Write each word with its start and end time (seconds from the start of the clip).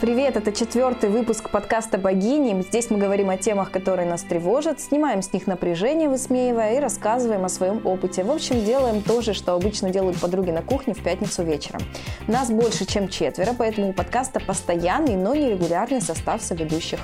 Привет, 0.00 0.36
это 0.36 0.52
четвертый 0.52 1.10
выпуск 1.10 1.50
подкаста 1.50 1.98
«Богини». 1.98 2.62
Здесь 2.62 2.88
мы 2.88 2.98
говорим 2.98 3.30
о 3.30 3.36
темах, 3.36 3.72
которые 3.72 4.08
нас 4.08 4.22
тревожат, 4.22 4.80
снимаем 4.80 5.22
с 5.22 5.32
них 5.32 5.48
напряжение, 5.48 6.08
высмеивая, 6.08 6.76
и 6.76 6.78
рассказываем 6.78 7.44
о 7.44 7.48
своем 7.48 7.84
опыте. 7.84 8.22
В 8.22 8.30
общем, 8.30 8.64
делаем 8.64 9.02
то 9.02 9.20
же, 9.22 9.34
что 9.34 9.54
обычно 9.54 9.90
делают 9.90 10.20
подруги 10.20 10.52
на 10.52 10.62
кухне 10.62 10.94
в 10.94 11.02
пятницу 11.02 11.42
вечером. 11.42 11.80
Нас 12.28 12.48
больше, 12.48 12.86
чем 12.86 13.08
четверо, 13.08 13.56
поэтому 13.58 13.88
у 13.88 13.92
подкаста 13.92 14.38
постоянный, 14.38 15.16
но 15.16 15.34
нерегулярный 15.34 16.00
состав 16.00 16.42
соведущих. 16.42 17.00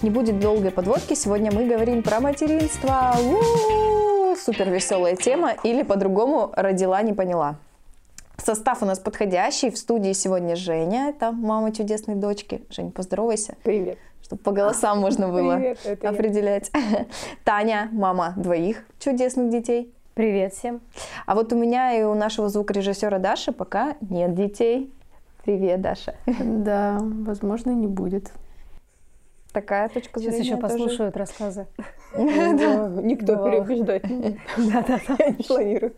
Не 0.00 0.10
будет 0.10 0.38
долгой 0.38 0.70
подводки, 0.70 1.14
сегодня 1.14 1.50
мы 1.50 1.66
говорим 1.66 2.04
про 2.04 2.20
материнство. 2.20 3.16
У-у-у, 3.20 4.36
супер 4.36 4.70
веселая 4.70 5.16
тема, 5.16 5.54
или 5.64 5.82
по-другому 5.82 6.52
родила, 6.54 7.02
не 7.02 7.14
поняла. 7.14 7.56
Состав 8.38 8.82
у 8.82 8.86
нас 8.86 8.98
подходящий. 8.98 9.70
В 9.70 9.78
студии 9.78 10.12
сегодня 10.12 10.56
Женя, 10.56 11.08
это 11.08 11.32
мама 11.32 11.72
чудесной 11.72 12.14
дочки. 12.16 12.62
Жень, 12.70 12.92
поздоровайся. 12.92 13.56
Привет. 13.62 13.98
Чтобы 14.22 14.42
по 14.42 14.52
голосам 14.52 15.00
можно 15.00 15.28
было 15.32 15.56
Привет, 15.56 15.78
это 15.84 16.06
я. 16.06 16.10
определять. 16.10 16.70
Таня, 17.44 17.88
мама 17.92 18.34
двоих 18.36 18.84
чудесных 18.98 19.50
детей. 19.50 19.92
Привет 20.14 20.54
всем. 20.54 20.80
А 21.26 21.34
вот 21.34 21.52
у 21.52 21.56
меня 21.56 21.92
и 21.98 22.02
у 22.02 22.14
нашего 22.14 22.48
звукорежиссера 22.48 23.18
Даши 23.18 23.52
пока 23.52 23.96
нет 24.00 24.34
детей. 24.34 24.92
Привет, 25.44 25.80
Даша. 25.80 26.14
Да, 26.40 26.98
возможно, 27.00 27.70
не 27.70 27.86
будет. 27.86 28.30
Такая 29.52 29.88
точка 29.88 30.20
Сейчас 30.20 30.34
зрения 30.34 30.50
еще 30.50 30.56
тоже. 30.60 30.74
послушают 30.74 31.16
рассказы. 31.16 31.66
Никто 32.16 33.36
переубеждать 33.36 34.04
не- 34.10 34.38
я 34.58 35.28
не 35.30 35.42
планирую. 35.42 35.94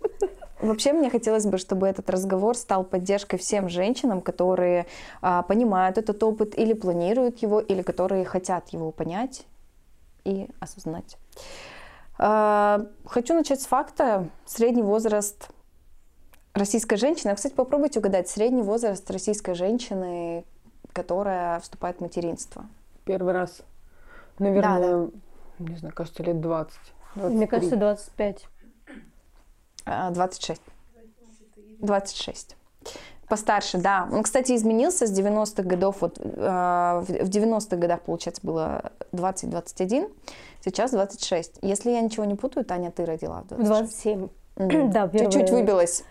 Вообще 0.61 0.93
мне 0.93 1.09
хотелось 1.09 1.47
бы, 1.47 1.59
чтобы 1.59 1.87
этот 1.87 2.11
разговор 2.11 2.57
стал 2.57 2.85
поддержкой 2.85 3.37
всем 3.37 3.69
женщинам, 3.69 4.21
которые 4.21 4.87
а, 5.23 5.43
понимают 5.43 5.99
этот 5.99 6.23
опыт 6.23 6.59
или 6.59 6.73
планируют 6.73 7.39
его, 7.39 7.61
или 7.61 7.83
которые 7.83 8.25
хотят 8.25 8.69
его 8.71 8.91
понять 8.91 9.47
и 10.25 10.49
осознать. 10.59 11.17
А, 12.19 12.87
хочу 13.05 13.35
начать 13.35 13.61
с 13.63 13.67
факта. 13.67 14.29
Средний 14.47 14.83
возраст 14.83 15.49
российской 16.55 16.97
женщины. 16.97 17.31
А, 17.31 17.35
Кстати, 17.37 17.55
попробуйте 17.55 18.01
угадать 18.01 18.29
средний 18.29 18.63
возраст 18.63 19.09
российской 19.11 19.55
женщины, 19.55 20.45
которая 20.93 21.61
вступает 21.61 21.99
в 21.99 22.01
материнство. 22.01 22.67
Первый 23.05 23.33
раз, 23.33 23.63
наверное, 24.41 25.11
не 25.61 25.77
знаю, 25.77 25.95
кажется, 25.95 26.23
лет 26.25 26.41
20. 26.41 26.79
Мне 27.15 27.47
23. 27.47 27.47
кажется, 27.47 27.77
25. 27.77 28.49
А, 29.89 30.11
26. 30.11 30.61
26. 31.81 32.57
Постарше, 33.29 33.79
да. 33.79 34.09
Он, 34.11 34.23
кстати, 34.23 34.57
изменился 34.57 35.07
с 35.07 35.13
90-х 35.13 35.63
годов. 35.63 35.97
Вот, 36.01 36.19
э, 36.19 36.23
в 36.23 37.05
в 37.07 37.29
90-х 37.29 37.77
годах, 37.77 38.01
получается, 38.03 38.41
было 38.43 38.93
20-21, 39.13 40.11
сейчас 40.65 40.93
26. 40.93 41.59
Если 41.61 41.91
я 41.91 42.01
ничего 42.01 42.25
не 42.25 42.37
путаю, 42.37 42.65
Таня, 42.65 42.91
ты 42.91 43.05
родила 43.05 43.43
в 43.43 43.49
26. 43.49 43.69
27. 43.69 44.29
Мгм. 44.57 44.91
Да, 44.91 45.09
Чуть-чуть 45.09 45.51
выбилась. 45.51 46.05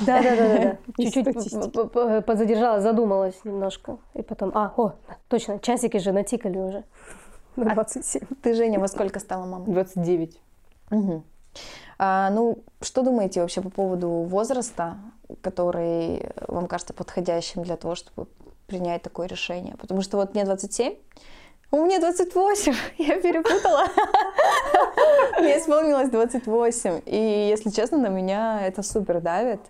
Да, 0.00 0.20
да, 0.20 0.36
да, 0.36 0.58
да, 0.58 0.76
Чуть-чуть 1.02 2.26
подзадержалась, 2.26 2.82
задумалась 2.82 3.36
немножко. 3.44 3.98
И 4.14 4.22
потом, 4.22 4.50
а, 4.54 4.72
о, 4.76 4.94
точно, 5.28 5.58
часики 5.60 5.98
же 5.98 6.12
натикали 6.12 6.58
уже. 6.58 6.84
На 7.56 7.72
27. 7.74 8.22
Ты, 8.42 8.54
Женя, 8.54 8.80
во 8.80 8.88
сколько 8.88 9.20
стала 9.20 9.46
мамой? 9.46 9.68
29. 9.68 10.40
Мгм. 10.90 11.24
А, 11.98 12.30
ну, 12.30 12.58
что 12.80 13.02
думаете 13.02 13.40
вообще 13.40 13.60
по 13.60 13.70
поводу 13.70 14.08
возраста, 14.08 14.96
который 15.42 16.28
вам 16.48 16.66
кажется 16.66 16.92
подходящим 16.94 17.62
для 17.62 17.76
того, 17.76 17.94
чтобы 17.94 18.26
принять 18.66 19.02
такое 19.02 19.26
решение? 19.28 19.76
Потому 19.78 20.02
что 20.02 20.16
вот 20.16 20.34
мне 20.34 20.44
27, 20.44 20.94
у 21.70 21.84
меня 21.84 21.98
28, 22.00 22.74
я 22.98 23.20
перепутала. 23.20 23.84
Мне 25.40 25.58
исполнилось 25.58 26.10
28, 26.10 27.00
и, 27.06 27.48
если 27.50 27.70
честно, 27.70 27.98
на 27.98 28.08
меня 28.08 28.60
это 28.66 28.82
супер 28.82 29.20
давит. 29.20 29.60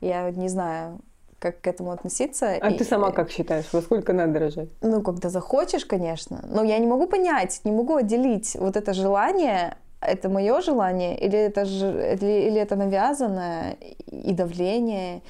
Я 0.00 0.30
не 0.30 0.48
знаю, 0.48 1.00
как 1.38 1.60
к 1.60 1.66
этому 1.66 1.90
относиться. 1.90 2.52
А 2.60 2.70
И- 2.70 2.78
ты 2.78 2.84
сама 2.84 3.10
как 3.10 3.30
считаешь, 3.30 3.66
во 3.72 3.82
сколько 3.82 4.12
надо 4.12 4.38
рожать? 4.38 4.68
ну, 4.80 5.02
когда 5.02 5.28
захочешь, 5.28 5.84
конечно. 5.84 6.40
Но 6.48 6.62
я 6.62 6.78
не 6.78 6.86
могу 6.86 7.06
понять, 7.06 7.60
не 7.64 7.72
могу 7.72 7.96
отделить 7.96 8.56
вот 8.58 8.76
это 8.76 8.92
желание, 8.94 9.76
это 10.00 10.28
мое 10.28 10.60
желание, 10.60 11.18
или 11.18 11.38
это, 11.38 11.64
же, 11.64 11.86
или, 12.14 12.48
или 12.48 12.60
это 12.60 12.76
навязанное, 12.76 13.76
и 14.10 14.32
давление, 14.32 15.22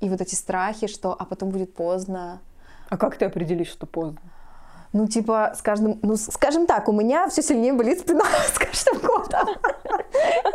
и 0.00 0.08
вот 0.08 0.20
эти 0.20 0.34
страхи, 0.34 0.86
что 0.86 1.14
а 1.18 1.24
потом 1.24 1.50
будет 1.50 1.74
поздно. 1.74 2.40
А 2.90 2.96
как 2.96 3.16
ты 3.16 3.24
определишь, 3.24 3.68
что 3.68 3.86
поздно? 3.86 4.20
Ну, 4.94 5.06
типа, 5.06 5.52
с 5.54 5.60
каждым, 5.60 5.98
ну, 6.02 6.16
скажем 6.16 6.66
так, 6.66 6.88
у 6.88 6.92
меня 6.92 7.28
все 7.28 7.42
сильнее 7.42 7.74
болит 7.74 8.00
спина 8.00 8.24
с 8.46 8.58
каждым 8.58 8.98
годом. 9.00 9.48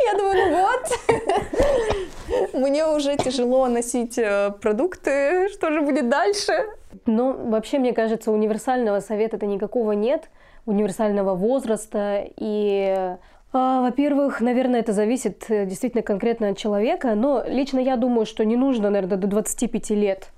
Я 0.04 0.18
думаю, 0.18 0.50
ну 0.50 0.66
вот, 0.66 2.52
мне 2.52 2.86
уже 2.86 3.16
тяжело 3.16 3.68
носить 3.68 4.18
э, 4.18 4.50
продукты, 4.60 5.48
что 5.50 5.70
же 5.70 5.82
будет 5.82 6.08
дальше? 6.08 6.66
Ну, 7.06 7.50
вообще, 7.50 7.78
мне 7.78 7.92
кажется, 7.92 8.32
универсального 8.32 9.00
совета-то 9.00 9.46
никакого 9.46 9.92
нет, 9.92 10.28
универсального 10.66 11.34
возраста. 11.34 12.24
И, 12.36 13.16
во-первых, 13.54 14.40
наверное, 14.40 14.80
это 14.80 14.92
зависит 14.92 15.44
э, 15.48 15.64
действительно 15.64 16.02
конкретно 16.02 16.48
от 16.48 16.58
человека. 16.58 17.14
Но 17.14 17.44
лично 17.46 17.78
я 17.78 17.96
думаю, 17.96 18.26
что 18.26 18.44
не 18.44 18.56
нужно, 18.56 18.90
наверное, 18.90 19.16
до 19.16 19.28
25 19.28 19.90
лет 19.90 20.32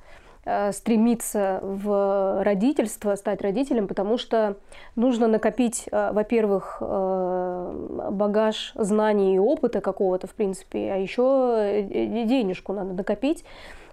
э, 0.45 0.71
стремиться 0.73 1.61
в 1.63 2.43
родительство, 2.45 3.15
стать 3.15 3.41
родителем, 3.41 3.89
потому 3.89 4.19
что 4.19 4.57
нужно 4.97 5.29
накопить, 5.29 5.89
э, 5.91 6.11
во-первых, 6.13 6.77
багаж 6.81 8.73
знаний 8.75 9.37
и 9.37 9.39
опыта 9.39 9.81
какого-то, 9.81 10.27
в 10.27 10.35
принципе, 10.35 10.93
а 10.93 10.97
еще 10.97 11.87
денежку 11.91 12.75
надо 12.75 12.93
накопить, 12.93 13.45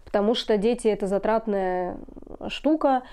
потому 0.04 0.36
что 0.36 0.58
дети 0.58 0.90
это 0.90 1.08
затратная 1.08 1.96
штука, 2.50 3.04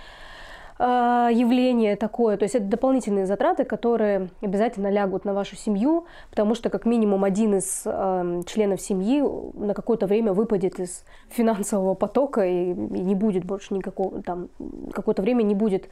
явление 0.80 1.96
такое, 1.96 2.38
то 2.38 2.44
есть 2.44 2.54
это 2.54 2.64
дополнительные 2.64 3.26
затраты, 3.26 3.64
которые 3.64 4.30
обязательно 4.40 4.90
лягут 4.90 5.26
на 5.26 5.34
вашу 5.34 5.54
семью, 5.56 6.06
потому 6.30 6.54
что 6.54 6.70
как 6.70 6.86
минимум 6.86 7.24
один 7.24 7.56
из 7.56 7.82
э, 7.84 8.42
членов 8.46 8.80
семьи 8.80 9.22
на 9.54 9.74
какое-то 9.74 10.06
время 10.06 10.32
выпадет 10.32 10.80
из 10.80 11.04
финансового 11.28 11.94
потока 11.94 12.46
и, 12.46 12.72
не 12.72 13.14
будет 13.14 13.44
больше 13.44 13.74
никакого 13.74 14.22
там 14.22 14.48
какое-то 14.92 15.20
время 15.20 15.42
не 15.42 15.54
будет 15.54 15.88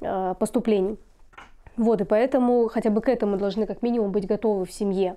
э, 0.00 0.34
поступлений. 0.38 0.98
Вот, 1.78 2.00
и 2.00 2.04
поэтому 2.04 2.68
хотя 2.68 2.90
бы 2.90 3.00
к 3.00 3.08
этому 3.08 3.38
должны 3.38 3.66
как 3.66 3.82
минимум 3.82 4.10
быть 4.10 4.26
готовы 4.26 4.66
в 4.66 4.72
семье. 4.72 5.16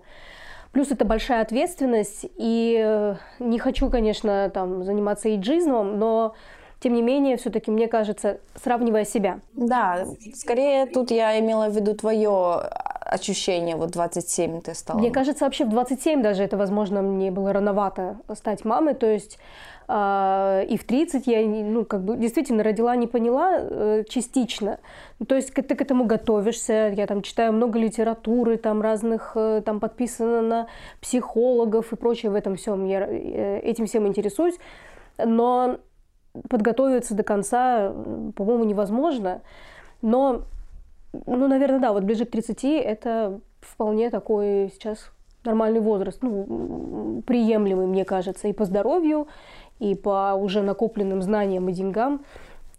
Плюс 0.72 0.90
это 0.90 1.04
большая 1.04 1.42
ответственность, 1.42 2.28
и 2.38 2.82
э, 2.82 3.16
не 3.40 3.60
хочу, 3.60 3.90
конечно, 3.90 4.50
там 4.54 4.86
заниматься 4.86 5.36
иджизмом, 5.36 6.00
но 6.00 6.34
тем 6.82 6.94
не 6.94 7.04
менее, 7.04 7.38
все-таки 7.38 7.70
мне 7.72 7.88
кажется, 7.88 8.40
сравнивая 8.56 9.06
себя, 9.06 9.40
Да, 9.54 10.06
скорее 10.34 10.88
тут 10.88 11.12
я 11.12 11.40
имела 11.40 11.70
в 11.70 11.76
виду 11.76 11.94
твое 11.94 12.70
ощущение, 13.12 13.76
вот 13.76 13.92
27 13.92 14.62
ты 14.62 14.74
стала. 14.74 14.98
Мне 14.98 15.12
кажется, 15.12 15.46
вообще 15.46 15.66
в 15.66 15.70
27 15.70 16.22
даже 16.22 16.44
это, 16.44 16.58
возможно, 16.58 17.02
мне 17.02 17.30
было 17.30 17.54
рановато 17.54 18.18
стать 18.34 18.66
мамой. 18.66 18.96
То 18.96 19.06
есть 19.06 19.38
э, 19.88 20.66
и 20.70 20.78
в 20.78 20.84
30 20.86 21.28
я, 21.28 21.46
ну, 21.46 21.86
как 21.86 22.04
бы 22.04 22.16
действительно 22.16 22.64
родила, 22.64 22.96
не 22.96 23.08
поняла 23.08 23.58
э, 23.60 24.04
частично. 24.08 24.80
Ну, 25.20 25.26
То 25.26 25.36
есть 25.36 25.54
ты 25.54 25.76
к 25.76 25.82
этому 25.82 26.06
готовишься. 26.06 26.94
Я 26.96 27.06
там 27.06 27.22
читаю 27.22 27.54
много 27.54 27.78
литературы, 27.78 28.58
там 28.58 28.82
разных, 28.82 29.34
э, 29.36 29.62
там 29.66 29.80
подписано 29.80 30.42
на 30.42 30.68
психологов 31.02 31.92
и 31.92 31.96
прочее 31.96 32.32
в 32.32 32.36
этом 32.36 32.56
всем. 32.56 32.86
Я 32.86 33.06
э, 33.08 33.60
этим 33.60 33.88
всем 33.88 34.08
интересуюсь. 34.08 34.56
Но 35.24 35.80
подготовиться 36.50 37.16
до 37.16 37.24
конца, 37.24 37.94
по-моему, 38.36 38.64
невозможно. 38.64 39.42
Но 40.02 40.44
ну, 41.26 41.48
наверное, 41.48 41.80
да, 41.80 41.94
вот 41.94 42.04
ближе 42.04 42.26
к 42.26 42.32
30 42.32 42.64
это 42.64 43.40
вполне 43.60 44.10
такой 44.10 44.72
сейчас 44.74 45.12
нормальный 45.44 45.80
возраст, 45.80 46.20
ну, 46.22 47.24
приемлемый, 47.26 47.88
мне 47.88 48.06
кажется, 48.06 48.48
и 48.48 48.54
по 48.54 48.66
здоровью, 48.66 49.28
и 49.80 49.96
по 49.96 50.34
уже 50.36 50.62
накопленным 50.62 51.22
знаниям 51.22 51.68
и 51.70 51.74
деньгам. 51.74 52.24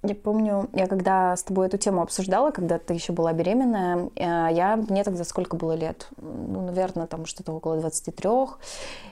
Я 0.04 0.16
помню, 0.16 0.69
я 0.72 0.88
когда 0.88 1.37
с 1.37 1.44
тобой 1.44 1.69
эту 1.69 1.78
тему 1.78 2.02
обсуждала, 2.02 2.50
когда 2.50 2.81
ты 2.81 2.93
еще 2.93 3.12
была 3.12 3.32
беременная, 3.32 4.10
э, 4.16 4.49
я, 4.50 4.76
мне 4.76 5.04
тогда 5.04 5.22
сколько 5.22 5.54
было 5.54 5.75
лет? 5.76 6.08
Ну, 6.16 6.60
наверное, 6.62 7.06
там 7.06 7.25
что-то 7.25 7.52
около 7.52 7.76
23. 7.76 8.31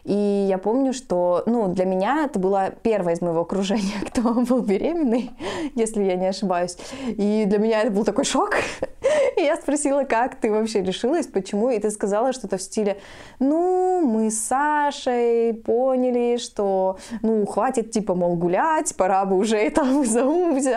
И 0.02 0.46
я 0.48 0.58
помню, 0.58 0.92
что, 0.92 1.44
ну, 1.46 1.69
для 1.69 1.84
меня 1.84 2.25
это 2.25 2.40
была 2.40 2.70
первая 2.70 3.14
из 3.14 3.20
моего 3.20 3.42
окружения, 3.42 4.00
кто 4.08 4.34
был 4.34 4.62
беременный, 4.62 5.31
если 5.76 6.02
я 6.02 6.16
не 6.16 6.26
ошибаюсь. 6.26 6.76
И 7.06 7.44
для 7.46 7.58
меня 7.58 7.82
это 7.82 7.92
был 7.92 8.04
такой 8.04 8.25
шок. 8.25 8.56
И 9.37 9.42
я 9.42 9.56
спросила, 9.56 10.02
как 10.02 10.40
ты 10.40 10.50
вообще 10.50 10.82
решилась, 10.82 11.26
почему, 11.26 11.70
и 11.70 11.78
ты 11.78 11.90
сказала 11.90 12.32
что-то 12.32 12.58
в 12.58 12.62
стиле, 12.62 12.98
ну, 13.38 14.02
мы 14.04 14.31
с 14.31 14.38
Сашей 14.38 15.54
поняли, 15.54 16.37
что, 16.37 16.98
ну, 17.22 17.46
хватит, 17.46 17.90
типа, 17.90 18.14
мол, 18.14 18.34
гулять, 18.37 18.94
пора 18.96 19.25
бы 19.25 19.37
уже 19.37 19.64
и 19.64 19.70
там 19.70 20.04
за 20.04 20.25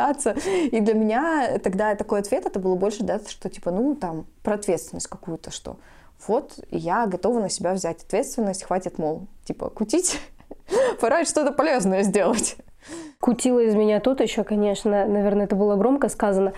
взяться. 0.04 0.36
И 0.72 0.80
для 0.80 0.94
меня 0.94 1.60
тогда 1.60 1.96
такой 1.96 2.20
ответ, 2.20 2.46
это 2.46 2.60
было 2.60 2.76
больше, 2.76 3.04
да, 3.04 3.20
что, 3.28 3.50
типа, 3.50 3.72
ну, 3.72 3.96
там, 3.96 4.26
про 4.44 4.56
ответственность 4.56 5.08
какую-то, 5.08 5.52
что 5.52 5.78
вот 6.28 6.60
я 6.72 7.06
готова 7.06 7.40
на 7.40 7.50
себя 7.50 7.74
взять 7.74 8.04
ответственность, 8.04 8.64
хватит, 8.64 8.98
мол, 8.98 9.28
типа, 9.46 9.70
кутить, 9.70 10.20
пора 11.02 11.26
что-то 11.26 11.52
полезное 11.52 12.04
сделать. 12.04 12.56
Кутила 13.20 13.60
из 13.60 13.76
меня 13.76 14.00
тут 14.00 14.20
еще, 14.20 14.44
конечно, 14.44 15.06
наверное, 15.06 15.46
это 15.46 15.56
было 15.56 15.76
громко 15.76 16.10
сказано. 16.10 16.54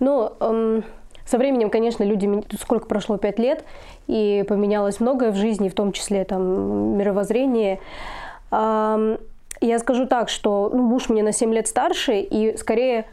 Но 0.00 0.34
эм, 0.40 0.84
со 1.26 1.36
временем, 1.36 1.68
конечно, 1.68 2.02
люди, 2.02 2.42
сколько 2.58 2.86
прошло, 2.86 3.18
пять 3.18 3.38
лет, 3.38 3.64
и 4.06 4.44
поменялось 4.48 5.00
многое 5.00 5.32
в 5.32 5.36
жизни, 5.36 5.68
в 5.68 5.74
том 5.74 5.92
числе 5.92 6.24
там 6.24 6.96
мировоззрение. 6.96 7.80
Эм, 8.50 9.18
я 9.60 9.78
скажу 9.78 10.06
так, 10.06 10.28
что 10.28 10.70
ну, 10.72 10.82
муж 10.82 11.08
мне 11.08 11.22
на 11.22 11.32
7 11.32 11.52
лет 11.52 11.66
старше, 11.66 12.20
и 12.20 12.56
скорее 12.56 13.06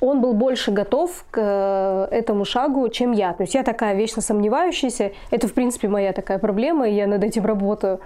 он 0.00 0.20
был 0.20 0.34
больше 0.34 0.70
готов 0.70 1.24
к 1.30 1.38
э, 1.40 2.08
этому 2.10 2.44
шагу, 2.44 2.88
чем 2.88 3.12
я. 3.12 3.32
То 3.32 3.42
есть 3.42 3.54
я 3.54 3.62
такая 3.62 3.94
вечно 3.94 4.20
сомневающаяся. 4.20 5.12
Это, 5.30 5.48
в 5.48 5.54
принципе, 5.54 5.88
моя 5.88 6.12
такая 6.12 6.38
проблема, 6.38 6.88
и 6.88 6.94
я 6.94 7.06
над 7.06 7.24
этим 7.24 7.44
работаю. 7.46 8.00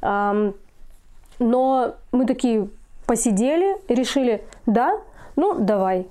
Но 0.00 1.94
мы 2.12 2.26
такие 2.26 2.68
посидели, 3.06 3.76
решили, 3.88 4.44
да, 4.66 5.00
ну 5.36 5.54
давай. 5.58 6.06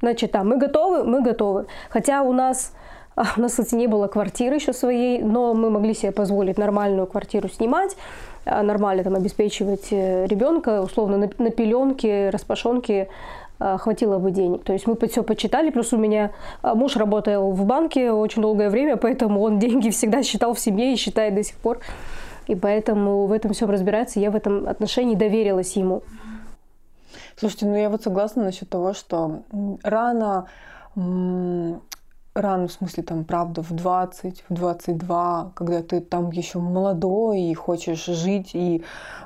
Значит, 0.00 0.32
да, 0.32 0.42
мы 0.42 0.56
готовы, 0.56 1.04
мы 1.04 1.22
готовы. 1.22 1.66
Хотя 1.90 2.22
у 2.22 2.32
нас 2.32 2.72
а, 3.14 3.24
у 3.36 3.40
нас, 3.40 3.52
кстати, 3.52 3.74
не 3.74 3.86
было 3.86 4.08
квартиры 4.08 4.56
еще 4.56 4.72
своей, 4.72 5.22
но 5.22 5.54
мы 5.54 5.70
могли 5.70 5.94
себе 5.94 6.12
позволить 6.12 6.58
нормальную 6.58 7.06
квартиру 7.06 7.48
снимать, 7.48 7.96
нормально 8.44 9.04
там 9.04 9.14
обеспечивать 9.14 9.88
э, 9.90 10.26
ребенка, 10.26 10.82
условно 10.82 11.16
на, 11.16 11.30
на 11.38 11.50
пеленке, 11.50 12.30
распашонке 12.30 13.08
а, 13.58 13.78
хватило 13.78 14.18
бы 14.18 14.32
денег. 14.32 14.64
То 14.64 14.72
есть 14.72 14.86
мы 14.86 14.96
все 15.08 15.22
почитали, 15.22 15.70
плюс 15.70 15.92
у 15.92 15.96
меня 15.96 16.32
муж 16.62 16.96
работал 16.96 17.52
в 17.52 17.64
банке 17.64 18.10
очень 18.10 18.42
долгое 18.42 18.70
время, 18.70 18.96
поэтому 18.96 19.40
он 19.40 19.58
деньги 19.58 19.90
всегда 19.90 20.22
считал 20.22 20.54
в 20.54 20.60
семье 20.60 20.92
и 20.92 20.96
считает 20.96 21.34
до 21.34 21.44
сих 21.44 21.56
пор. 21.56 21.78
И 22.48 22.56
поэтому 22.56 23.26
в 23.26 23.32
этом 23.32 23.52
всем 23.52 23.70
разбирается, 23.70 24.18
я 24.18 24.32
в 24.32 24.36
этом 24.36 24.68
отношении 24.68 25.14
доверилась 25.14 25.76
ему. 25.76 26.02
Слушайте, 27.36 27.66
ну 27.66 27.76
я 27.76 27.88
вот 27.88 28.02
согласна 28.02 28.42
насчет 28.42 28.68
того, 28.68 28.94
что 28.94 29.42
рано 29.82 30.48
рано, 32.34 32.66
в 32.66 32.72
смысле, 32.72 33.02
там, 33.02 33.24
правда, 33.24 33.62
в 33.62 33.72
20, 33.72 34.44
в 34.48 34.54
22, 34.54 35.52
когда 35.54 35.82
ты 35.82 36.00
там 36.00 36.30
еще 36.30 36.60
молодой 36.60 37.42
и 37.42 37.54
хочешь 37.54 38.06
жить 38.06 38.50
и 38.54 38.82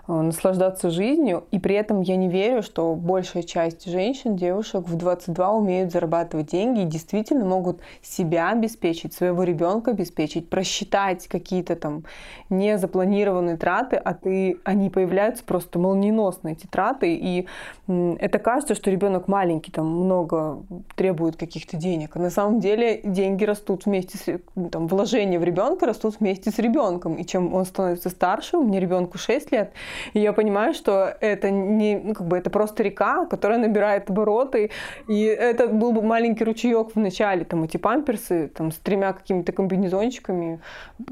э, 0.09 0.13
наслаждаться 0.13 0.91
жизнью. 0.91 1.45
И 1.53 1.61
при 1.61 1.77
этом 1.77 2.01
я 2.01 2.17
не 2.17 2.29
верю, 2.29 2.63
что 2.63 2.95
большая 2.97 3.45
часть 3.45 3.89
женщин, 3.89 4.37
девушек 4.37 4.89
в 4.89 4.97
22 4.97 5.53
умеют 5.53 5.93
зарабатывать 5.93 6.51
деньги 6.51 6.81
и 6.81 6.85
действительно 6.85 7.45
могут 7.45 7.81
себя 8.03 8.51
обеспечить, 8.51 9.15
своего 9.15 9.45
ребенка 9.45 9.93
обеспечить, 9.93 10.51
просчитать 10.51 11.29
какие-то 11.29 11.77
там 11.77 12.05
незапланированные 12.51 13.57
траты, 13.57 13.97
а 13.97 14.15
ты, 14.15 14.59
они 14.65 14.91
появляются 14.91 15.45
просто 15.45 15.79
молниеносно, 15.79 16.49
эти 16.49 16.67
траты. 16.67 17.15
И 17.15 17.47
это 17.87 18.41
кажется, 18.41 18.75
что 18.75 18.91
ребенок 18.91 19.29
маленький, 19.29 19.71
там 19.71 19.87
много 19.87 20.59
требует 20.97 21.37
каких-то 21.37 21.77
денег. 21.77 22.17
А 22.17 22.19
на 22.19 22.31
самом 22.31 22.59
деле 22.59 22.96
деньги 23.05 23.45
растут 23.45 23.87
вместе 23.87 24.19
с 24.19 24.41
ну, 24.55 24.69
там, 24.71 24.87
вложения 24.87 25.39
в 25.39 25.45
ребенка 25.45 25.87
растут 25.87 26.17
вместе 26.21 26.51
с 26.51 26.59
ребенком. 26.59 27.15
И 27.15 27.25
чем 27.25 27.55
он 27.55 27.65
становится 27.65 28.11
старше, 28.11 28.57
у 28.57 28.65
меня 28.65 28.81
ребенку 28.81 29.19
6 29.19 29.53
лет, 29.53 29.73
и 30.15 30.21
я 30.21 30.33
понимаю, 30.33 30.75
что 30.75 31.17
это 31.21 31.51
не 31.51 31.97
ну, 31.97 32.15
как 32.15 32.27
бы 32.27 32.37
это 32.37 32.51
просто 32.51 32.83
река, 32.83 33.27
которая 33.27 33.59
набирает 33.59 34.11
обороты. 34.11 34.71
И 35.09 35.23
это 35.23 35.69
был 35.69 35.93
бы 35.93 36.03
маленький 36.03 36.45
ручеек 36.45 36.95
в 36.95 36.99
начале, 36.99 37.45
там 37.45 37.65
эти 37.65 37.77
памперсы 37.77 38.49
там, 38.49 38.71
с 38.71 38.77
тремя 38.77 39.13
какими-то 39.13 39.53
комбинезончиками. 39.53 40.61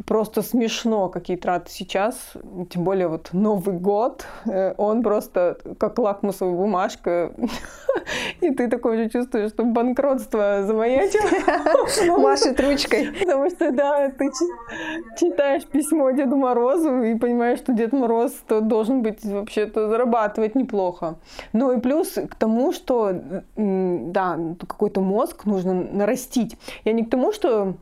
Просто 0.07 0.43
смешно, 0.43 1.09
какие 1.09 1.37
траты 1.37 1.71
сейчас. 1.71 2.33
Тем 2.71 2.85
более 2.85 3.09
вот 3.09 3.31
Новый 3.33 3.77
год, 3.77 4.27
э, 4.47 4.75
он 4.77 5.03
просто 5.03 5.59
как 5.79 5.99
лакмусовая 5.99 6.55
бумажка. 6.55 7.33
И 8.41 8.51
ты 8.51 8.69
такой 8.69 8.97
же 8.97 9.11
чувствуешь, 9.11 9.51
что 9.51 9.65
банкротство 9.65 10.63
замаячило. 10.65 11.31
Машет 12.19 12.61
ручкой. 12.61 13.11
Потому 13.21 13.51
что, 13.51 13.71
да, 13.71 14.11
ты 14.11 14.31
читаешь 15.19 15.65
письмо 15.65 16.11
Деду 16.11 16.37
Морозу 16.37 17.03
и 17.03 17.15
понимаешь, 17.15 17.59
что 17.59 17.73
Дед 17.73 17.93
Мороз 17.93 18.33
должен 18.49 19.03
быть 19.03 19.25
вообще-то 19.25 19.89
зарабатывать 19.89 20.55
неплохо. 20.55 21.17
Ну 21.53 21.73
и 21.73 21.81
плюс 21.81 22.19
к 22.31 22.35
тому, 22.35 22.73
что, 22.73 23.13
да, 23.57 24.39
какой-то 24.67 25.01
мозг 25.01 25.45
нужно 25.45 25.75
нарастить. 25.75 26.57
Я 26.85 26.93
не 26.93 27.05
к 27.05 27.11
тому, 27.11 27.33
что 27.33 27.75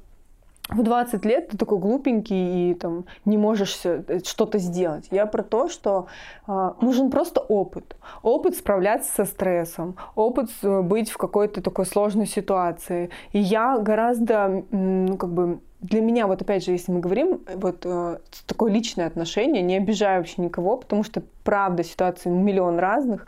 в 0.74 0.82
20 0.82 1.24
лет 1.24 1.48
ты 1.48 1.56
такой 1.56 1.78
глупенький 1.78 2.70
и 2.70 2.74
там 2.74 3.04
не 3.24 3.38
можешь 3.38 3.80
э, 3.84 4.20
что-то 4.24 4.58
сделать. 4.58 5.08
Я 5.10 5.26
про 5.26 5.42
то, 5.42 5.68
что 5.68 6.06
э, 6.46 6.72
нужен 6.80 7.10
просто 7.10 7.40
опыт. 7.40 7.96
Опыт 8.22 8.56
справляться 8.56 9.12
со 9.12 9.24
стрессом, 9.24 9.96
опыт 10.14 10.50
быть 10.62 11.10
в 11.10 11.16
какой-то 11.16 11.62
такой 11.62 11.86
сложной 11.86 12.26
ситуации. 12.26 13.10
И 13.32 13.38
я 13.38 13.78
гораздо, 13.78 14.64
ну, 14.70 15.16
как 15.16 15.30
бы, 15.32 15.60
для 15.82 16.00
меня, 16.00 16.26
вот 16.26 16.40
опять 16.40 16.64
же, 16.64 16.70
если 16.70 16.92
мы 16.92 17.00
говорим, 17.00 17.40
вот 17.54 17.82
э, 17.84 18.18
такое 18.46 18.72
личное 18.72 19.06
отношение, 19.06 19.62
не 19.62 19.76
обижаю 19.76 20.20
вообще 20.20 20.40
никого, 20.40 20.76
потому 20.76 21.02
что, 21.02 21.22
правда, 21.42 21.82
ситуаций 21.82 22.30
миллион 22.30 22.78
разных, 22.78 23.26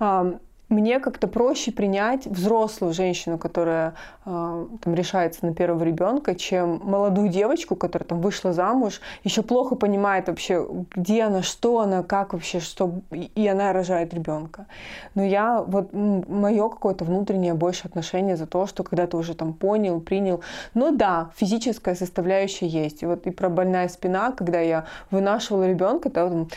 э, 0.00 0.32
мне 0.72 0.98
как-то 0.98 1.28
проще 1.28 1.70
принять 1.70 2.26
взрослую 2.26 2.92
женщину, 2.92 3.38
которая 3.38 3.94
э, 4.24 4.66
там, 4.80 4.94
решается 4.94 5.46
на 5.46 5.54
первого 5.54 5.84
ребенка, 5.84 6.34
чем 6.34 6.80
молодую 6.82 7.28
девочку, 7.28 7.76
которая 7.76 8.06
там 8.06 8.20
вышла 8.20 8.52
замуж, 8.52 9.00
еще 9.22 9.42
плохо 9.42 9.74
понимает 9.76 10.28
вообще, 10.28 10.66
где 10.94 11.22
она, 11.24 11.42
что 11.42 11.80
она, 11.80 12.02
как 12.02 12.32
вообще, 12.32 12.60
что, 12.60 12.92
и 13.10 13.46
она 13.46 13.72
рожает 13.72 14.14
ребенка. 14.14 14.66
Но 15.14 15.22
я 15.22 15.62
вот 15.62 15.92
мое 15.92 16.68
какое-то 16.68 17.04
внутреннее 17.04 17.54
больше 17.54 17.86
отношение 17.86 18.36
за 18.36 18.46
то, 18.46 18.66
что 18.66 18.82
когда 18.82 19.06
ты 19.06 19.16
уже 19.16 19.34
там 19.34 19.52
понял, 19.52 20.00
принял, 20.00 20.42
ну 20.74 20.96
да, 20.96 21.30
физическая 21.36 21.94
составляющая 21.94 22.66
есть. 22.66 23.02
И 23.02 23.06
вот 23.06 23.26
и 23.26 23.30
про 23.30 23.48
больная 23.48 23.88
спина, 23.88 24.32
когда 24.32 24.60
я 24.60 24.86
вынашивала 25.10 25.68
ребенка, 25.68 26.10
там, 26.10 26.48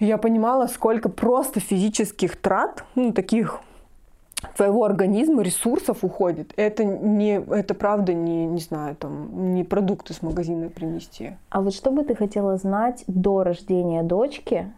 я 0.00 0.18
понимала, 0.18 0.66
сколько 0.66 1.08
просто 1.08 1.60
физических 1.60 2.36
трат, 2.36 2.84
ну, 2.94 3.12
таких 3.12 3.60
твоего 4.56 4.84
организма 4.84 5.42
ресурсов 5.42 6.04
уходит. 6.04 6.52
Это 6.56 6.84
не, 6.84 7.40
это 7.40 7.74
правда 7.74 8.12
не, 8.12 8.46
не 8.46 8.60
знаю, 8.60 8.96
там, 8.96 9.54
не 9.54 9.64
продукты 9.64 10.12
с 10.12 10.22
магазина 10.22 10.68
принести. 10.68 11.36
А 11.50 11.60
вот 11.60 11.74
что 11.74 11.90
бы 11.90 12.04
ты 12.04 12.14
хотела 12.14 12.56
знать 12.56 13.04
до 13.06 13.42
рождения 13.42 14.02
дочки, 14.02 14.72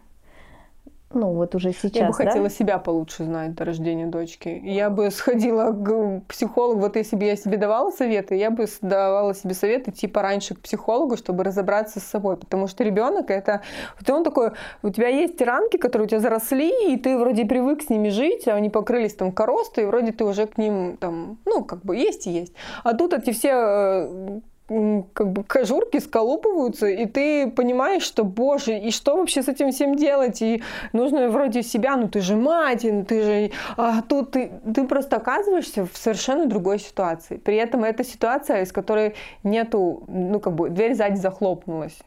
ну, 1.13 1.31
вот 1.31 1.55
уже 1.55 1.71
сейчас, 1.71 1.95
Я 1.95 2.07
бы 2.07 2.17
да? 2.17 2.25
хотела 2.25 2.49
себя 2.49 2.77
получше 2.79 3.23
знать 3.23 3.55
до 3.55 3.63
рождения 3.63 4.07
дочки. 4.07 4.61
Я 4.63 4.89
бы 4.89 5.09
сходила 5.11 5.71
к 5.71 6.21
психологу, 6.27 6.81
вот 6.81 6.97
если 6.97 7.15
бы 7.15 7.23
я 7.23 7.37
себе 7.37 7.57
давала 7.57 7.91
советы, 7.91 8.35
я 8.35 8.51
бы 8.51 8.65
давала 8.81 9.33
себе 9.33 9.53
советы 9.53 9.91
идти 9.91 10.07
пораньше 10.07 10.55
к 10.55 10.59
психологу, 10.59 11.15
чтобы 11.15 11.45
разобраться 11.45 12.01
с 12.01 12.03
собой, 12.03 12.35
потому 12.35 12.67
что 12.67 12.83
ребенок 12.83 13.31
это, 13.31 13.61
вот 13.99 14.09
он 14.09 14.25
такой, 14.25 14.51
у 14.83 14.89
тебя 14.89 15.07
есть 15.07 15.41
ранки, 15.41 15.77
которые 15.77 16.07
у 16.07 16.09
тебя 16.09 16.19
заросли, 16.19 16.91
и 16.91 16.97
ты 16.97 17.17
вроде 17.17 17.45
привык 17.45 17.83
с 17.83 17.89
ними 17.89 18.09
жить, 18.09 18.47
а 18.47 18.55
они 18.55 18.69
покрылись 18.69 19.15
там 19.15 19.31
коростой, 19.31 19.85
и 19.85 19.87
вроде 19.87 20.11
ты 20.11 20.25
уже 20.25 20.45
к 20.45 20.57
ним 20.57 20.97
там, 20.97 21.37
ну, 21.45 21.63
как 21.63 21.83
бы 21.83 21.95
есть 21.95 22.27
и 22.27 22.31
есть. 22.31 22.53
А 22.83 22.93
тут 22.93 23.13
эти 23.13 23.31
все 23.31 23.51
э, 23.53 24.39
как 24.67 25.31
бы 25.31 25.43
кожурки 25.43 25.99
сколупываются, 25.99 26.87
и 26.87 27.05
ты 27.05 27.49
понимаешь, 27.49 28.03
что, 28.03 28.25
боже, 28.25 28.77
и 28.77 28.91
что 28.91 29.15
вообще 29.15 29.41
с 29.41 29.47
этим 29.47 29.71
всем 29.71 29.95
делать? 29.95 30.41
И 30.41 30.61
нужно 30.91 31.29
вроде 31.29 31.63
себя, 31.63 31.95
ну 31.95 32.09
ты 32.09 32.19
же 32.19 32.35
мать, 32.35 32.83
ну 32.83 33.05
ты 33.05 33.23
же... 33.23 33.51
А 33.77 34.01
тут 34.01 34.31
ты, 34.31 34.51
ты 34.75 34.85
просто 34.85 35.17
оказываешься 35.17 35.85
в 35.85 35.95
совершенно 35.95 36.47
другой 36.47 36.79
ситуации. 36.79 37.37
При 37.37 37.55
этом 37.55 37.85
эта 37.85 38.03
ситуация, 38.03 38.63
из 38.63 38.73
которой 38.73 39.15
нету, 39.43 40.03
ну 40.07 40.39
как 40.39 40.53
бы 40.53 40.69
дверь 40.69 40.95
сзади 40.95 41.15
захлопнулась 41.17 41.97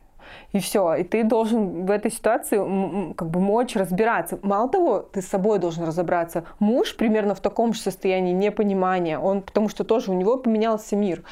и 0.53 0.59
все. 0.59 0.95
И 0.95 1.05
ты 1.05 1.25
должен 1.25 1.87
в 1.87 1.91
этой 1.91 2.11
ситуации 2.11 3.13
как 3.15 3.31
бы 3.31 3.41
мочь 3.41 3.77
разбираться. 3.77 4.39
Мало 4.43 4.69
того, 4.69 4.99
ты 5.01 5.23
с 5.23 5.27
собой 5.27 5.59
должен 5.59 5.85
разобраться. 5.85 6.45
Муж 6.59 6.97
примерно 6.97 7.35
в 7.35 7.41
таком 7.41 7.73
же 7.75 7.81
состоянии 7.81 8.33
непонимания, 8.33 9.19
он, 9.19 9.43
потому 9.43 9.69
что 9.69 9.85
тоже 9.85 10.11
у 10.11 10.15
него 10.15 10.37
поменялся 10.37 10.97
мир. 10.97 11.23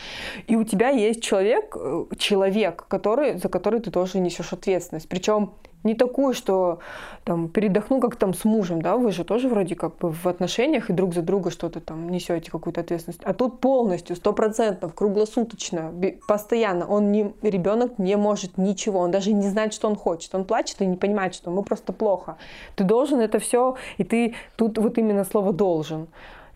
И 0.47 0.57
у 0.57 0.65
тебя 0.65 0.89
есть 0.91 1.23
человек, 1.23 1.77
э, 1.77 2.05
человек, 2.19 2.85
который, 2.89 3.39
за 3.39 3.49
который 3.49 3.81
ты 3.81 3.91
тоже 3.91 4.19
несешь 4.19 4.53
ответственность. 4.53 5.09
Причем 5.09 5.53
Не 5.85 5.95
такую, 5.95 6.35
что 6.35 6.81
там 7.25 7.49
передохну, 7.49 8.01
как 8.01 8.17
там 8.17 8.35
с 8.35 8.45
мужем, 8.45 8.83
да, 8.83 8.97
вы 8.97 9.13
же 9.13 9.23
тоже 9.25 9.49
вроде 9.49 9.77
как 9.77 9.97
бы 9.99 10.11
в 10.11 10.27
отношениях 10.27 10.91
и 10.91 10.93
друг 10.93 11.15
за 11.15 11.23
друга 11.23 11.51
что-то 11.51 11.81
там 11.81 12.09
несете 12.09 12.51
какую-то 12.51 12.81
ответственность. 12.81 13.21
А 13.23 13.33
тут 13.33 13.61
полностью, 13.61 14.17
сто 14.17 14.33
процентов, 14.33 14.93
круглосуточно, 14.95 15.93
постоянно. 16.27 16.87
Он 16.87 17.13
не, 17.13 17.33
ребенок 17.43 17.99
не 17.99 18.17
может 18.17 18.59
ничего, 18.59 18.99
он 18.99 19.13
даже 19.13 19.33
не 19.33 19.49
знает, 19.49 19.73
что 19.73 19.89
он 19.89 19.95
хочет. 19.95 20.35
Он 20.35 20.45
плачет 20.45 20.81
и 20.81 20.87
не 20.87 20.97
понимает, 20.97 21.35
что 21.35 21.51
ему 21.51 21.63
просто 21.63 21.93
плохо. 21.93 22.37
Ты 22.75 22.85
должен 22.85 23.21
это 23.21 23.39
все, 23.39 23.77
и 23.99 24.05
ты 24.05 24.35
тут 24.57 24.79
вот 24.79 24.99
именно 24.99 25.25
слово 25.25 25.53
должен. 25.53 26.09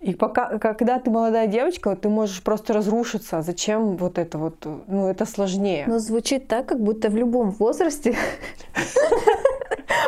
И 0.02 0.14
пока, 0.14 0.58
когда 0.58 0.98
ты 0.98 1.10
молодая 1.10 1.46
девочка, 1.46 1.94
ты 1.94 2.08
можешь 2.08 2.42
просто 2.42 2.72
разрушиться. 2.72 3.42
Зачем 3.42 3.96
вот 3.96 4.18
это 4.18 4.36
вот? 4.36 4.66
Ну, 4.88 5.08
это 5.08 5.24
сложнее. 5.26 5.84
Но 5.86 5.98
звучит 6.00 6.48
так, 6.48 6.66
как 6.66 6.80
будто 6.80 7.08
в 7.08 7.16
любом 7.16 7.50
возрасте 7.50 8.16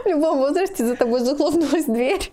в 0.04 0.06
любом 0.06 0.38
возрасте 0.38 0.84
за 0.84 0.96
тобой 0.96 1.20
захлопнулась 1.20 1.84
дверь, 1.84 2.30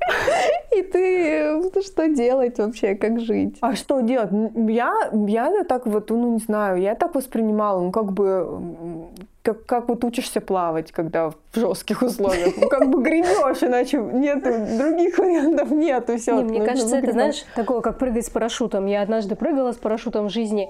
и 0.75 0.81
ты 0.81 1.53
ну, 1.53 1.81
что 1.81 2.07
делать 2.07 2.57
вообще, 2.57 2.95
как 2.95 3.19
жить? 3.19 3.57
А 3.61 3.75
что 3.75 4.01
делать? 4.01 4.29
Я, 4.55 4.93
я 5.27 5.63
так 5.63 5.85
вот, 5.87 6.09
ну 6.09 6.33
не 6.33 6.39
знаю, 6.39 6.81
я 6.81 6.95
так 6.95 7.15
воспринимала, 7.15 7.81
ну 7.81 7.91
как 7.91 8.11
бы 8.11 9.09
как, 9.43 9.65
как 9.65 9.89
вот 9.89 10.03
учишься 10.03 10.41
плавать, 10.41 10.91
когда 10.91 11.29
в 11.29 11.35
жестких 11.53 12.01
условиях. 12.01 12.53
Ну, 12.57 12.69
как 12.69 12.89
бы 12.89 13.01
гребешь, 13.01 13.63
иначе 13.63 13.97
нет 13.97 14.43
других 14.77 15.17
вариантов 15.17 15.71
нету. 15.71 16.17
Все, 16.17 16.35
не, 16.35 16.43
мне 16.43 16.65
кажется, 16.65 16.97
это, 16.97 17.11
знаешь, 17.11 17.43
такое, 17.55 17.81
как 17.81 17.97
прыгать 17.97 18.25
с 18.25 18.29
парашютом. 18.29 18.85
Я 18.85 19.01
однажды 19.01 19.35
прыгала 19.35 19.71
с 19.71 19.77
парашютом 19.77 20.27
в 20.27 20.29
жизни. 20.29 20.69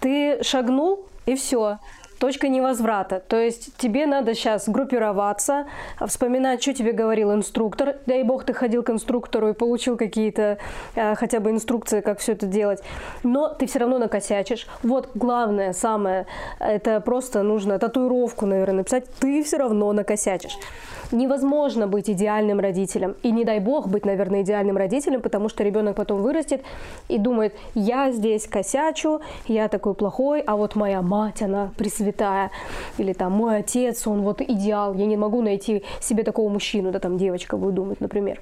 Ты 0.00 0.42
шагнул, 0.42 1.06
и 1.26 1.34
все 1.34 1.78
точка 2.24 2.48
невозврата. 2.48 3.20
То 3.20 3.38
есть 3.38 3.76
тебе 3.76 4.06
надо 4.06 4.32
сейчас 4.32 4.66
группироваться, 4.66 5.66
вспоминать, 6.06 6.62
что 6.62 6.72
тебе 6.72 6.92
говорил 6.92 7.34
инструктор. 7.34 7.96
Дай 8.06 8.22
бог, 8.22 8.44
ты 8.44 8.54
ходил 8.54 8.82
к 8.82 8.88
инструктору 8.88 9.50
и 9.50 9.52
получил 9.52 9.98
какие-то 9.98 10.56
э, 10.94 11.16
хотя 11.16 11.40
бы 11.40 11.50
инструкции, 11.50 12.00
как 12.00 12.20
все 12.20 12.32
это 12.32 12.46
делать. 12.46 12.82
Но 13.24 13.50
ты 13.50 13.66
все 13.66 13.80
равно 13.80 13.98
накосячишь. 13.98 14.66
Вот 14.82 15.10
главное, 15.14 15.74
самое, 15.74 16.24
это 16.60 17.02
просто 17.02 17.42
нужно 17.42 17.78
татуировку, 17.78 18.46
наверное, 18.46 18.78
написать. 18.78 19.04
Ты 19.20 19.42
все 19.42 19.58
равно 19.58 19.92
накосячишь 19.92 20.56
невозможно 21.12 21.86
быть 21.86 22.08
идеальным 22.08 22.58
родителем. 22.58 23.14
И 23.22 23.30
не 23.30 23.44
дай 23.44 23.60
бог 23.60 23.86
быть, 23.88 24.06
наверное, 24.06 24.42
идеальным 24.42 24.78
родителем, 24.78 25.20
потому 25.20 25.48
что 25.48 25.62
ребенок 25.62 25.96
потом 25.96 26.22
вырастет 26.22 26.62
и 27.08 27.18
думает, 27.18 27.54
я 27.74 28.10
здесь 28.10 28.48
косячу, 28.48 29.20
я 29.46 29.68
такой 29.68 29.94
плохой, 29.94 30.40
а 30.40 30.56
вот 30.56 30.74
моя 30.74 31.02
мать, 31.02 31.42
она 31.42 31.70
пресвятая. 31.76 32.13
Или 32.98 33.12
там 33.12 33.32
мой 33.32 33.58
отец, 33.58 34.06
он 34.06 34.22
вот 34.22 34.40
идеал, 34.40 34.94
я 34.94 35.06
не 35.06 35.16
могу 35.16 35.42
найти 35.42 35.84
себе 36.00 36.22
такого 36.22 36.48
мужчину, 36.48 36.92
да 36.92 36.98
там 36.98 37.18
девочка 37.18 37.56
будет 37.56 37.74
думать, 37.74 38.00
например. 38.00 38.40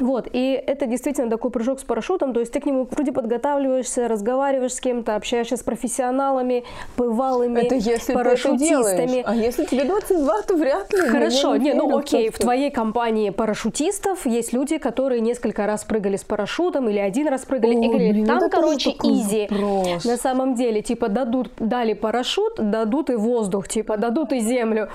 Вот, 0.00 0.28
и 0.32 0.52
это 0.66 0.86
действительно 0.86 1.30
такой 1.30 1.50
прыжок 1.50 1.78
с 1.80 1.84
парашютом, 1.84 2.32
то 2.32 2.40
есть 2.40 2.52
ты 2.52 2.60
к 2.60 2.66
нему 2.66 2.88
вроде 2.90 3.12
подготавливаешься, 3.12 4.08
разговариваешь 4.08 4.74
с 4.74 4.80
кем-то, 4.80 5.14
общаешься 5.14 5.56
с 5.56 5.62
профессионалами, 5.62 6.64
бывалыми 6.96 7.60
это 7.60 7.76
если 7.76 8.12
парашютистами. 8.12 9.06
Ты 9.06 9.18
это 9.20 9.30
а 9.30 9.34
если 9.34 9.64
тебе 9.64 9.84
22, 9.84 10.42
то 10.42 10.56
вряд 10.56 10.92
ли. 10.92 11.08
Хорошо, 11.08 11.56
не, 11.56 11.74
ну 11.74 11.96
окей, 11.96 12.30
в 12.30 12.38
твоей 12.38 12.70
компании 12.70 13.30
парашютистов 13.30 14.26
есть 14.26 14.52
люди, 14.52 14.78
которые 14.78 15.20
несколько 15.20 15.66
раз 15.66 15.84
прыгали 15.84 16.16
с 16.16 16.24
парашютом 16.24 16.88
или 16.88 16.98
один 16.98 17.28
раз 17.28 17.44
прыгали, 17.44 17.76
О, 17.76 17.84
и 17.84 17.88
говорили, 17.88 18.24
там, 18.24 18.50
короче, 18.50 18.90
изи. 18.90 19.46
Вопрос. 19.50 20.04
На 20.04 20.16
самом 20.16 20.54
деле, 20.54 20.82
типа, 20.82 21.08
дадут, 21.08 21.50
дали 21.58 21.92
парашют, 21.94 22.54
дадут 22.56 23.10
и 23.10 23.14
воздух, 23.14 23.68
типа, 23.68 23.96
дадут 23.96 24.32
и 24.32 24.40
землю. 24.40 24.88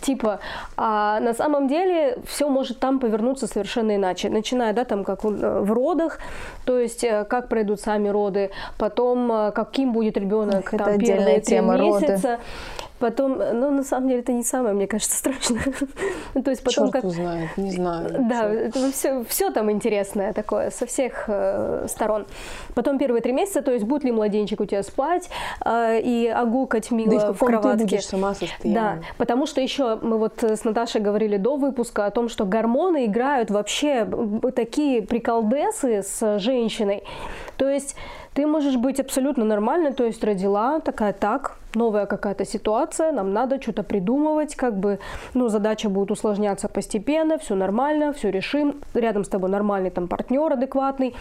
Типа, 0.00 0.40
а 0.76 1.20
на 1.20 1.34
самом 1.34 1.68
деле 1.68 2.18
все 2.26 2.48
может 2.48 2.80
там 2.80 2.98
повернуться 2.98 3.46
совершенно 3.46 3.96
иначе 3.96 4.28
начиная, 4.40 4.72
да, 4.72 4.84
там, 4.84 5.04
как 5.04 5.24
э, 5.24 5.28
в 5.28 5.72
родах, 5.72 6.18
то 6.64 6.78
есть 6.78 7.04
э, 7.04 7.24
как 7.24 7.48
пройдут 7.48 7.80
сами 7.80 8.08
роды, 8.08 8.50
потом 8.78 9.30
э, 9.32 9.52
каким 9.52 9.92
будет 9.92 10.16
ребенок, 10.16 10.70
там, 10.70 10.98
первые 10.98 11.40
три 11.40 11.60
месяца. 11.60 12.28
Роды. 12.28 12.38
Потом, 13.00 13.38
ну, 13.38 13.70
на 13.70 13.82
самом 13.82 14.08
деле, 14.08 14.20
это 14.20 14.32
не 14.32 14.44
самое, 14.44 14.74
мне 14.74 14.86
кажется, 14.86 15.16
страшное. 15.18 15.62
То 16.44 16.50
есть 16.50 16.62
потом 16.62 16.84
Черт 16.84 16.92
как... 16.92 17.04
узнает, 17.04 17.56
не 17.56 17.70
знаю. 17.70 18.08
Да, 18.28 18.44
это 18.44 18.92
все, 18.92 19.24
все 19.24 19.50
там 19.50 19.70
интересное 19.70 20.32
такое, 20.34 20.70
со 20.70 20.86
всех 20.86 21.24
э, 21.26 21.86
сторон. 21.88 22.26
Потом 22.74 22.98
первые 22.98 23.22
три 23.22 23.32
месяца, 23.32 23.62
то 23.62 23.72
есть 23.72 23.86
будет 23.86 24.04
ли 24.04 24.12
младенчик 24.12 24.60
у 24.60 24.66
тебя 24.66 24.82
спать 24.82 25.30
э, 25.64 26.00
и 26.00 26.28
огукать 26.28 26.90
мило 26.90 27.18
да 27.18 27.32
в, 27.32 27.36
в 27.36 27.38
кроватке. 27.38 27.78
Ты 27.78 27.84
будешь 27.84 28.12
Да, 28.74 28.98
потому 29.16 29.46
что 29.46 29.62
еще 29.62 29.96
мы 30.02 30.18
вот 30.18 30.42
с 30.42 30.64
Наташей 30.64 31.00
говорили 31.00 31.38
до 31.38 31.56
выпуска 31.56 32.04
о 32.04 32.10
том, 32.10 32.28
что 32.28 32.44
гормоны 32.44 33.06
играют 33.06 33.50
вообще 33.50 34.06
такие 34.54 35.00
приколдесы 35.00 36.02
с 36.02 36.38
женщиной. 36.38 37.02
То 37.56 37.68
есть 37.68 37.96
ты 38.34 38.46
можешь 38.46 38.76
быть 38.76 39.00
абсолютно 39.00 39.44
нормальной, 39.44 39.92
то 39.92 40.04
есть 40.04 40.22
родила, 40.22 40.80
такая 40.80 41.12
так, 41.12 41.59
новая 41.74 42.06
какая-то 42.06 42.44
ситуация, 42.44 43.12
нам 43.12 43.32
надо 43.32 43.60
что-то 43.60 43.82
придумывать, 43.82 44.54
как 44.54 44.78
бы, 44.78 44.98
ну, 45.34 45.48
задача 45.48 45.88
будет 45.88 46.10
усложняться 46.10 46.68
постепенно, 46.68 47.38
все 47.38 47.54
нормально, 47.54 48.12
все 48.12 48.30
решим, 48.30 48.76
рядом 48.94 49.24
с 49.24 49.28
тобой 49.28 49.50
нормальный 49.50 49.90
там 49.90 50.08
партнер 50.08 50.52
адекватный, 50.52 51.14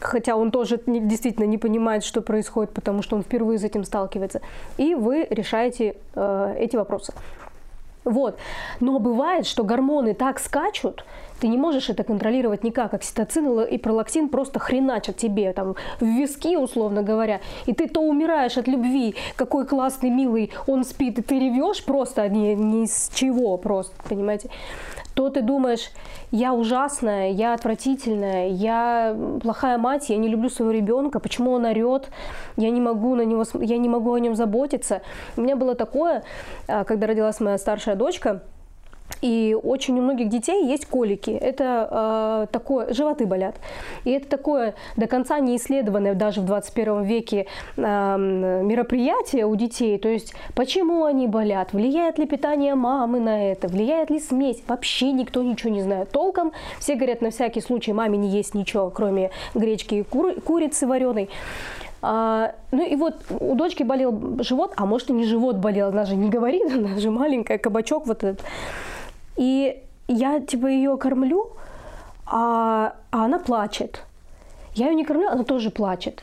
хотя 0.00 0.36
он 0.36 0.50
тоже 0.50 0.80
не, 0.86 1.00
действительно 1.00 1.44
не 1.44 1.58
понимает, 1.58 2.04
что 2.04 2.22
происходит, 2.22 2.72
потому 2.72 3.02
что 3.02 3.16
он 3.16 3.22
впервые 3.22 3.58
с 3.58 3.64
этим 3.64 3.84
сталкивается, 3.84 4.40
и 4.76 4.94
вы 4.94 5.26
решаете 5.30 5.96
э, 6.14 6.54
эти 6.58 6.76
вопросы. 6.76 7.12
Вот. 8.04 8.36
Но 8.80 8.98
бывает, 8.98 9.46
что 9.46 9.62
гормоны 9.62 10.14
так 10.14 10.40
скачут, 10.40 11.04
ты 11.42 11.48
не 11.48 11.58
можешь 11.58 11.90
это 11.90 12.04
контролировать 12.04 12.62
никак. 12.62 12.94
Окситоцин 12.94 13.62
и 13.62 13.76
пролактин 13.76 14.28
просто 14.28 14.60
хреначат 14.60 15.16
тебе 15.16 15.52
там 15.52 15.74
в 15.98 16.04
виски, 16.04 16.56
условно 16.56 17.02
говоря. 17.02 17.40
И 17.66 17.72
ты 17.72 17.88
то 17.88 18.00
умираешь 18.00 18.56
от 18.56 18.68
любви, 18.68 19.16
какой 19.34 19.66
классный, 19.66 20.10
милый, 20.10 20.52
он 20.68 20.84
спит, 20.84 21.18
и 21.18 21.22
ты 21.22 21.40
ревешь 21.40 21.84
просто 21.84 22.28
ни, 22.28 22.54
ни 22.54 22.86
с 22.86 23.10
чего 23.12 23.56
просто, 23.56 23.94
понимаете? 24.08 24.50
то 25.14 25.28
ты 25.28 25.42
думаешь, 25.42 25.90
я 26.30 26.54
ужасная, 26.54 27.30
я 27.32 27.52
отвратительная, 27.54 28.48
я 28.48 29.14
плохая 29.42 29.76
мать, 29.76 30.08
я 30.08 30.16
не 30.16 30.28
люблю 30.28 30.48
своего 30.48 30.72
ребенка, 30.72 31.20
почему 31.20 31.52
он 31.52 31.66
орет, 31.66 32.08
я 32.56 32.70
не 32.70 32.80
могу 32.80 33.14
на 33.14 33.22
него, 33.22 33.44
я 33.60 33.76
не 33.76 33.88
могу 33.88 34.14
о 34.14 34.20
нем 34.20 34.34
заботиться. 34.34 35.02
У 35.36 35.42
меня 35.42 35.56
было 35.56 35.74
такое, 35.74 36.22
а, 36.66 36.84
когда 36.84 37.06
родилась 37.06 37.40
моя 37.40 37.58
старшая 37.58 37.94
дочка, 37.94 38.42
и 39.20 39.56
очень 39.62 39.98
у 39.98 40.02
многих 40.02 40.28
детей 40.28 40.66
есть 40.66 40.86
колики. 40.86 41.30
Это 41.30 42.46
э, 42.48 42.52
такое, 42.52 42.92
животы 42.92 43.26
болят. 43.26 43.56
И 44.04 44.10
это 44.10 44.28
такое 44.28 44.74
до 44.96 45.06
конца 45.06 45.38
не 45.38 45.56
исследованное 45.56 46.14
даже 46.14 46.40
в 46.40 46.44
21 46.44 47.02
веке 47.02 47.46
э, 47.76 47.80
мероприятие 47.82 49.46
у 49.46 49.54
детей. 49.56 49.98
То 49.98 50.08
есть, 50.08 50.34
почему 50.54 51.04
они 51.04 51.26
болят, 51.26 51.72
влияет 51.72 52.18
ли 52.18 52.26
питание 52.26 52.74
мамы 52.74 53.20
на 53.20 53.50
это, 53.50 53.68
влияет 53.68 54.10
ли 54.10 54.18
смесь. 54.18 54.62
Вообще 54.66 55.12
никто 55.12 55.42
ничего 55.42 55.70
не 55.70 55.82
знает 55.82 56.10
толком. 56.10 56.52
Все 56.78 56.94
говорят, 56.94 57.20
на 57.20 57.30
всякий 57.30 57.60
случай 57.60 57.92
маме 57.92 58.18
не 58.18 58.28
есть 58.28 58.54
ничего, 58.54 58.90
кроме 58.90 59.30
гречки 59.54 59.96
и 59.96 60.02
кур- 60.02 60.40
курицы 60.40 60.86
вареной. 60.86 61.28
А, 62.04 62.54
ну 62.72 62.84
и 62.84 62.96
вот 62.96 63.14
у 63.30 63.54
дочки 63.54 63.84
болел 63.84 64.42
живот, 64.42 64.72
а 64.76 64.86
может 64.86 65.10
и 65.10 65.12
не 65.12 65.24
живот 65.24 65.56
болел, 65.56 65.88
она 65.88 66.04
же 66.04 66.16
не 66.16 66.28
говорит, 66.28 66.72
она 66.74 66.98
же 66.98 67.10
маленькая, 67.10 67.58
кабачок 67.58 68.06
вот 68.06 68.24
этот. 68.24 68.44
И 69.36 69.82
я 70.08 70.40
типа 70.40 70.66
ее 70.66 70.96
кормлю, 70.96 71.50
а, 72.26 72.94
а 73.10 73.24
она 73.24 73.38
плачет. 73.38 74.02
Я 74.74 74.88
ее 74.88 74.94
не 74.94 75.04
кормлю, 75.04 75.28
она 75.28 75.44
тоже 75.44 75.70
плачет. 75.70 76.22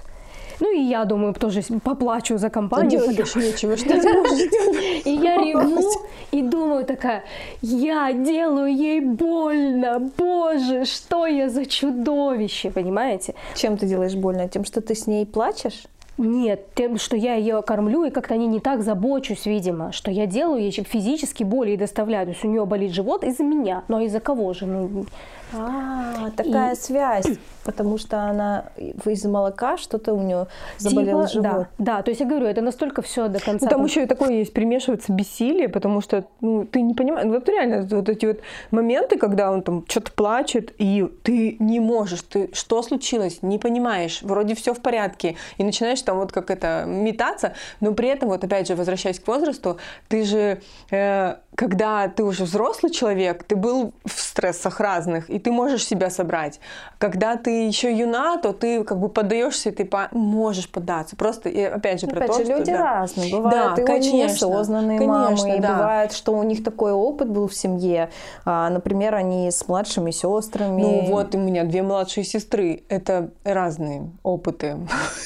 Ну 0.60 0.76
и 0.76 0.82
я 0.82 1.06
думаю, 1.06 1.34
тоже 1.34 1.62
поплачу 1.84 2.38
за 2.38 2.50
компанию. 2.50 3.00
Делать 3.00 3.18
больше 3.18 3.40
нечего, 3.40 3.78
что 3.78 3.90
ты 3.90 4.14
можешь 4.14 4.50
делать. 4.50 5.06
И 5.06 5.12
я 5.12 5.38
реву, 5.38 5.90
и 6.32 6.42
думаю 6.42 6.86
такая, 6.86 7.24
я 7.62 8.12
делаю 8.12 8.76
ей 8.76 9.00
больно, 9.00 10.12
боже, 10.18 10.86
что 10.86 11.26
я 11.28 11.50
за 11.50 11.66
чудовище, 11.66 12.72
понимаете? 12.72 13.36
Чем 13.56 13.78
ты 13.78 13.88
делаешь 13.88 14.16
больно? 14.16 14.50
Тем, 14.50 14.66
что 14.66 14.82
ты 14.82 14.96
с 14.96 15.08
ней 15.08 15.26
плачешь? 15.26 15.84
Нет, 16.20 16.74
тем, 16.76 16.98
что 16.98 17.16
я 17.16 17.36
ее 17.36 17.62
кормлю 17.62 18.04
и 18.04 18.10
как-то 18.10 18.36
не, 18.36 18.46
не 18.46 18.60
так 18.60 18.84
забочусь, 18.84 19.46
видимо, 19.46 19.94
что 19.94 20.12
я 20.12 20.26
делаю 20.26 20.62
ей 20.62 20.72
физически 20.72 21.44
боли 21.44 21.72
и 21.72 21.78
доставляю. 21.78 22.26
То 22.26 22.34
есть 22.34 22.44
у 22.44 22.50
нее 22.50 22.66
болит 22.66 22.92
живот 22.92 23.24
из-за 23.24 23.44
меня. 23.44 23.86
Но 23.88 24.02
из-за 24.02 24.20
кого 24.20 24.54
же? 24.54 24.66
Ну, 24.66 25.06
а, 25.54 26.30
такая 26.36 26.74
и... 26.74 26.76
связь, 26.76 27.26
потому 27.70 28.00
что 28.00 28.24
она 28.24 28.66
из-за 29.06 29.30
молока 29.30 29.78
что-то 29.78 30.14
у 30.14 30.24
нее 30.24 30.48
заболел 30.80 31.28
типа, 31.28 31.34
живот. 31.34 31.68
Да, 31.78 31.96
да, 31.98 32.02
то 32.02 32.10
есть 32.10 32.20
я 32.20 32.28
говорю, 32.28 32.48
это 32.48 32.62
настолько 32.62 33.04
все 33.04 33.28
до 33.28 33.40
конца. 33.40 33.66
Ну, 33.66 33.70
там 33.70 33.86
еще 33.86 34.04
и 34.04 34.06
такое 34.08 34.32
есть, 34.32 34.54
примешивается 34.54 35.14
бессилие, 35.14 35.70
потому 35.70 36.02
что 36.02 36.26
ну, 36.42 36.66
ты 36.66 36.82
не 36.82 36.96
понимаешь, 36.96 37.28
вот 37.28 37.48
реально 37.48 37.88
вот 37.96 38.10
эти 38.10 38.26
вот 38.26 38.40
моменты, 38.72 39.20
когда 39.20 39.52
он 39.52 39.62
там 39.62 39.86
что-то 39.88 40.12
плачет, 40.14 40.74
и 40.80 41.08
ты 41.22 41.58
не 41.60 41.80
можешь, 41.80 42.24
ты 42.24 42.50
что 42.54 42.82
случилось, 42.82 43.44
не 43.44 43.60
понимаешь, 43.60 44.24
вроде 44.24 44.56
все 44.56 44.74
в 44.74 44.80
порядке, 44.80 45.36
и 45.60 45.64
начинаешь 45.64 46.02
там 46.02 46.18
вот 46.18 46.32
как 46.32 46.50
это 46.50 46.86
метаться, 46.88 47.54
но 47.82 47.94
при 47.94 48.10
этом 48.10 48.30
вот 48.30 48.44
опять 48.44 48.68
же 48.68 48.76
возвращаясь 48.76 49.20
к 49.20 49.28
возрасту, 49.28 49.78
ты 50.08 50.24
же 50.24 50.62
э, 50.90 51.36
когда 51.60 52.08
ты 52.08 52.24
уже 52.24 52.46
взрослый 52.46 52.90
человек, 52.90 53.44
ты 53.44 53.58
был 53.58 53.92
в 54.06 54.22
стрессах 54.22 54.80
разных, 54.80 55.30
и 55.30 55.40
ты 55.40 55.52
можешь 55.52 55.86
себя 55.86 56.10
собрать. 56.10 56.62
Когда 57.00 57.36
ты 57.36 57.68
еще 57.68 57.94
юна, 57.94 58.38
то 58.38 58.54
ты 58.54 58.86
как 58.86 58.98
бы 58.98 59.10
поддаешься, 59.10 59.68
и 59.68 59.74
ты 59.74 59.84
по- 59.84 60.08
можешь 60.14 60.70
поддаться. 60.70 61.18
Просто, 61.18 61.50
и 61.50 61.62
опять 61.62 62.00
же, 62.00 62.08
про 62.08 62.20
Опять 62.20 62.30
то, 62.30 62.38
же, 62.38 62.46
что... 62.46 62.58
люди 62.60 62.72
да. 62.72 62.84
разные. 62.84 63.36
Бывают 63.36 63.76
Да, 63.76 63.82
и 63.82 63.86
конечно, 63.86 64.18
очень 64.20 64.26
осознанные 64.26 65.00
конечно, 65.00 65.48
мамы, 65.48 65.58
и 65.58 65.60
да. 65.60 65.74
бывает, 65.74 66.14
что 66.14 66.32
у 66.32 66.44
них 66.44 66.64
такой 66.64 66.94
опыт 66.94 67.30
был 67.30 67.50
в 67.50 67.54
семье. 67.54 68.10
А, 68.46 68.70
например, 68.70 69.16
они 69.16 69.52
с 69.52 69.68
младшими 69.68 70.12
сестрами. 70.12 70.82
Ну 70.82 71.06
вот, 71.08 71.36
у 71.36 71.40
меня 71.40 71.66
две 71.66 71.84
младшие 71.84 72.24
сестры. 72.24 72.84
Это 72.88 73.32
разные 73.44 74.12
опыты. 74.24 74.78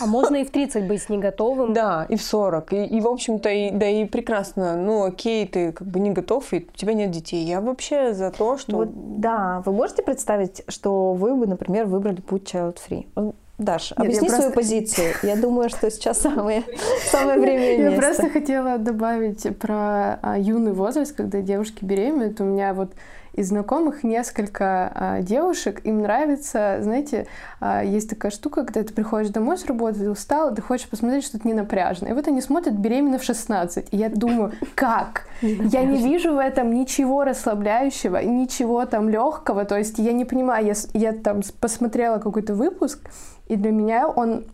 А 0.01 0.07
можно 0.07 0.37
и 0.37 0.45
в 0.45 0.49
30 0.49 0.87
быть 0.87 1.07
не 1.09 1.19
готовым. 1.19 1.73
Да, 1.73 2.07
и 2.09 2.15
в 2.15 2.23
40. 2.23 2.73
И, 2.73 2.85
и, 2.85 3.01
в 3.01 3.07
общем-то, 3.07 3.49
и, 3.49 3.69
да 3.69 3.87
и 3.87 4.05
прекрасно. 4.05 4.75
Ну, 4.77 5.03
окей, 5.03 5.45
ты 5.45 5.71
как 5.71 5.87
бы 5.87 5.99
не 5.99 6.09
готов, 6.09 6.22
и 6.31 6.67
у 6.73 6.77
тебя 6.77 6.93
нет 6.93 7.11
детей. 7.11 7.43
Я 7.45 7.61
вообще 7.61 8.13
за 8.13 8.31
то, 8.31 8.57
что... 8.57 8.77
Вот, 8.77 9.19
да, 9.19 9.61
вы 9.65 9.71
можете 9.71 10.03
представить, 10.03 10.63
что 10.67 11.13
вы 11.13 11.35
бы, 11.35 11.47
например, 11.47 11.85
выбрали 11.85 12.21
путь 12.21 12.53
child-free? 12.53 13.07
Вот, 13.15 13.35
Даша, 13.59 13.95
Нет, 13.97 14.07
объясни 14.07 14.29
свою 14.29 14.51
просто- 14.51 14.55
позицию. 14.55 15.13
Я 15.21 15.35
думаю, 15.35 15.69
что 15.69 15.89
сейчас 15.91 16.19
самое, 16.19 16.63
самое 17.11 17.39
время 17.39 17.75
и 17.75 17.77
Я 17.77 17.89
место. 17.89 18.01
просто 18.01 18.29
хотела 18.29 18.77
добавить 18.79 19.57
про 19.59 20.19
а, 20.21 20.37
юный 20.39 20.73
возраст, 20.73 21.15
когда 21.15 21.41
девушки 21.41 21.85
беременеют. 21.85 22.41
У 22.41 22.45
меня 22.45 22.73
вот 22.73 22.91
из 23.33 23.49
знакомых 23.49 24.03
несколько 24.03 24.91
а, 24.93 25.21
девушек, 25.21 25.81
им 25.85 26.01
нравится, 26.01 26.79
знаете, 26.81 27.27
а, 27.59 27.83
есть 27.83 28.09
такая 28.09 28.31
штука, 28.31 28.63
когда 28.63 28.83
ты 28.83 28.93
приходишь 28.93 29.29
домой 29.31 29.57
с 29.57 29.65
работы, 29.65 29.99
ты 29.99 30.09
устал, 30.09 30.53
ты 30.53 30.61
хочешь 30.61 30.87
посмотреть 30.87 31.25
что-то 31.25 31.47
не 31.47 31.53
напряжное. 31.53 32.11
И 32.11 32.13
вот 32.13 32.27
они 32.27 32.41
смотрят 32.41 32.75
«Беременна 32.75 33.17
в 33.17 33.23
16». 33.23 33.87
И 33.91 33.97
я 33.97 34.09
думаю, 34.09 34.53
как? 34.75 35.27
Я 35.41 35.83
не 35.83 35.97
вижу 35.97 36.35
в 36.35 36.37
этом 36.37 36.73
ничего 36.73 37.23
расслабляющего, 37.23 38.17
ничего 38.17 38.85
там 38.85 39.09
легкого. 39.09 39.65
То 39.65 39.77
есть 39.77 39.97
я 39.97 40.13
не 40.13 40.25
понимаю, 40.25 40.65
я, 40.65 40.73
я 40.93 41.13
там 41.13 41.41
посмотрела 41.59 42.19
какой-то 42.19 42.53
выпуск, 42.53 42.99
и 43.47 43.55
для 43.55 43.71
меня 43.71 44.07
он 44.07 44.45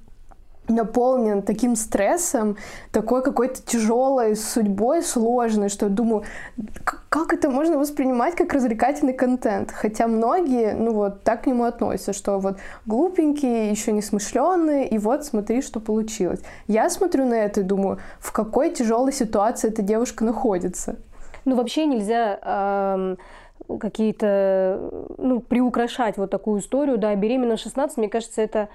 наполнен 0.69 1.41
таким 1.41 1.75
стрессом, 1.75 2.57
такой 2.91 3.23
какой-то 3.23 3.61
тяжелой 3.61 4.35
судьбой, 4.35 5.03
сложной, 5.03 5.69
что 5.69 5.87
я 5.87 5.91
думаю, 5.91 6.23
как 7.09 7.33
это 7.33 7.49
можно 7.49 7.77
воспринимать 7.77 8.35
как 8.35 8.53
развлекательный 8.53 9.13
контент? 9.13 9.71
Хотя 9.71 10.07
многие, 10.07 10.73
ну 10.73 10.93
вот, 10.93 11.23
так 11.23 11.43
к 11.43 11.47
нему 11.47 11.63
относятся, 11.63 12.13
что 12.13 12.39
вот 12.39 12.57
глупенькие, 12.85 13.69
еще 13.71 13.91
не 13.91 14.01
смышленые, 14.01 14.87
и 14.87 14.97
вот 14.97 15.25
смотри, 15.25 15.61
что 15.61 15.79
получилось. 15.79 16.41
Я 16.67 16.89
смотрю 16.89 17.25
на 17.25 17.35
это 17.35 17.61
и 17.61 17.63
думаю, 17.63 17.99
в 18.19 18.31
какой 18.31 18.69
тяжелой 18.71 19.11
ситуации 19.11 19.69
эта 19.69 19.81
девушка 19.81 20.23
находится. 20.23 20.97
Ну, 21.45 21.55
вообще 21.55 21.85
нельзя 21.85 22.39
ам, 22.43 23.17
какие-то, 23.79 24.79
ну, 25.17 25.39
приукрашать 25.39 26.17
вот 26.17 26.29
такую 26.29 26.61
историю, 26.61 26.97
да, 26.97 27.13
беременна 27.15 27.55
в 27.55 27.59
16, 27.59 27.97
мне 27.97 28.09
кажется, 28.09 28.41
это 28.41 28.69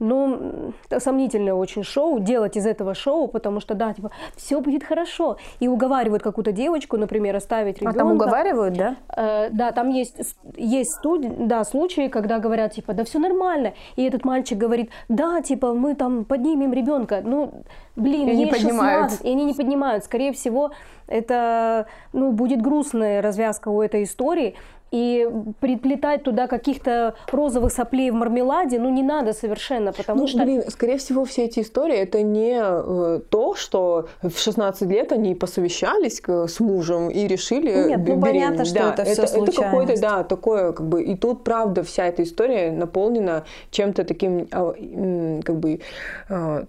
ну, 0.00 0.72
это 0.88 0.98
сомнительное 0.98 1.54
очень 1.54 1.84
шоу, 1.84 2.18
делать 2.18 2.56
из 2.56 2.66
этого 2.66 2.94
шоу, 2.94 3.28
потому 3.28 3.60
что, 3.60 3.74
да, 3.74 3.92
типа, 3.92 4.10
все 4.36 4.60
будет 4.60 4.82
хорошо. 4.82 5.36
И 5.60 5.68
уговаривают 5.68 6.22
какую-то 6.22 6.52
девочку, 6.52 6.96
например, 6.96 7.36
оставить 7.36 7.76
А 7.76 7.80
ребенка. 7.80 7.98
там 7.98 8.12
уговаривают, 8.12 8.74
да? 8.74 8.96
Э, 9.14 9.50
да, 9.50 9.72
там 9.72 9.90
есть, 9.90 10.16
есть 10.56 10.98
студи- 10.98 11.32
да, 11.46 11.62
случаи, 11.64 12.08
когда 12.08 12.38
говорят, 12.38 12.72
типа, 12.72 12.94
да 12.94 13.04
все 13.04 13.18
нормально. 13.18 13.74
И 13.96 14.02
этот 14.02 14.24
мальчик 14.24 14.58
говорит, 14.58 14.90
да, 15.08 15.40
типа, 15.42 15.74
мы 15.74 15.94
там 15.94 16.24
поднимем 16.24 16.72
ребенка. 16.72 17.20
Ну, 17.22 17.62
блин, 17.94 18.28
И 18.28 18.36
не 18.36 18.44
ей 18.44 18.50
поднимают. 18.50 19.10
16, 19.10 19.24
и 19.26 19.30
они 19.30 19.44
не 19.44 19.54
поднимают. 19.54 20.04
Скорее 20.04 20.32
всего, 20.32 20.70
это, 21.06 21.86
ну, 22.12 22.32
будет 22.32 22.62
грустная 22.62 23.20
развязка 23.20 23.68
у 23.68 23.82
этой 23.82 24.04
истории. 24.04 24.54
И 24.92 25.28
приплетать 25.60 26.24
туда 26.24 26.46
каких-то 26.48 27.14
розовых 27.30 27.72
соплей 27.72 28.10
в 28.10 28.14
мармеладе, 28.14 28.78
ну, 28.80 28.90
не 28.90 29.02
надо 29.04 29.32
совершенно, 29.32 29.92
потому 29.92 30.22
Ну, 30.22 30.26
что... 30.26 30.42
блин, 30.42 30.64
скорее 30.68 30.96
всего, 30.98 31.24
все 31.24 31.44
эти 31.44 31.60
истории 31.60 31.96
это 31.96 32.22
не 32.22 32.58
э, 32.60 33.20
то, 33.30 33.54
что 33.54 34.08
в 34.22 34.36
16 34.36 34.88
лет 34.90 35.12
они 35.12 35.34
посовещались 35.34 36.20
к- 36.20 36.48
с 36.48 36.58
мужем 36.60 37.08
и 37.08 37.28
решили 37.28 37.88
Нет, 37.88 38.00
ну, 38.06 38.20
понятно, 38.20 38.64
что 38.64 38.74
Да, 38.74 38.90
это 38.92 39.04
всё 39.04 39.22
это 39.22 39.30
какое-то, 39.30 39.52
случайность. 39.52 40.02
да, 40.02 40.24
такое, 40.24 40.72
как 40.72 40.86
бы, 40.88 41.02
и 41.04 41.14
тут, 41.16 41.44
правда, 41.44 41.82
вся 41.84 42.06
эта 42.06 42.22
история 42.24 42.72
наполнена 42.72 43.44
чем-то 43.70 44.04
таким, 44.04 44.48
м, 44.50 45.42
как 45.42 45.56
бы, 45.60 45.80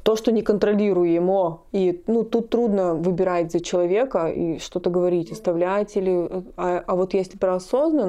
то, 0.03 0.15
что 0.15 0.31
неконтролируемо. 0.31 1.61
И, 1.71 2.03
ну, 2.07 2.23
тут 2.23 2.49
трудно 2.49 2.93
выбирать 2.93 3.51
за 3.51 3.59
человека 3.61 4.27
и 4.27 4.59
что-то 4.59 4.89
говорить, 4.89 5.31
оставлять 5.31 5.95
или... 5.97 6.29
А, 6.57 6.83
а 6.85 6.95
вот 6.95 7.13
если 7.13 7.37
про 7.37 7.55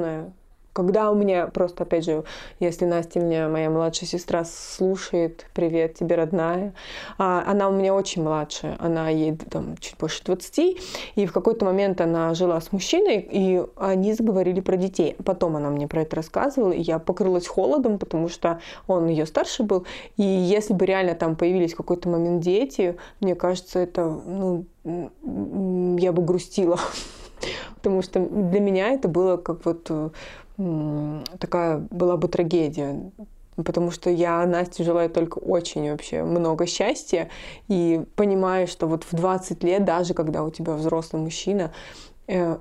осознанное, 0.02 0.32
когда 0.72 1.10
у 1.10 1.14
меня 1.14 1.48
просто, 1.48 1.82
опять 1.82 2.06
же, 2.06 2.24
если 2.58 2.86
Настя 2.86 3.20
меня, 3.20 3.46
моя 3.50 3.68
младшая 3.68 4.08
сестра, 4.08 4.42
слушает, 4.46 5.44
привет 5.52 5.94
тебе, 5.94 6.16
родная, 6.16 6.72
а, 7.18 7.44
она 7.46 7.68
у 7.68 7.72
меня 7.72 7.94
очень 7.94 8.22
младшая, 8.22 8.76
она 8.78 9.10
ей 9.10 9.36
там 9.36 9.76
чуть 9.76 9.98
больше 9.98 10.24
20, 10.24 10.80
и 11.14 11.26
в 11.26 11.32
какой-то 11.32 11.66
момент 11.66 12.00
она 12.00 12.32
жила 12.32 12.58
с 12.58 12.72
мужчиной, 12.72 13.18
и 13.30 13.62
они 13.76 14.14
заговорили 14.14 14.60
про 14.60 14.78
детей. 14.78 15.14
Потом 15.22 15.56
она 15.56 15.68
мне 15.68 15.86
про 15.86 16.02
это 16.02 16.16
рассказывала, 16.16 16.72
и 16.72 16.80
я 16.80 16.98
покрылась 16.98 17.46
холодом, 17.46 17.98
потому 17.98 18.30
что 18.30 18.58
он 18.86 19.08
ее 19.08 19.26
старше 19.26 19.64
был, 19.64 19.84
и 20.16 20.22
если 20.22 20.72
бы 20.72 20.86
реально 20.86 21.14
там 21.14 21.36
появились 21.36 21.74
в 21.74 21.76
какой-то 21.76 22.08
момент 22.08 22.42
дети, 22.42 22.96
мне 23.20 23.34
кажется, 23.34 23.78
это, 23.78 24.06
ну, 24.06 24.64
я 25.98 26.12
бы 26.12 26.22
грустила. 26.22 26.80
Потому 27.76 28.02
что 28.02 28.20
для 28.20 28.60
меня 28.60 28.90
это 28.90 29.08
было 29.08 29.36
как 29.36 29.64
вот 29.64 29.86
э, 29.90 31.22
такая 31.38 31.78
была 31.90 32.16
бы 32.16 32.28
трагедия. 32.28 33.10
Потому 33.56 33.90
что 33.90 34.08
я 34.08 34.46
Насте 34.46 34.82
желаю 34.82 35.10
только 35.10 35.38
очень 35.38 35.90
вообще 35.90 36.22
много 36.22 36.66
счастья. 36.66 37.28
И 37.68 38.02
понимаю, 38.16 38.66
что 38.66 38.86
вот 38.86 39.04
в 39.04 39.14
20 39.14 39.62
лет, 39.62 39.84
даже 39.84 40.14
когда 40.14 40.42
у 40.42 40.50
тебя 40.50 40.72
взрослый 40.72 41.20
мужчина, 41.20 41.70
э, 42.28 42.56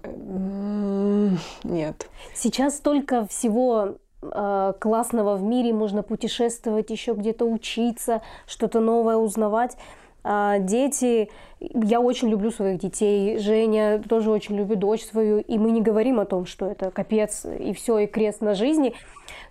нет. 1.63 2.09
Сейчас 2.33 2.77
столько 2.77 3.25
всего 3.27 3.95
э, 4.21 4.73
классного 4.79 5.37
в 5.37 5.43
мире, 5.43 5.73
можно 5.73 6.03
путешествовать, 6.03 6.89
еще 6.89 7.13
где-то 7.13 7.45
учиться, 7.45 8.21
что-то 8.45 8.81
новое 8.81 9.15
узнавать. 9.15 9.77
А 10.23 10.60
дети, 10.60 11.29
я 11.60 11.99
очень 11.99 12.29
люблю 12.29 12.51
своих 12.51 12.79
детей, 12.79 13.39
Женя 13.39 14.01
тоже 14.07 14.29
очень 14.29 14.55
любит 14.55 14.79
дочь 14.79 15.03
свою, 15.03 15.39
и 15.39 15.57
мы 15.57 15.71
не 15.71 15.81
говорим 15.81 16.19
о 16.19 16.25
том, 16.25 16.45
что 16.45 16.67
это 16.67 16.91
капец 16.91 17.45
и 17.45 17.73
все, 17.73 17.99
и 17.99 18.07
крест 18.07 18.41
на 18.41 18.53
жизни, 18.53 18.93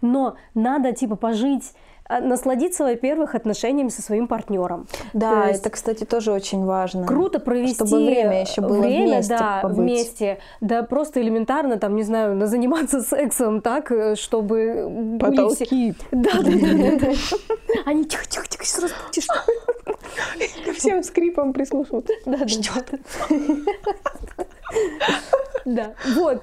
но 0.00 0.36
надо 0.54 0.92
типа 0.92 1.16
пожить, 1.16 1.72
насладиться, 2.18 2.82
во-первых, 2.84 3.34
отношениями 3.36 3.88
со 3.90 4.02
своим 4.02 4.26
партнером. 4.26 4.88
Да, 5.12 5.42
То 5.42 5.48
есть- 5.48 5.60
это, 5.60 5.70
кстати, 5.70 6.04
тоже 6.04 6.32
очень 6.32 6.64
важно. 6.64 7.06
Круто 7.06 7.38
провести 7.38 7.74
Чтобы 7.86 8.04
время 8.06 8.40
еще 8.40 8.60
было 8.62 8.80
время, 8.80 9.06
вместе 9.16 9.36
да, 9.38 9.60
побыть. 9.62 9.76
вместе, 9.78 10.38
да, 10.60 10.82
просто 10.82 11.20
элементарно, 11.22 11.78
там, 11.78 11.94
не 11.94 12.02
знаю, 12.02 12.34
на- 12.34 12.46
заниматься 12.46 13.00
сексом 13.02 13.60
так, 13.60 13.92
э, 13.92 14.16
чтобы 14.16 14.86
были 14.88 15.18
все- 15.54 15.64
Потолки. 15.64 15.94
Да, 16.10 16.30
да, 16.34 16.40
да, 16.42 16.50
да, 16.50 17.06
да. 17.06 17.12
Они 17.86 18.04
тихо, 18.04 18.24
тихо, 18.28 18.46
тихо, 18.48 18.64
сейчас 18.64 18.82
разбудишь. 18.82 19.26
Ко 20.64 20.72
всем 20.72 21.02
скрипам 21.02 21.52
прислушиваться. 21.52 22.12
Да, 22.26 22.38
да, 22.38 22.98
да. 25.64 25.92
Вот. 26.16 26.42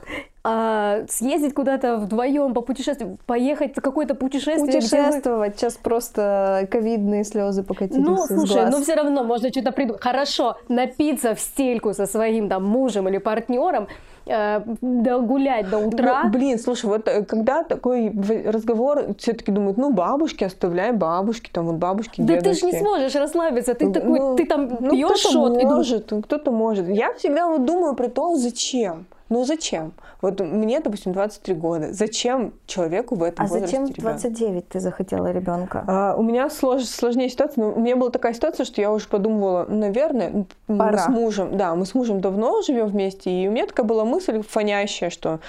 А, 0.49 1.01
съездить 1.09 1.53
куда-то 1.53 1.97
вдвоем, 1.97 2.53
попутешествовать, 2.53 3.19
поехать 3.25 3.75
в 3.77 3.81
какое-то 3.81 4.15
путешествие. 4.15 4.65
вы- 4.65 4.71
Путешествовать. 4.79 5.57
Сейчас 5.57 5.73
просто 5.75 6.67
ковидные 6.71 7.25
слезы 7.25 7.63
покатились 7.63 8.05
Ну, 8.05 8.15
слушай, 8.25 8.53
глаз. 8.53 8.73
ну 8.73 8.81
все 8.81 8.95
равно 8.95 9.23
можно 9.25 9.49
что-то 9.49 9.73
придумать. 9.73 10.01
Хорошо, 10.01 10.55
напиться 10.69 11.35
в 11.35 11.39
стельку 11.41 11.93
со 11.93 12.05
своим 12.05 12.47
там 12.47 12.63
мужем 12.63 13.09
или 13.09 13.17
партнером, 13.17 13.87
э, 14.27 14.61
да 14.81 15.19
гулять 15.19 15.69
до 15.69 15.79
утра. 15.79 16.23
Ну, 16.23 16.29
блин, 16.31 16.59
слушай, 16.59 16.85
вот 16.85 17.07
э, 17.07 17.23
когда 17.25 17.63
такой 17.63 18.13
разговор, 18.45 19.15
все-таки 19.17 19.51
думают, 19.51 19.77
ну, 19.77 19.91
бабушки, 19.91 20.43
оставляй 20.43 20.91
бабушки, 20.91 21.49
там 21.51 21.65
вот 21.67 21.75
бабушки, 21.75 22.21
да 22.21 22.37
ты 22.37 22.53
же 22.53 22.65
не 22.65 22.71
дедушки. 22.71 22.79
сможешь 22.79 23.15
расслабиться, 23.15 23.73
ты 23.73 23.91
такой, 23.91 24.19
Ну, 24.19 24.35
ты 24.35 24.45
там 24.45 24.77
ну, 24.79 24.91
пьешь 24.91 25.21
кто-то 25.21 25.31
шот 25.31 25.57
и 25.57 25.61
думаешь, 25.61 25.87
может, 25.87 26.13
кто-то 26.25 26.51
может. 26.51 26.89
Я 26.89 27.13
всегда 27.13 27.47
вот 27.47 27.65
думаю 27.65 27.95
про 27.95 28.09
то, 28.09 28.35
зачем. 28.35 29.05
Ну 29.29 29.43
зачем? 29.45 29.91
Вот 30.21 30.39
мне, 30.39 30.79
допустим, 30.79 31.11
23 31.11 31.53
года. 31.55 31.93
Зачем 31.93 32.53
человеку 32.65 33.15
в 33.15 33.23
этом 33.23 33.45
А 33.45 33.47
возрасте 33.49 33.67
зачем 33.77 33.85
в 33.85 33.89
ребенок? 33.97 34.11
29 34.21 34.67
ты 34.69 34.79
захотела 34.79 35.31
ребенка? 35.31 35.83
А, 35.87 36.15
у 36.17 36.23
меня 36.23 36.47
слож- 36.47 36.85
сложнее 36.85 37.29
ситуация. 37.29 37.63
Но 37.65 37.71
у 37.73 37.79
меня 37.79 37.95
была 37.95 38.09
такая 38.09 38.33
ситуация, 38.33 38.65
что 38.65 38.79
я 38.81 38.91
уже 38.91 39.07
подумывала, 39.07 39.65
наверное, 39.67 40.29
м, 40.29 40.47
мы 40.67 40.77
Пора. 40.77 40.97
с 40.99 41.07
мужем, 41.09 41.57
да, 41.57 41.75
мы 41.75 41.85
с 41.85 41.93
мужем 41.93 42.21
давно 42.21 42.61
живем 42.61 42.87
вместе, 42.87 43.29
и 43.29 43.47
у 43.47 43.51
меня 43.51 43.67
такая 43.67 43.85
была 43.85 44.05
мысль 44.05 44.41
фонящая, 44.47 45.09
что 45.09 45.39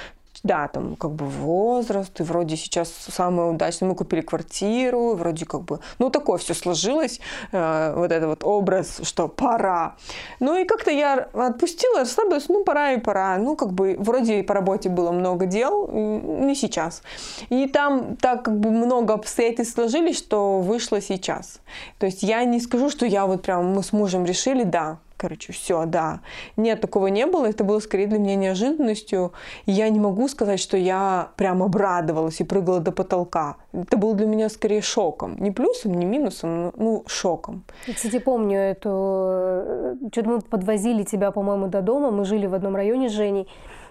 да, 0.43 0.69
там 0.69 0.97
как 0.97 1.13
бы 1.13 1.27
возраст, 1.27 2.19
и 2.21 2.23
вроде 2.23 2.57
сейчас 2.57 2.93
самое 2.93 3.51
удачное, 3.51 3.89
мы 3.89 3.95
купили 3.95 4.21
квартиру, 4.21 5.15
вроде 5.15 5.47
как 5.47 5.63
бы, 5.63 5.81
ну 5.99 6.11
такое 6.11 6.39
все 6.39 6.55
сложилось, 6.55 7.21
э, 7.53 7.95
вот 7.97 8.13
это 8.13 8.29
вот 8.29 8.45
образ, 8.45 9.01
что 9.03 9.29
пора. 9.29 9.97
Ну 10.41 10.57
и 10.57 10.65
как-то 10.65 10.91
я 10.91 11.29
отпустила, 11.33 12.01
расслабилась, 12.01 12.49
ну 12.49 12.65
пора 12.65 12.93
и 12.93 13.01
пора, 13.01 13.37
ну 13.39 13.57
как 13.57 13.73
бы 13.73 13.97
вроде 13.99 14.43
по 14.43 14.55
работе 14.55 14.89
было 14.89 15.11
много 15.11 15.47
дел, 15.47 15.89
не 15.89 16.55
сейчас. 16.55 17.03
И 17.49 17.67
там 17.67 18.17
так 18.17 18.45
как 18.45 18.59
бы 18.59 18.71
много 18.71 19.15
обстоятельств 19.15 19.75
сложились, 19.75 20.19
что 20.19 20.61
вышло 20.61 21.01
сейчас. 21.01 21.61
То 21.99 22.07
есть 22.07 22.23
я 22.23 22.45
не 22.45 22.61
скажу, 22.61 22.91
что 22.91 23.07
я 23.07 23.27
вот 23.27 23.43
прям, 23.43 23.75
мы 23.75 23.83
с 23.83 23.93
мужем 23.93 24.25
решили, 24.25 24.65
да, 24.65 24.99
короче, 25.19 25.53
все, 25.53 25.85
да. 25.85 26.21
Нет, 26.57 26.81
такого 26.81 27.09
не 27.09 27.27
было. 27.27 27.47
Это 27.47 27.65
было 27.65 27.81
скорее 27.81 28.07
для 28.07 28.19
меня 28.19 28.37
неожиданностью. 28.37 29.33
Я 29.67 29.89
не 29.91 30.01
могу 30.01 30.29
сказать, 30.29 30.61
что 30.61 30.77
я 30.77 31.31
прям 31.37 31.63
обрадовалась 31.63 32.41
и 32.41 32.45
прыгала 32.45 32.81
до 32.81 32.93
потолка. 32.93 33.57
Это 33.73 33.97
было 33.97 34.15
для 34.15 34.27
меня 34.27 34.49
скорее 34.49 34.81
шоком. 34.81 35.37
Не 35.39 35.51
плюсом, 35.51 35.95
не 35.95 36.07
минусом, 36.07 36.67
но 36.67 36.73
ну, 36.77 37.05
шоком. 37.07 37.65
Я, 37.87 37.95
кстати, 37.95 38.19
помню 38.19 38.59
эту... 38.59 38.91
Э, 38.91 39.97
Что-то 40.13 40.29
мы 40.29 40.41
подвозили 40.41 41.03
тебя, 41.03 41.33
по-моему, 41.33 41.67
до 41.67 41.83
дома. 41.83 42.11
Мы 42.11 42.25
жили 42.25 42.47
в 42.47 42.55
одном 42.55 42.77
районе 42.77 43.09
с 43.09 43.13
Женей. 43.13 43.49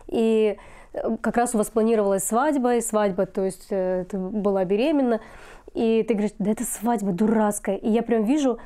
И 0.08 0.58
э, 0.94 1.18
как 1.22 1.38
раз 1.38 1.54
у 1.54 1.58
вас 1.58 1.68
планировалась 1.68 2.24
свадьба, 2.24 2.76
и 2.76 2.82
свадьба, 2.82 3.26
то 3.26 3.44
есть 3.44 3.68
э, 3.70 4.06
ты 4.10 4.18
была 4.18 4.64
беременна. 4.66 5.20
И 5.74 6.04
ты 6.08 6.14
говоришь, 6.14 6.36
да 6.40 6.52
это 6.52 6.64
свадьба 6.64 7.12
дурацкая. 7.12 7.76
И 7.76 7.90
я 7.90 8.02
прям 8.02 8.24
вижу, 8.24 8.58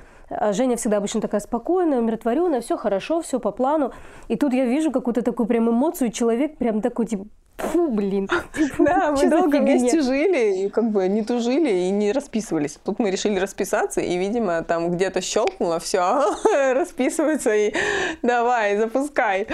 Женя 0.51 0.77
всегда 0.77 0.97
обычно 0.97 1.21
такая 1.21 1.41
спокойная, 1.41 1.99
умиротворенная, 1.99 2.61
все 2.61 2.77
хорошо, 2.77 3.21
все 3.21 3.39
по 3.39 3.51
плану. 3.51 3.91
И 4.27 4.35
тут 4.35 4.53
я 4.53 4.65
вижу 4.65 4.91
какую-то 4.91 5.21
такую 5.21 5.47
прям 5.47 5.69
эмоцию, 5.69 6.11
человек 6.11 6.57
прям 6.57 6.81
такой, 6.81 7.05
типа, 7.05 7.25
Фу, 7.57 7.89
блин. 7.89 8.27
Да, 8.79 9.11
мы 9.11 9.29
долго 9.29 9.57
вместе 9.57 10.01
жили, 10.01 10.65
и 10.65 10.69
как 10.69 10.89
бы 10.89 11.07
не 11.07 11.23
тужили 11.23 11.69
и 11.69 11.89
не 11.91 12.11
расписывались. 12.11 12.79
Тут 12.83 12.99
мы 12.99 13.11
решили 13.11 13.39
расписаться, 13.39 14.01
и, 14.01 14.17
видимо, 14.17 14.63
там 14.63 14.91
где-то 14.91 15.21
щелкнуло, 15.21 15.79
все, 15.79 16.23
расписывается, 16.73 17.53
и 17.53 17.73
давай, 18.21 18.77
запускай. 18.77 19.47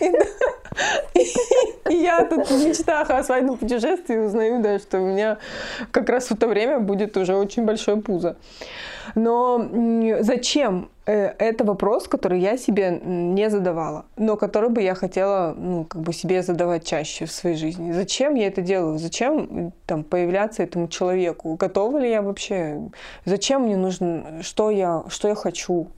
Я 1.88 2.24
тут 2.24 2.48
в 2.48 2.66
мечтах 2.66 3.10
о 3.10 3.22
свадебном 3.22 3.56
путешествии 3.58 4.16
узнаю, 4.16 4.62
да, 4.62 4.78
что 4.78 5.00
у 5.00 5.06
меня 5.06 5.38
как 5.90 6.08
раз 6.08 6.28
в 6.28 6.32
это 6.32 6.48
время 6.48 6.78
будет 6.78 7.16
уже 7.16 7.34
очень 7.34 7.64
большое 7.64 7.96
пузо. 7.98 8.36
Но 9.14 9.68
зачем? 10.20 10.90
Э, 11.04 11.34
это 11.38 11.64
вопрос, 11.64 12.06
который 12.06 12.40
я 12.40 12.56
себе 12.56 13.00
не 13.04 13.50
задавала, 13.50 14.04
но 14.16 14.36
который 14.36 14.70
бы 14.70 14.80
я 14.80 14.94
хотела 14.94 15.54
ну, 15.56 15.84
как 15.84 16.00
бы 16.00 16.12
себе 16.12 16.42
задавать 16.42 16.86
чаще 16.86 17.26
в 17.26 17.32
своей 17.32 17.56
жизни. 17.56 17.92
Зачем 17.92 18.34
я 18.34 18.46
это 18.46 18.62
делаю? 18.62 18.98
Зачем 18.98 19.72
там, 19.86 20.04
появляться 20.04 20.62
этому 20.62 20.88
человеку? 20.88 21.56
Готова 21.56 21.98
ли 21.98 22.08
я 22.08 22.22
вообще? 22.22 22.80
Зачем 23.24 23.62
мне 23.62 23.76
нужно? 23.76 24.42
Что 24.42 24.70
я, 24.70 25.02
что 25.08 25.28
я 25.28 25.34
хочу? 25.34 25.88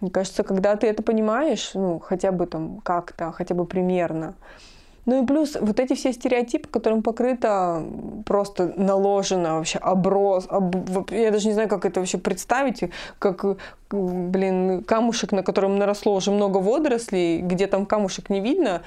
Мне 0.00 0.10
кажется, 0.10 0.42
когда 0.42 0.76
ты 0.76 0.86
это 0.86 1.02
понимаешь, 1.02 1.70
ну, 1.74 1.98
хотя 1.98 2.32
бы 2.32 2.46
там 2.46 2.80
как-то, 2.82 3.32
хотя 3.32 3.54
бы 3.54 3.64
примерно, 3.64 4.34
ну 5.06 5.22
и 5.22 5.26
плюс 5.26 5.56
вот 5.60 5.78
эти 5.78 5.94
все 5.94 6.12
стереотипы, 6.12 6.68
которым 6.68 7.02
покрыто 7.02 7.84
просто 8.26 8.74
наложено 8.76 9.54
вообще 9.54 9.78
оброс, 9.78 10.46
об, 10.50 11.10
я 11.10 11.30
даже 11.30 11.46
не 11.46 11.54
знаю, 11.54 11.68
как 11.68 11.84
это 11.84 12.00
вообще 12.00 12.18
представить, 12.18 12.82
как, 13.20 13.44
блин, 13.90 14.82
камушек, 14.82 15.30
на 15.30 15.44
котором 15.44 15.78
наросло 15.78 16.12
уже 16.14 16.32
много 16.32 16.58
водорослей, 16.58 17.40
где 17.40 17.68
там 17.68 17.86
камушек 17.86 18.30
не 18.30 18.40
видно, 18.40 18.82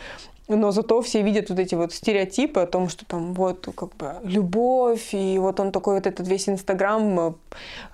но 0.49 0.71
зато 0.71 0.99
все 1.01 1.21
видят 1.21 1.49
вот 1.49 1.59
эти 1.59 1.75
вот 1.75 1.93
стереотипы 1.93 2.59
о 2.59 2.65
том, 2.65 2.89
что 2.89 3.05
там 3.05 3.33
вот 3.33 3.69
как 3.75 3.95
бы 3.95 4.15
любовь, 4.23 5.13
и 5.13 5.37
вот 5.39 5.59
он 5.59 5.71
такой 5.71 5.95
вот 5.95 6.07
этот 6.07 6.27
весь 6.27 6.49
Инстаграм 6.49 7.35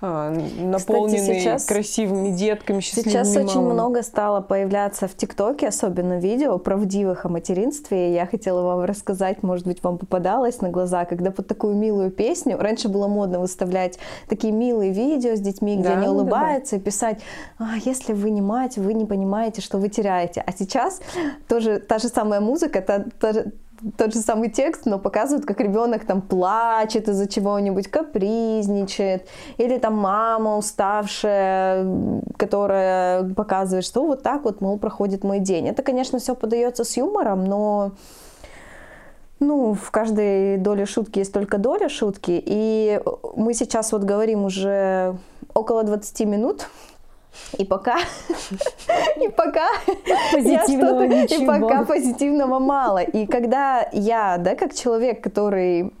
э, 0.00 0.38
наполненный 0.60 1.18
Кстати, 1.18 1.38
сейчас, 1.40 1.64
красивыми 1.66 2.30
детками, 2.30 2.80
счастливыми 2.80 3.12
Сейчас 3.12 3.28
мамами. 3.28 3.48
очень 3.48 3.60
много 3.60 4.02
стало 4.02 4.40
появляться 4.40 5.06
в 5.06 5.14
ТикТоке, 5.14 5.68
особенно 5.68 6.18
видео 6.18 6.58
правдивых 6.58 7.26
о 7.26 7.28
материнстве. 7.28 8.14
Я 8.14 8.26
хотела 8.26 8.62
вам 8.62 8.84
рассказать, 8.84 9.42
может 9.42 9.66
быть, 9.66 9.82
вам 9.82 9.98
попадалось 9.98 10.60
на 10.62 10.70
глаза, 10.70 11.04
когда 11.04 11.30
под 11.30 11.46
такую 11.46 11.76
милую 11.76 12.10
песню, 12.10 12.56
раньше 12.58 12.88
было 12.88 13.06
модно 13.06 13.38
выставлять 13.38 13.98
такие 14.28 14.52
милые 14.52 14.92
видео 14.92 15.36
с 15.36 15.40
детьми, 15.40 15.76
где 15.76 15.90
да, 15.90 15.98
они 15.98 16.08
улыбаются, 16.08 16.76
да, 16.76 16.78
да. 16.78 16.82
и 16.82 16.84
писать, 16.84 17.18
а, 17.58 17.76
если 17.84 18.14
вы 18.14 18.30
не 18.30 18.40
мать, 18.40 18.78
вы 18.78 18.94
не 18.94 19.04
понимаете, 19.04 19.60
что 19.60 19.78
вы 19.78 19.88
теряете. 19.90 20.42
А 20.46 20.52
сейчас 20.52 21.00
тоже 21.48 21.78
та 21.80 21.98
же 21.98 22.08
самая 22.08 22.40
музыка, 22.46 22.78
это 22.78 23.06
тот, 23.20 23.46
тот 23.96 24.14
же 24.14 24.20
самый 24.20 24.50
текст, 24.50 24.86
но 24.86 24.98
показывают, 24.98 25.46
как 25.46 25.60
ребенок 25.60 26.04
там 26.06 26.22
плачет 26.22 27.08
из-за 27.08 27.26
чего-нибудь, 27.28 27.88
капризничает, 27.88 29.28
или 29.58 29.78
там 29.78 29.96
мама 29.96 30.56
уставшая, 30.56 31.86
которая 32.36 33.34
показывает, 33.34 33.84
что 33.84 34.06
вот 34.06 34.22
так 34.22 34.44
вот, 34.44 34.60
мол, 34.60 34.78
проходит 34.78 35.24
мой 35.24 35.40
день. 35.40 35.68
Это, 35.68 35.82
конечно, 35.82 36.18
все 36.18 36.34
подается 36.34 36.84
с 36.84 36.96
юмором, 36.96 37.44
но 37.44 37.92
ну, 39.38 39.74
в 39.74 39.90
каждой 39.90 40.56
доле 40.56 40.86
шутки 40.86 41.18
есть 41.18 41.32
только 41.32 41.58
доля 41.58 41.88
шутки. 41.88 42.42
И 42.44 43.00
мы 43.36 43.54
сейчас 43.54 43.92
вот 43.92 44.02
говорим 44.02 44.44
уже 44.44 45.16
около 45.54 45.84
20 45.84 46.20
минут 46.26 46.68
и 47.58 47.64
пока, 47.64 47.98
и 49.20 49.28
пока 49.28 49.68
позитивного 50.32 51.02
я 51.02 51.24
и 51.24 51.46
пока 51.46 51.84
позитивного 51.84 52.58
мало. 52.58 53.02
И 53.02 53.26
когда 53.26 53.88
я, 53.92 54.38
да, 54.38 54.54
как 54.54 54.74
человек, 54.74 55.22
который 55.22 55.92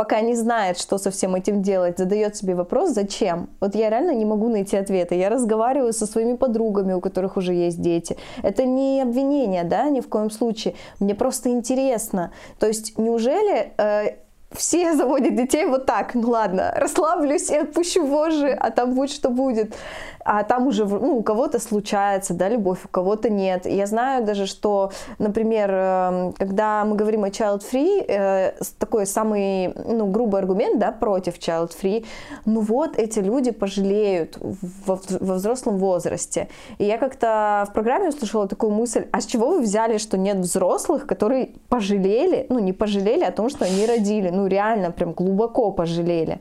пока 0.00 0.22
не 0.22 0.34
знает, 0.34 0.78
что 0.78 0.98
со 0.98 1.10
всем 1.10 1.34
этим 1.34 1.62
делать, 1.62 1.98
задает 1.98 2.34
себе 2.34 2.54
вопрос, 2.54 2.90
зачем? 2.90 3.50
Вот 3.60 3.74
я 3.74 3.90
реально 3.90 4.12
не 4.12 4.24
могу 4.24 4.48
найти 4.48 4.78
ответа. 4.78 5.14
Я 5.14 5.28
разговариваю 5.28 5.92
со 5.92 6.06
своими 6.06 6.36
подругами, 6.36 6.94
у 6.94 7.00
которых 7.00 7.36
уже 7.36 7.52
есть 7.52 7.82
дети. 7.82 8.16
Это 8.42 8.64
не 8.64 9.02
обвинение, 9.02 9.64
да, 9.64 9.90
ни 9.90 10.00
в 10.00 10.08
коем 10.08 10.30
случае. 10.30 10.74
Мне 11.00 11.14
просто 11.14 11.50
интересно. 11.50 12.32
То 12.58 12.66
есть 12.66 12.98
неужели 12.98 13.72
э, 13.76 14.16
все 14.52 14.94
заводят 14.96 15.36
детей 15.36 15.66
вот 15.66 15.86
так, 15.86 16.14
ну 16.14 16.30
ладно, 16.30 16.72
расслаблюсь 16.76 17.50
и 17.50 17.56
отпущу 17.56 18.06
вожжи, 18.06 18.50
а 18.50 18.70
там 18.70 18.94
будет 18.94 19.10
что 19.10 19.28
будет 19.28 19.74
а 20.24 20.44
там 20.44 20.66
уже 20.66 20.84
ну, 20.84 21.18
у 21.18 21.22
кого-то 21.22 21.58
случается, 21.58 22.34
да, 22.34 22.48
любовь, 22.48 22.84
у 22.84 22.88
кого-то 22.88 23.30
нет. 23.30 23.66
Я 23.66 23.86
знаю 23.86 24.24
даже, 24.24 24.46
что, 24.46 24.92
например, 25.18 25.70
эм, 25.70 26.32
когда 26.32 26.84
мы 26.84 26.96
говорим 26.96 27.24
о 27.24 27.28
child-free, 27.28 28.04
э, 28.06 28.52
такой 28.78 29.06
самый, 29.06 29.74
ну, 29.86 30.06
грубый 30.06 30.40
аргумент, 30.40 30.78
да, 30.78 30.92
против 30.92 31.38
child-free, 31.38 32.04
ну 32.44 32.60
вот 32.60 32.98
эти 32.98 33.20
люди 33.20 33.50
пожалеют 33.50 34.38
во, 34.86 35.00
взрослом 35.08 35.78
возрасте. 35.78 36.48
И 36.78 36.84
я 36.84 36.98
как-то 36.98 37.66
в 37.68 37.72
программе 37.72 38.08
услышала 38.08 38.46
такую 38.46 38.72
мысль, 38.72 39.06
а 39.12 39.20
с 39.20 39.26
чего 39.26 39.48
вы 39.48 39.60
взяли, 39.60 39.98
что 39.98 40.18
нет 40.18 40.36
взрослых, 40.38 41.06
которые 41.06 41.50
пожалели, 41.68 42.46
ну, 42.48 42.58
не 42.58 42.72
пожалели 42.72 43.24
о 43.24 43.32
том, 43.32 43.48
что 43.48 43.64
они 43.64 43.86
родили, 43.86 44.30
ну, 44.30 44.46
реально 44.46 44.90
прям 44.90 45.12
глубоко 45.12 45.70
пожалели. 45.70 46.40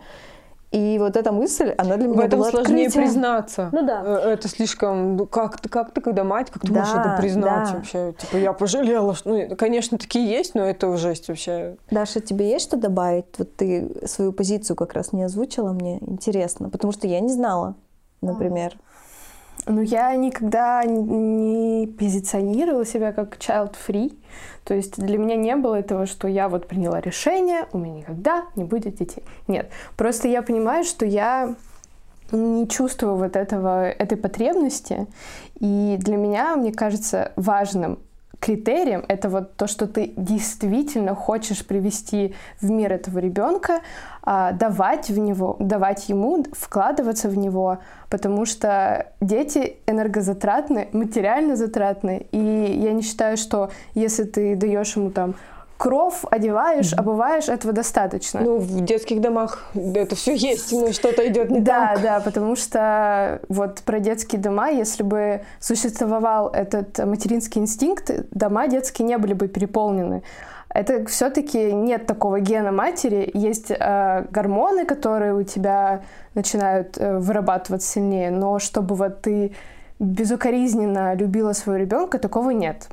И 0.72 1.00
вот 1.00 1.18
эта 1.18 1.32
мысль, 1.32 1.74
она 1.78 1.98
для 1.98 2.08
меня 2.08 2.22
В 2.22 2.26
этом 2.26 2.40
была 2.40 2.52
сложнее 2.52 2.88
открытием. 2.88 3.04
признаться. 3.04 3.70
Ну 3.72 3.86
да. 3.86 4.04
Э, 4.06 4.34
это 4.34 4.48
слишком... 4.48 5.18
Ну, 5.18 5.26
как, 5.26 5.60
как 5.62 5.92
ты, 5.92 6.02
когда 6.02 6.24
мать, 6.24 6.52
как 6.52 6.62
ты 6.62 6.72
да, 6.72 6.82
можешь 6.82 6.94
это 6.94 7.16
признать 7.20 7.70
да. 7.70 7.76
вообще? 7.76 8.14
Типа, 8.20 8.38
я 8.38 8.54
пожалела. 8.54 9.16
Что... 9.16 9.30
Ну, 9.30 9.56
конечно, 9.56 9.98
такие 9.98 10.30
есть, 10.30 10.54
но 10.54 10.62
это 10.64 10.96
жесть 10.98 11.28
вообще. 11.28 11.78
Даша, 11.90 12.20
тебе 12.20 12.50
есть 12.52 12.66
что 12.66 12.78
добавить? 12.78 13.26
Вот 13.40 13.56
ты 13.56 13.90
свою 14.06 14.32
позицию 14.32 14.76
как 14.76 14.94
раз 14.94 15.12
не 15.12 15.24
озвучила 15.24 15.72
мне. 15.72 15.98
Интересно, 16.02 16.70
потому 16.70 16.94
что 16.94 17.08
я 17.08 17.20
не 17.20 17.34
знала, 17.34 17.74
например. 18.22 18.74
Ну, 19.70 19.82
я 19.82 20.16
никогда 20.16 20.84
не 20.84 21.86
позиционировала 21.86 22.86
себя 22.86 23.12
как 23.12 23.38
child-free. 23.38 24.18
То 24.64 24.74
есть 24.74 25.00
для 25.00 25.20
меня 25.20 25.36
не 25.36 25.56
было 25.56 25.76
этого, 25.76 26.08
что 26.08 26.28
я 26.28 26.50
вот 26.50 26.68
приняла 26.68 27.00
решение, 27.00 27.68
у 27.72 27.78
меня 27.78 28.00
никогда 28.00 28.46
не 28.56 28.64
будет 28.64 28.96
детей. 28.96 29.24
Нет. 29.48 29.70
Просто 29.96 30.28
я 30.28 30.42
понимаю, 30.42 30.84
что 30.84 31.06
я 31.06 31.54
не 32.32 32.68
чувствую 32.68 33.16
вот 33.16 33.36
этого, 33.36 33.88
этой 33.88 34.18
потребности. 34.18 35.06
И 35.60 35.98
для 36.00 36.18
меня, 36.18 36.56
мне 36.56 36.72
кажется, 36.72 37.32
важным 37.36 38.00
критерием 38.40 39.04
это 39.08 39.30
вот 39.30 39.56
то, 39.56 39.68
что 39.68 39.88
ты 39.88 40.14
действительно 40.16 41.16
хочешь 41.16 41.66
привести 41.66 42.36
в 42.62 42.70
мир 42.70 42.94
этого 42.94 43.20
ребенка, 43.20 43.82
а, 44.24 44.52
давать 44.52 45.10
в 45.10 45.18
него, 45.18 45.58
давать 45.60 46.10
ему, 46.10 46.46
вкладываться 46.54 47.30
в 47.30 47.38
него, 47.38 47.80
потому 48.10 48.46
что 48.46 49.08
дети 49.22 49.78
энергозатратны, 49.88 50.90
материально 50.94 51.56
затратны, 51.56 52.28
и 52.32 52.38
я 52.38 52.94
не 52.94 53.02
считаю, 53.02 53.38
что 53.38 53.72
если 53.94 54.24
ты 54.24 54.56
даешь 54.56 54.96
ему 54.96 55.12
там 55.12 55.36
кров 55.80 56.26
одеваешь, 56.30 56.92
обуваешь, 56.92 57.48
этого 57.48 57.74
достаточно. 57.74 58.42
Ну, 58.42 58.58
в 58.58 58.84
детских 58.84 59.22
домах 59.22 59.72
это 59.74 60.14
все 60.14 60.36
есть, 60.36 60.74
но 60.74 60.92
что-то 60.92 61.26
идет 61.26 61.50
не 61.50 61.62
да, 61.62 61.94
так. 61.94 62.02
Да, 62.02 62.20
да, 62.20 62.20
потому 62.20 62.58
что 62.58 63.40
вот 63.48 63.82
про 63.86 64.00
детские 64.00 64.42
дома, 64.42 64.70
если 64.70 65.04
бы 65.04 65.42
существовал 65.62 66.50
этот 66.50 67.00
материнский 67.00 67.62
инстинкт, 67.62 68.12
дома 68.32 68.68
детские 68.68 69.08
не 69.08 69.18
были 69.18 69.32
бы 69.32 69.48
переполнены. 69.48 70.22
это 70.68 71.06
все-таки 71.06 71.72
нет 71.72 72.06
такого 72.06 72.42
гена 72.42 72.74
матери. 72.74 73.32
Есть 73.34 73.72
э, 73.72 74.26
гормоны, 74.30 74.86
которые 74.86 75.34
у 75.34 75.44
тебя 75.44 76.02
начинают 76.36 76.98
э, 76.98 77.20
вырабатываться 77.20 77.88
сильнее, 77.88 78.32
но 78.32 78.60
чтобы 78.60 78.96
вот 78.96 79.22
ты 79.22 79.54
безукоризненно 80.00 81.14
любила 81.14 81.54
своего 81.54 81.82
ребенка, 81.82 82.20
такого 82.20 82.50
нет. 82.50 82.90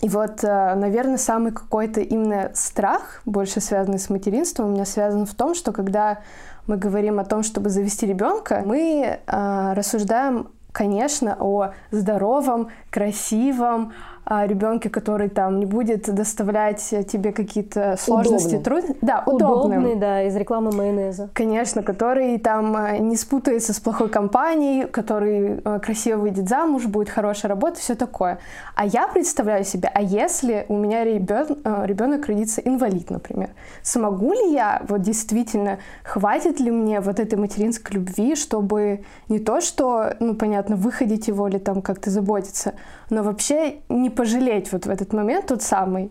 И 0.00 0.08
вот, 0.08 0.42
э, 0.44 0.74
наверное, 0.74 1.18
самый 1.18 1.52
какой-то 1.52 2.00
именно 2.00 2.50
страх, 2.54 3.20
больше 3.26 3.60
связанный 3.60 3.98
с 3.98 4.08
материнством, 4.08 4.66
у 4.66 4.72
меня 4.72 4.86
связан 4.86 5.26
в 5.26 5.34
том, 5.34 5.54
что 5.54 5.72
когда 5.72 6.20
мы 6.66 6.76
говорим 6.76 7.20
о 7.20 7.24
том, 7.24 7.42
чтобы 7.42 7.68
завести 7.68 8.06
ребенка, 8.06 8.62
мы 8.64 9.20
э, 9.26 9.72
рассуждаем, 9.74 10.48
конечно, 10.72 11.36
о 11.38 11.72
здоровом, 11.90 12.68
красивом, 12.90 13.92
а, 14.30 14.46
ребенке, 14.46 14.88
который 14.90 15.28
там 15.28 15.58
не 15.58 15.66
будет 15.66 16.14
доставлять 16.14 16.78
тебе 17.08 17.32
какие-то 17.32 17.96
сложности, 17.98 18.58
трудности. 18.58 18.96
Да, 19.02 19.24
удобный. 19.26 19.78
Удобный, 19.78 19.96
да, 19.96 20.22
из 20.22 20.36
рекламы 20.36 20.70
майонеза. 20.70 21.30
Конечно, 21.34 21.82
который 21.82 22.38
там 22.38 22.76
а, 22.76 22.96
не 22.98 23.16
спутается 23.16 23.72
с 23.72 23.80
плохой 23.80 24.08
компанией, 24.08 24.86
который 24.86 25.60
а, 25.64 25.80
красиво 25.80 26.18
выйдет 26.20 26.48
замуж, 26.48 26.86
будет 26.86 27.08
хорошая 27.08 27.48
работа, 27.48 27.80
все 27.80 27.96
такое. 27.96 28.38
А 28.76 28.86
я 28.86 29.08
представляю 29.08 29.64
себе, 29.64 29.90
а 29.92 30.00
если 30.00 30.64
у 30.68 30.76
меня 30.76 31.02
ребен, 31.02 31.58
ребенок 31.84 32.26
родится 32.26 32.60
инвалид, 32.60 33.10
например, 33.10 33.50
смогу 33.82 34.32
ли 34.32 34.52
я 34.52 34.80
вот 34.88 35.02
действительно, 35.02 35.80
хватит 36.04 36.60
ли 36.60 36.70
мне 36.70 37.00
вот 37.00 37.18
этой 37.18 37.36
материнской 37.36 37.96
любви, 37.96 38.36
чтобы 38.36 39.02
не 39.28 39.40
то, 39.40 39.60
что, 39.60 40.14
ну, 40.20 40.36
понятно, 40.36 40.76
выходить 40.76 41.26
его 41.26 41.48
или 41.48 41.58
там 41.58 41.82
как-то 41.82 42.10
заботиться, 42.10 42.74
но 43.10 43.24
вообще 43.24 43.78
не 43.88 44.08
пожалеть 44.20 44.70
вот 44.70 44.84
в 44.84 44.90
этот 44.90 45.14
момент 45.14 45.46
тот 45.46 45.62
самый. 45.62 46.10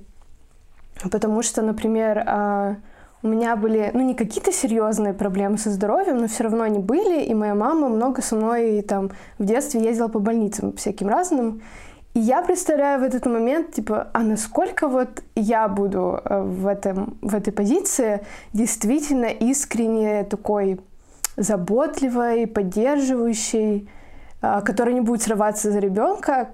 Потому 1.12 1.44
что, 1.44 1.62
например, 1.62 2.24
а, 2.26 2.76
у 3.22 3.28
меня 3.28 3.56
были, 3.56 3.92
ну, 3.94 4.02
не 4.02 4.16
какие-то 4.16 4.52
серьезные 4.52 5.14
проблемы 5.14 5.60
со 5.60 5.70
здоровьем, 5.70 6.18
но 6.18 6.28
все 6.28 6.46
равно 6.46 6.64
они 6.64 6.80
были, 6.80 7.22
и 7.22 7.36
моя 7.36 7.54
мама 7.54 7.88
много 7.88 8.24
со 8.24 8.36
мной 8.36 8.82
там 8.82 9.12
в 9.38 9.46
детстве 9.46 9.84
ездила 9.84 10.08
по 10.08 10.18
больницам 10.18 10.74
всяким 10.74 11.08
разным. 11.08 11.62
И 12.16 12.20
я 12.20 12.42
представляю 12.42 13.00
в 13.00 13.04
этот 13.04 13.28
момент, 13.28 13.74
типа, 13.74 14.08
а 14.12 14.24
насколько 14.24 14.88
вот 14.88 15.22
я 15.36 15.68
буду 15.68 16.20
э, 16.26 16.42
в, 16.42 16.66
этом, 16.66 17.20
в 17.22 17.36
этой 17.36 17.54
позиции 17.54 18.22
действительно 18.54 19.28
искренне 19.28 20.24
такой 20.24 20.80
заботливой, 21.38 22.48
поддерживающей, 22.48 23.88
а, 24.42 24.62
которая 24.62 24.96
не 24.96 25.02
будет 25.02 25.22
срываться 25.22 25.72
за 25.72 25.78
ребенка, 25.78 26.50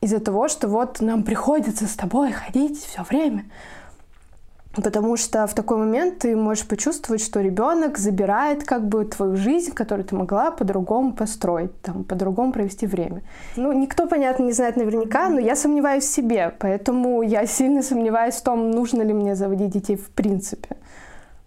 из-за 0.00 0.20
того, 0.20 0.48
что 0.48 0.68
вот 0.68 1.00
нам 1.00 1.22
приходится 1.22 1.86
с 1.86 1.94
тобой 1.94 2.32
ходить 2.32 2.82
все 2.82 3.02
время. 3.02 3.44
Потому 4.74 5.16
что 5.16 5.48
в 5.48 5.54
такой 5.54 5.78
момент 5.78 6.20
ты 6.20 6.36
можешь 6.36 6.66
почувствовать, 6.66 7.20
что 7.20 7.40
ребенок 7.40 7.98
забирает 7.98 8.62
как 8.62 8.86
бы 8.86 9.04
твою 9.04 9.34
жизнь, 9.34 9.72
которую 9.72 10.04
ты 10.04 10.14
могла 10.14 10.52
по-другому 10.52 11.12
построить, 11.12 11.80
там, 11.82 12.04
по-другому 12.04 12.52
провести 12.52 12.86
время. 12.86 13.22
Ну, 13.56 13.72
никто, 13.72 14.06
понятно, 14.06 14.44
не 14.44 14.52
знает 14.52 14.76
наверняка, 14.76 15.28
но 15.28 15.40
я 15.40 15.56
сомневаюсь 15.56 16.04
в 16.04 16.12
себе, 16.12 16.54
поэтому 16.60 17.22
я 17.22 17.46
сильно 17.46 17.82
сомневаюсь 17.82 18.36
в 18.36 18.42
том, 18.44 18.70
нужно 18.70 19.02
ли 19.02 19.12
мне 19.12 19.34
заводить 19.34 19.70
детей 19.70 19.96
в 19.96 20.08
принципе. 20.10 20.76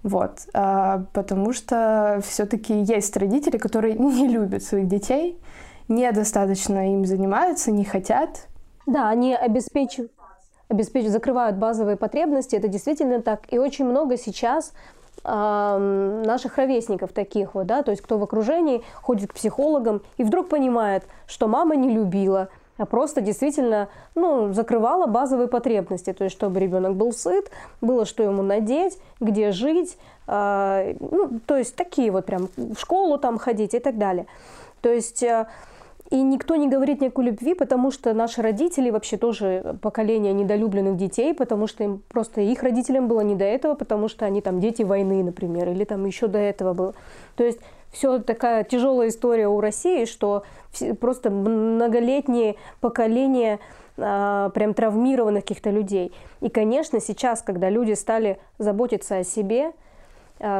Вот. 0.04 0.40
А, 0.54 1.06
потому 1.14 1.54
что 1.54 2.22
все-таки 2.28 2.74
есть 2.74 3.16
родители, 3.16 3.58
которые 3.58 3.94
не 3.98 4.28
любят 4.28 4.64
своих 4.64 4.90
детей, 4.90 5.40
недостаточно 5.88 6.94
им 6.94 7.06
занимаются, 7.06 7.72
не 7.72 7.86
хотят. 7.86 8.48
Да, 8.86 9.10
они 9.10 9.36
обеспечивают, 9.36 10.12
обеспечивают, 10.68 11.14
закрывают 11.14 11.58
базовые 11.58 11.98
потребности, 11.98 12.56
это 12.56 12.68
действительно 12.68 13.22
так. 13.22 13.42
И 13.52 13.58
очень 13.58 13.86
много 13.86 14.18
сейчас 14.18 14.74
наших 15.26 16.58
ровесников 16.58 17.14
таких 17.14 17.56
вот, 17.56 17.66
да, 17.68 17.82
то 17.82 17.92
есть 17.92 18.04
кто 18.04 18.18
в 18.18 18.24
окружении 18.24 18.84
ходит 18.96 19.32
к 19.32 19.36
психологам 19.36 20.02
и 20.18 20.24
вдруг 20.24 20.50
понимает, 20.50 21.06
что 21.28 21.48
мама 21.48 21.78
не 21.78 21.90
любила, 21.90 22.50
а 22.78 22.86
просто 22.86 23.22
действительно 23.22 23.88
ну, 24.16 24.52
закрывала 24.52 25.06
базовые 25.06 25.48
потребности, 25.48 26.12
то 26.12 26.26
есть 26.26 26.36
чтобы 26.36 26.60
ребенок 26.60 26.96
был 26.96 27.14
сыт, 27.14 27.52
было 27.80 28.06
что 28.06 28.24
ему 28.24 28.44
надеть, 28.44 28.98
где 29.22 29.52
жить, 29.52 29.98
э, 30.28 30.96
ну, 31.00 31.40
то 31.46 31.56
есть 31.56 31.78
такие 31.78 32.12
вот 32.12 32.26
прям 32.26 32.50
в 32.58 32.78
школу 32.78 33.18
там 33.18 33.38
ходить 33.38 33.74
и 33.74 33.80
так 33.80 33.98
далее. 33.98 34.26
То 34.82 34.90
есть 34.92 35.24
э, 35.24 35.48
и 36.10 36.22
никто 36.22 36.56
не 36.56 36.68
говорит 36.68 37.02
никакой 37.02 37.26
любви, 37.26 37.54
потому 37.54 37.90
что 37.90 38.14
наши 38.14 38.42
родители 38.42 38.90
вообще 38.90 39.18
тоже 39.18 39.78
поколение 39.82 40.34
недолюбленных 40.34 40.98
детей, 40.98 41.34
потому 41.34 41.68
что 41.68 41.84
им 41.84 42.02
просто 42.10 42.42
их 42.42 42.62
родителям 42.62 43.08
было 43.08 43.22
не 43.22 43.36
до 43.36 43.46
этого, 43.46 43.74
потому 43.74 44.08
что 44.08 44.26
они 44.26 44.42
там 44.42 44.60
дети 44.60 44.84
войны, 44.84 45.24
например, 45.24 45.70
или 45.70 45.86
там 45.86 46.06
еще 46.06 46.28
до 46.28 46.40
этого 46.40 46.74
было. 46.74 46.94
То 47.36 47.44
есть 47.44 47.60
все 47.92 48.20
такая 48.20 48.64
тяжелая 48.64 49.10
история 49.10 49.48
у 49.48 49.60
России, 49.62 50.06
что 50.06 50.44
просто 51.00 51.30
многолетние 51.30 52.56
поколения 52.82 53.60
а, 53.98 54.50
прям 54.50 54.74
травмированных 54.74 55.44
каких-то 55.44 55.70
людей. 55.70 56.12
И, 56.42 56.50
конечно, 56.50 57.00
сейчас, 57.00 57.42
когда 57.42 57.70
люди 57.70 57.94
стали 57.94 58.40
заботиться 58.58 59.18
о 59.18 59.24
себе, 59.24 59.72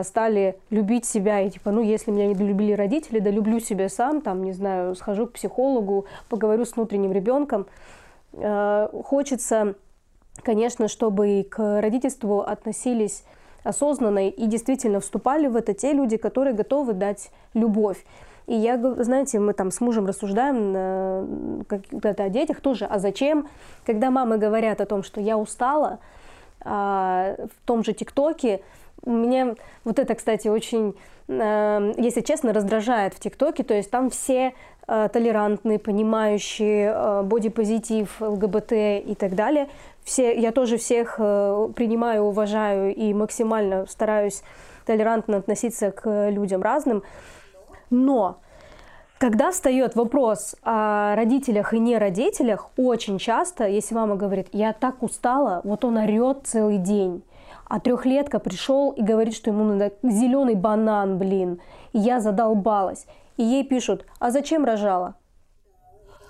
стали 0.04 0.58
любить 0.70 1.06
себя 1.06 1.42
и 1.42 1.50
типа, 1.50 1.72
ну, 1.72 1.82
если 1.82 2.12
меня 2.12 2.28
не 2.28 2.36
любили 2.36 2.72
родители, 2.72 3.20
да 3.20 3.30
люблю 3.30 3.60
себя 3.60 3.90
сам, 3.90 4.22
там, 4.22 4.44
не 4.44 4.54
знаю, 4.54 4.96
схожу 4.96 5.28
к 5.28 5.34
психологу, 5.34 6.06
поговорю 6.30 6.64
с 6.64 6.76
внутренним 6.76 7.12
ребенком. 7.12 7.66
А, 8.36 8.90
хочется, 9.04 9.76
конечно, 10.42 10.88
чтобы 10.88 11.42
и 11.42 11.44
к 11.44 11.82
родительству 11.82 12.42
относились 12.42 13.24
осознанно 13.64 14.30
и 14.30 14.46
действительно 14.46 15.00
вступали 15.00 15.48
в 15.48 15.56
это 15.56 15.74
те 15.74 15.94
люди, 15.94 16.18
которые 16.18 16.54
готовы 16.54 16.94
дать 16.94 17.32
любовь. 17.54 18.04
И 18.46 18.56
я, 18.56 18.78
знаете, 19.04 19.40
мы 19.40 19.54
там 19.54 19.72
с 19.72 19.80
мужем 19.80 20.06
рассуждаем 20.06 21.66
когда-то 21.66 22.24
о 22.24 22.30
детях 22.30 22.60
тоже, 22.60 22.86
а 22.86 23.00
зачем, 23.00 23.48
когда 23.86 24.12
мамы 24.12 24.38
говорят 24.38 24.82
о 24.82 24.86
том, 24.86 25.04
что 25.04 25.22
я 25.22 25.38
устала, 25.38 26.00
а, 26.62 27.36
в 27.38 27.68
том 27.68 27.84
же 27.84 27.94
ТикТоке, 27.94 28.62
мне 29.06 29.56
вот 29.84 30.00
это, 30.00 30.16
кстати, 30.16 30.48
очень, 30.48 30.96
э, 31.28 31.94
если 31.98 32.22
честно, 32.22 32.54
раздражает 32.54 33.14
в 33.14 33.20
ТикТоке. 33.20 33.64
То 33.64 33.74
есть 33.74 33.92
там 33.92 34.10
все 34.10 34.54
э, 34.88 35.10
толерантные, 35.12 35.80
понимающие 35.80 36.94
э, 36.96 37.22
бодипозитив, 37.24 38.22
ЛГБТ 38.22 38.72
и 38.72 39.16
так 39.18 39.36
далее. 39.36 39.68
Все, 40.04 40.38
я 40.38 40.52
тоже 40.52 40.78
всех 40.78 41.16
принимаю, 41.16 42.24
уважаю 42.24 42.94
и 42.94 43.14
максимально 43.14 43.86
стараюсь 43.88 44.44
толерантно 44.86 45.38
относиться 45.38 45.92
к 45.92 46.30
людям 46.30 46.62
разным. 46.62 47.04
Но 47.90 48.40
когда 49.18 49.52
встает 49.52 49.96
вопрос 49.96 50.58
о 50.64 51.16
родителях 51.16 51.74
и 51.74 51.80
не 51.80 51.98
родителях, 51.98 52.72
очень 52.76 53.18
часто, 53.18 53.66
если 53.66 53.96
мама 53.96 54.18
говорит, 54.18 54.50
я 54.52 54.74
так 54.74 55.02
устала, 55.02 55.62
вот 55.64 55.86
он 55.86 55.96
орет 55.96 56.40
целый 56.44 56.78
день, 56.78 57.24
а 57.74 57.80
трехлетка 57.80 58.38
пришел 58.38 58.92
и 58.92 59.02
говорит, 59.02 59.34
что 59.34 59.50
ему 59.50 59.64
надо 59.64 59.94
зеленый 60.04 60.54
банан, 60.54 61.18
блин. 61.18 61.60
Я 61.92 62.20
задолбалась. 62.20 63.08
И 63.36 63.42
ей 63.44 63.64
пишут, 63.64 64.06
а 64.20 64.30
зачем 64.30 64.64
рожала? 64.64 65.16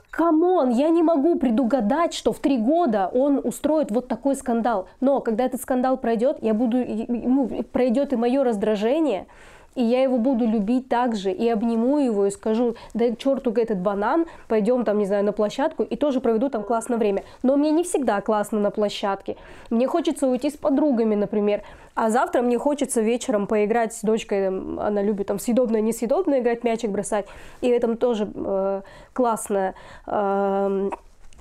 Come 0.09 0.43
on, 0.43 0.69
я 0.69 0.87
не 0.87 1.03
могу 1.03 1.37
предугадать, 1.37 2.13
что 2.13 2.31
в 2.31 2.39
три 2.39 2.57
года 2.57 3.11
он 3.13 3.41
устроит 3.43 3.91
вот 3.91 4.07
такой 4.07 4.37
скандал. 4.37 4.87
Но 5.01 5.19
когда 5.19 5.43
этот 5.43 5.59
скандал 5.61 5.97
пройдет, 5.97 6.37
я 6.41 6.53
буду, 6.53 6.77
ну, 6.77 7.49
пройдет 7.73 8.13
и 8.13 8.15
мое 8.15 8.45
раздражение, 8.45 9.27
и 9.75 9.83
я 9.83 10.03
его 10.03 10.17
буду 10.17 10.45
любить 10.45 10.87
так 10.87 11.15
же, 11.15 11.31
и 11.31 11.49
обниму 11.49 11.99
его, 11.99 12.25
и 12.25 12.31
скажу, 12.31 12.75
да 12.93 13.09
к 13.09 13.17
черту 13.17 13.51
этот 13.51 13.79
банан, 13.79 14.25
пойдем 14.47 14.83
там, 14.83 14.97
не 14.97 15.05
знаю, 15.05 15.23
на 15.23 15.31
площадку, 15.31 15.83
и 15.83 15.95
тоже 15.95 16.19
проведу 16.19 16.49
там 16.49 16.63
классное 16.63 16.97
время. 16.97 17.23
Но 17.43 17.55
мне 17.55 17.71
не 17.71 17.83
всегда 17.83 18.21
классно 18.21 18.59
на 18.59 18.71
площадке. 18.71 19.35
Мне 19.69 19.87
хочется 19.87 20.27
уйти 20.27 20.49
с 20.49 20.57
подругами, 20.57 21.15
например. 21.15 21.61
А 21.95 22.09
завтра 22.09 22.41
мне 22.41 22.57
хочется 22.57 23.01
вечером 23.01 23.45
поиграть 23.45 23.93
с 23.93 24.01
дочкой, 24.01 24.47
она 24.47 25.01
любит 25.03 25.27
там 25.27 25.37
съедобное, 25.37 25.81
несъедобное 25.81 26.39
играть, 26.39 26.63
мячик 26.63 26.89
бросать. 26.89 27.27
И 27.61 27.67
это 27.67 27.95
тоже 27.95 28.27
э, 28.33 28.81
классное, 29.13 29.75
э, 30.07 30.89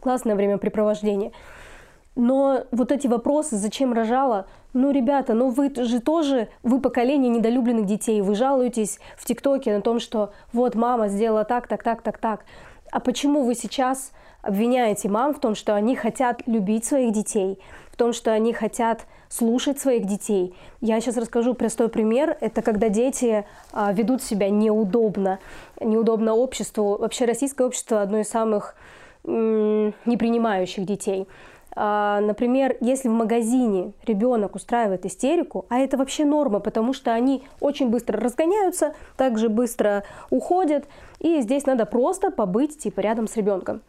классное 0.00 0.34
времяпрепровождение. 0.34 1.32
Но 2.14 2.64
вот 2.70 2.92
эти 2.92 3.06
вопросы, 3.06 3.56
зачем 3.56 3.92
рожала, 3.92 4.46
ну, 4.74 4.90
ребята, 4.90 5.34
ну 5.34 5.48
вы 5.48 5.72
же 5.74 6.00
тоже, 6.00 6.48
вы 6.62 6.80
поколение 6.80 7.30
недолюбленных 7.30 7.86
детей, 7.86 8.20
вы 8.20 8.34
жалуетесь 8.34 8.98
в 9.16 9.24
ТикТоке 9.24 9.74
на 9.74 9.82
том, 9.82 9.98
что 9.98 10.32
вот 10.52 10.74
мама 10.74 11.08
сделала 11.08 11.44
так, 11.44 11.68
так, 11.68 11.82
так, 11.82 12.02
так, 12.02 12.18
так. 12.18 12.44
А 12.90 13.00
почему 13.00 13.44
вы 13.44 13.54
сейчас 13.54 14.12
обвиняете 14.42 15.08
мам 15.08 15.34
в 15.34 15.40
том, 15.40 15.54
что 15.54 15.74
они 15.74 15.96
хотят 15.96 16.42
любить 16.46 16.84
своих 16.84 17.12
детей, 17.12 17.58
в 17.90 17.96
том, 17.96 18.12
что 18.12 18.32
они 18.32 18.52
хотят 18.52 19.06
слушать 19.28 19.80
своих 19.80 20.04
детей. 20.04 20.54
Я 20.82 21.00
сейчас 21.00 21.16
расскажу 21.16 21.54
простой 21.54 21.88
пример. 21.88 22.36
Это 22.40 22.60
когда 22.60 22.90
дети 22.90 23.46
а, 23.72 23.92
ведут 23.92 24.22
себя 24.22 24.50
неудобно, 24.50 25.38
неудобно 25.80 26.34
обществу. 26.34 26.98
Вообще 26.98 27.24
российское 27.24 27.66
общество 27.66 28.02
одно 28.02 28.18
из 28.18 28.28
самых 28.28 28.74
непринимающих 29.24 30.84
детей. 30.84 31.28
А, 31.74 32.20
например, 32.20 32.76
если 32.80 33.08
в 33.08 33.12
магазине 33.12 33.92
ребенок 34.04 34.54
устраивает 34.54 35.06
истерику, 35.06 35.64
а 35.70 35.78
это 35.78 35.96
вообще 35.96 36.24
норма, 36.24 36.60
потому 36.60 36.92
что 36.92 37.12
они 37.12 37.44
очень 37.60 37.88
быстро 37.88 38.20
разгоняются, 38.20 38.94
также 39.16 39.48
быстро 39.48 40.04
уходят, 40.30 40.84
и 41.18 41.40
здесь 41.40 41.64
надо 41.64 41.86
просто 41.86 42.30
побыть 42.30 42.78
типа 42.78 43.00
рядом 43.00 43.26
с 43.26 43.36
ребенком. 43.36 43.80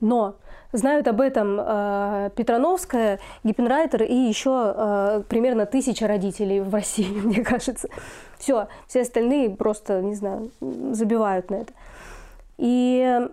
Но 0.00 0.36
знают 0.72 1.06
об 1.08 1.20
этом 1.20 1.58
э, 1.60 2.30
Петрановская, 2.34 3.20
Гиппенрайтер 3.44 4.02
и 4.02 4.14
еще 4.14 4.74
э, 4.74 5.22
примерно 5.28 5.66
тысяча 5.66 6.08
родителей 6.08 6.60
в 6.60 6.72
России, 6.72 7.20
мне 7.24 7.44
кажется. 7.44 7.88
Все, 8.38 8.68
все 8.88 9.02
остальные 9.02 9.50
просто, 9.50 10.00
не 10.00 10.14
знаю, 10.14 10.50
забивают 10.60 11.50
на 11.50 11.56
это. 11.56 11.72
И 12.56 13.28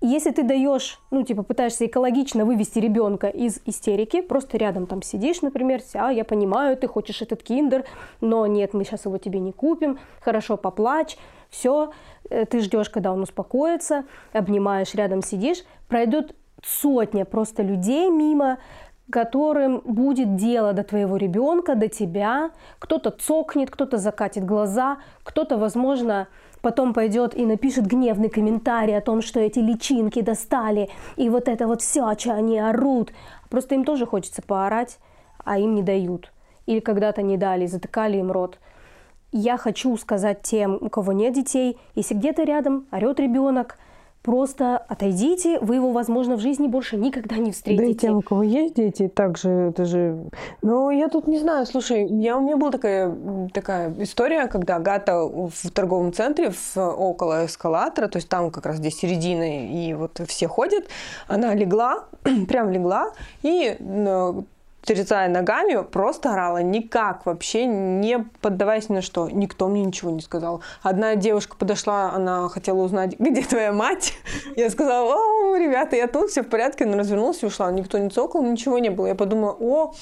если 0.00 0.30
ты 0.30 0.44
даешь, 0.44 1.00
ну, 1.10 1.24
типа, 1.24 1.42
пытаешься 1.42 1.86
экологично 1.86 2.44
вывести 2.44 2.78
ребенка 2.78 3.26
из 3.26 3.60
истерики, 3.66 4.20
просто 4.20 4.56
рядом 4.56 4.86
там 4.86 5.02
сидишь, 5.02 5.42
например, 5.42 5.80
а, 5.94 6.12
я 6.12 6.24
понимаю, 6.24 6.76
ты 6.76 6.86
хочешь 6.86 7.20
этот 7.20 7.42
киндер, 7.42 7.84
но 8.20 8.46
нет, 8.46 8.74
мы 8.74 8.84
сейчас 8.84 9.06
его 9.06 9.18
тебе 9.18 9.40
не 9.40 9.52
купим, 9.52 9.98
хорошо, 10.20 10.56
поплачь, 10.56 11.16
все, 11.50 11.92
э, 12.30 12.44
ты 12.46 12.60
ждешь, 12.60 12.90
когда 12.90 13.12
он 13.12 13.22
успокоится, 13.22 14.04
обнимаешь, 14.32 14.94
рядом 14.94 15.22
сидишь, 15.22 15.64
пройдет 15.88 16.34
сотня 16.62 17.24
просто 17.24 17.62
людей 17.62 18.08
мимо, 18.08 18.58
которым 19.10 19.80
будет 19.84 20.36
дело 20.36 20.72
до 20.72 20.84
твоего 20.84 21.16
ребенка, 21.16 21.74
до 21.74 21.88
тебя. 21.88 22.50
Кто-то 22.78 23.10
цокнет, 23.10 23.70
кто-то 23.70 23.96
закатит 23.96 24.44
глаза, 24.44 24.98
кто-то, 25.22 25.56
возможно, 25.56 26.28
потом 26.68 26.92
пойдет 26.92 27.34
и 27.34 27.46
напишет 27.46 27.86
гневный 27.86 28.28
комментарий 28.28 28.94
о 28.94 29.00
том, 29.00 29.22
что 29.22 29.40
эти 29.40 29.58
личинки 29.58 30.20
достали, 30.20 30.90
и 31.16 31.30
вот 31.30 31.48
это 31.48 31.66
вот 31.66 31.80
все, 31.80 32.12
что 32.18 32.34
они 32.34 32.58
орут. 32.58 33.10
Просто 33.48 33.74
им 33.74 33.84
тоже 33.84 34.04
хочется 34.04 34.42
поорать, 34.42 34.98
а 35.46 35.58
им 35.58 35.74
не 35.74 35.82
дают. 35.82 36.30
Или 36.66 36.80
когда-то 36.80 37.22
не 37.22 37.38
дали, 37.38 37.64
затыкали 37.64 38.18
им 38.18 38.30
рот. 38.30 38.58
Я 39.32 39.56
хочу 39.56 39.96
сказать 39.96 40.42
тем, 40.42 40.76
у 40.78 40.90
кого 40.90 41.14
нет 41.14 41.32
детей, 41.32 41.78
если 41.94 42.12
где-то 42.12 42.42
рядом 42.42 42.84
орет 42.92 43.18
ребенок, 43.18 43.78
Просто 44.28 44.76
отойдите, 44.76 45.58
вы 45.58 45.76
его, 45.76 45.90
возможно, 45.90 46.36
в 46.36 46.40
жизни 46.40 46.66
больше 46.66 46.98
никогда 46.98 47.36
не 47.36 47.50
встретите. 47.50 47.82
Да 47.82 47.90
и 47.90 47.94
тем, 47.94 48.18
у 48.18 48.20
кого 48.20 48.42
есть 48.42 48.74
дети, 48.74 49.08
также 49.08 49.48
это 49.48 49.86
же... 49.86 50.22
Ну, 50.60 50.90
я 50.90 51.08
тут 51.08 51.26
не 51.26 51.38
знаю, 51.38 51.64
слушай, 51.64 52.06
я, 52.06 52.36
у 52.36 52.42
меня 52.42 52.58
была 52.58 52.70
такая, 52.70 53.10
такая 53.54 53.94
история, 54.00 54.46
когда 54.46 54.76
Агата 54.76 55.14
в 55.24 55.70
торговом 55.72 56.12
центре 56.12 56.50
в, 56.50 56.76
около 56.76 57.46
эскалатора, 57.46 58.08
то 58.08 58.18
есть 58.18 58.28
там 58.28 58.50
как 58.50 58.66
раз 58.66 58.76
здесь 58.76 58.98
середина, 58.98 59.66
и 59.72 59.94
вот 59.94 60.20
все 60.26 60.46
ходят, 60.46 60.84
она 61.26 61.54
легла, 61.54 62.04
прям 62.48 62.70
легла, 62.70 63.12
и 63.40 63.76
ну, 63.80 64.44
терзая 64.88 65.28
ногами, 65.28 65.82
просто 65.82 66.32
орала, 66.32 66.62
никак 66.62 67.26
вообще, 67.26 67.66
не 67.66 68.18
поддаваясь 68.40 68.88
ни 68.88 68.94
на 68.94 69.02
что. 69.02 69.28
Никто 69.28 69.68
мне 69.68 69.84
ничего 69.84 70.10
не 70.10 70.20
сказал. 70.20 70.62
Одна 70.82 71.14
девушка 71.14 71.56
подошла, 71.56 72.12
она 72.12 72.48
хотела 72.48 72.82
узнать, 72.82 73.16
где 73.18 73.42
твоя 73.42 73.72
мать. 73.72 74.14
Я 74.56 74.70
сказала, 74.70 75.14
о, 75.14 75.56
ребята, 75.56 75.96
я 75.96 76.06
тут, 76.06 76.30
все 76.30 76.42
в 76.42 76.48
порядке. 76.48 76.84
Она 76.84 76.96
развернулась 76.96 77.42
и 77.42 77.46
ушла. 77.46 77.70
Никто 77.70 77.98
не 77.98 78.08
цокал, 78.08 78.42
ничего 78.42 78.78
не 78.78 78.88
было. 78.88 79.08
Я 79.08 79.14
подумала, 79.14 79.54
о, 79.60 79.92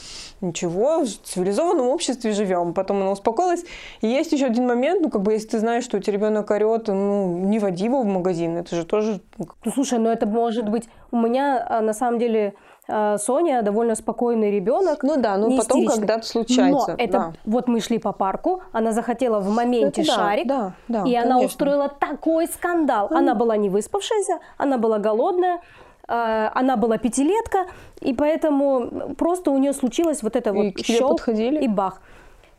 ничего, 0.40 1.01
в 1.01 1.09
цивилизованном 1.09 1.88
обществе 1.88 2.33
живем. 2.33 2.72
Потом 2.72 2.99
она 2.99 3.11
успокоилась. 3.11 3.64
И 4.03 4.07
есть 4.07 4.31
еще 4.31 4.46
один 4.46 4.66
момент, 4.68 5.03
ну, 5.03 5.11
как 5.11 5.22
бы, 5.22 5.33
если 5.33 5.49
ты 5.49 5.59
знаешь, 5.59 5.83
что 5.83 5.96
у 5.96 6.01
тебя 6.01 6.14
ребенок 6.14 6.51
орет, 6.51 6.87
ну, 6.87 7.38
не 7.38 7.59
води 7.59 7.87
его 7.87 8.03
в 8.03 8.07
магазин. 8.07 8.57
Это 8.57 8.77
же 8.77 8.85
тоже... 8.85 9.20
Ну, 9.37 9.49
ну 9.64 9.72
слушай, 9.72 9.99
ну 9.99 10.11
это 10.11 10.27
может 10.27 10.68
быть... 10.68 10.85
У 11.11 11.16
меня, 11.18 11.64
а, 11.68 11.81
на 11.81 11.94
самом 11.94 12.18
деле, 12.18 12.55
Соня 12.87 13.62
довольно 13.62 13.94
спокойный 13.94 14.51
ребенок. 14.51 15.03
Ну 15.03 15.16
да, 15.16 15.37
но 15.37 15.57
потом 15.57 15.87
когда-то 15.87 16.27
случается. 16.27 16.92
Но 16.92 16.94
это 16.96 17.12
да. 17.12 17.33
вот 17.44 17.68
мы 17.68 17.81
шли 17.81 17.99
по 17.99 18.12
парку, 18.12 18.62
она 18.72 18.92
захотела 18.92 19.40
в 19.40 19.49
моменте 19.51 20.03
это 20.03 20.12
шарик, 20.12 20.46
да, 20.46 20.72
да, 20.87 21.01
и 21.01 21.03
конечно. 21.03 21.22
она 21.22 21.40
устроила 21.40 21.88
такой 21.88 22.46
скандал. 22.46 23.09
Она 23.11 23.35
была 23.35 23.57
не 23.57 23.68
выспавшаяся, 23.68 24.38
она 24.57 24.79
была 24.79 24.99
голодная, 24.99 25.61
а, 26.09 26.53
она 26.55 26.77
была 26.77 26.99
пятилетка, 26.99 27.66
и 28.01 28.14
поэтому 28.14 29.14
просто 29.16 29.51
у 29.51 29.59
нее 29.59 29.72
случилось 29.72 30.22
вот 30.22 30.37
это 30.37 30.51
и 30.51 30.53
вот 30.53 30.85
щелк 30.85 31.29
и 31.29 31.68
бах. 31.68 32.01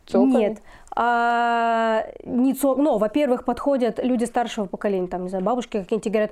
Цокали? 0.05 0.25
Нет. 0.25 0.61
А, 0.99 2.05
не 2.23 2.53
цок... 2.53 2.77
Ну, 2.77 2.97
во-первых, 2.97 3.45
подходят 3.45 4.03
люди 4.03 4.25
старшего 4.25 4.65
поколения, 4.65 5.07
там, 5.07 5.23
не 5.23 5.29
знаю, 5.29 5.43
бабушки 5.43 5.79
какие-нибудь, 5.81 6.11
говорят, 6.11 6.31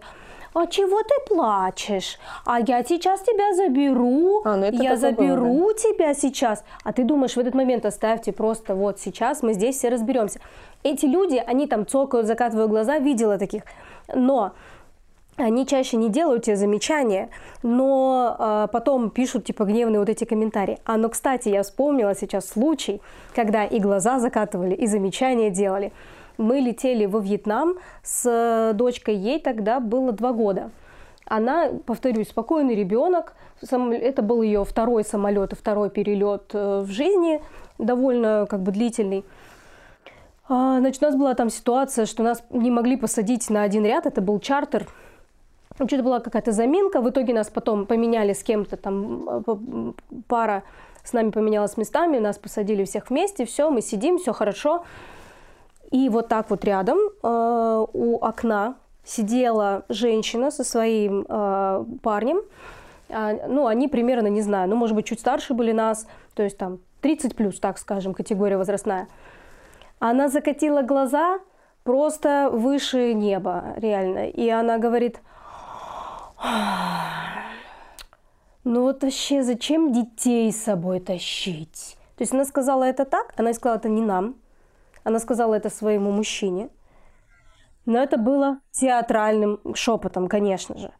а 0.55 0.67
чего 0.67 1.01
ты 1.03 1.13
плачешь? 1.27 2.17
А 2.45 2.59
я 2.59 2.83
сейчас 2.83 3.21
тебя 3.21 3.53
заберу, 3.53 4.41
а, 4.45 4.55
ну 4.55 4.71
я 4.71 4.95
заберу 4.95 5.57
было, 5.57 5.73
да? 5.73 5.79
тебя 5.79 6.13
сейчас. 6.13 6.63
А 6.83 6.93
ты 6.93 7.03
думаешь, 7.03 7.35
в 7.35 7.39
этот 7.39 7.53
момент 7.53 7.85
оставьте 7.85 8.31
просто 8.31 8.73
вот 8.73 8.99
сейчас, 8.99 9.43
мы 9.43 9.53
здесь 9.53 9.77
все 9.77 9.89
разберемся. 9.89 10.39
Эти 10.83 11.05
люди, 11.05 11.43
они 11.45 11.67
там 11.67 11.85
цокают, 11.85 12.25
закатывают 12.25 12.69
глаза, 12.69 12.99
видела 12.99 13.37
таких. 13.37 13.63
Но 14.13 14.53
они 15.37 15.67
чаще 15.67 15.97
не 15.97 16.09
делают 16.09 16.45
тебе 16.45 16.55
замечания, 16.55 17.29
но 17.61 18.37
э, 18.39 18.67
потом 18.71 19.09
пишут 19.09 19.43
типа 19.43 19.65
гневные 19.65 19.99
вот 19.99 20.07
эти 20.07 20.23
комментарии. 20.23 20.79
А, 20.85 20.95
ну, 20.95 21.09
кстати, 21.09 21.49
я 21.49 21.63
вспомнила 21.63 22.15
сейчас 22.15 22.47
случай, 22.47 23.01
когда 23.35 23.65
и 23.65 23.79
глаза 23.79 24.19
закатывали, 24.19 24.73
и 24.73 24.87
замечания 24.87 25.49
делали. 25.49 25.91
Мы 26.38 26.60
летели 26.60 27.06
во 27.06 27.19
Вьетнам 27.19 27.76
с 28.04 28.71
дочкой, 28.74 29.15
ей 29.15 29.39
тогда 29.39 29.80
было 29.80 30.12
два 30.12 30.34
года. 30.34 30.71
Она, 31.26 31.69
повторюсь, 31.86 32.30
спокойный 32.30 32.76
ребенок. 32.76 33.34
Это 33.62 34.21
был 34.21 34.41
ее 34.41 34.63
второй 34.63 35.04
самолет 35.04 35.54
и 35.54 35.56
второй 35.56 35.89
перелет 35.89 36.52
э, 36.54 36.82
в 36.82 36.91
жизни, 36.91 37.41
довольно 37.80 38.45
как 38.48 38.62
бы 38.62 38.71
длительный. 38.71 39.26
А, 40.48 40.78
значит, 40.80 41.02
у 41.02 41.06
нас 41.08 41.15
была 41.15 41.34
там 41.34 41.50
ситуация, 41.50 42.06
что 42.06 42.21
нас 42.21 42.43
не 42.52 42.69
могли 42.69 42.95
посадить 42.95 43.50
на 43.50 43.63
один 43.63 43.86
ряд, 43.86 44.06
это 44.06 44.21
был 44.21 44.39
чартер. 44.39 44.88
Что-то 45.76 46.04
была 46.04 46.19
какая-то 46.19 46.52
заминка, 46.52 47.02
в 47.02 47.10
итоге 47.10 47.34
нас 47.34 47.50
потом 47.50 47.88
поменяли 47.88 48.34
с 48.34 48.43
кем-то, 48.43 48.78
там 48.78 49.28
э, 49.28 49.93
пара 50.28 50.63
с 51.04 51.13
нами 51.13 51.32
поменялась 51.32 51.76
местами, 51.76 52.19
нас 52.19 52.38
посадили 52.38 52.84
всех 52.84 53.10
вместе, 53.10 53.45
все, 53.45 53.71
мы 53.71 53.82
сидим, 53.82 54.19
все 54.19 54.32
хорошо. 54.32 54.86
И 55.91 56.10
вот 56.10 56.28
так 56.28 56.50
вот 56.50 56.65
рядом 56.65 56.98
э, 56.98 57.86
у 57.93 58.17
окна 58.17 58.76
сидела 59.04 59.86
женщина 59.89 60.52
со 60.52 60.63
своим 60.63 61.26
э, 61.28 61.86
парнем. 62.02 62.41
Э, 63.10 63.48
ну, 63.48 63.67
они 63.67 63.88
примерно, 63.88 64.28
не 64.28 64.41
знаю, 64.41 64.69
ну, 64.69 64.76
может 64.76 64.95
быть, 64.95 65.06
чуть 65.06 65.19
старше 65.19 65.54
были 65.54 65.71
нас, 65.71 66.08
то 66.34 66.43
есть 66.43 66.58
там 66.58 66.80
30 67.02 67.36
плюс, 67.36 67.60
так 67.60 67.78
скажем, 67.78 68.13
категория 68.13 68.58
возрастная. 68.58 69.08
Она 70.00 70.28
закатила 70.28 70.82
глаза 70.82 71.39
просто 71.84 72.50
выше 72.52 73.13
неба, 73.13 73.76
реально. 73.78 74.28
И 74.30 74.50
она 74.50 74.78
говорит, 74.80 75.19
ну 78.63 78.82
вот 78.82 79.04
вообще 79.04 79.43
зачем 79.43 79.93
детей 79.93 80.52
с 80.52 80.63
собой 80.63 81.00
тащить? 81.00 81.98
То 82.17 82.24
есть 82.24 82.34
она 82.34 82.45
сказала 82.45 82.84
это 82.84 83.06
так, 83.06 83.34
она 83.38 83.54
сказала 83.54 83.78
это 83.78 83.89
не 83.89 84.02
нам, 84.02 84.36
она 85.05 85.19
сказала 85.19 85.53
это 85.53 85.69
своему 85.69 86.11
мужчине. 86.11 86.69
Но 87.85 87.99
это 87.99 88.17
было 88.17 88.59
театральным 88.71 89.59
шепотом, 89.75 90.27
конечно 90.27 90.77
же. 90.77 90.91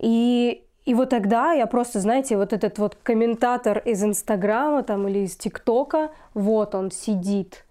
И, 0.00 0.66
и 0.86 0.94
вот 0.94 1.10
тогда 1.10 1.52
я 1.52 1.66
просто, 1.66 2.00
знаете, 2.00 2.36
вот 2.36 2.52
этот 2.52 2.78
вот 2.78 2.96
комментатор 3.02 3.78
из 3.78 4.02
Инстаграма 4.02 4.82
там 4.82 5.06
или 5.06 5.20
из 5.20 5.36
ТикТока, 5.36 6.10
вот 6.32 6.74
он 6.74 6.90
сидит. 6.90 7.66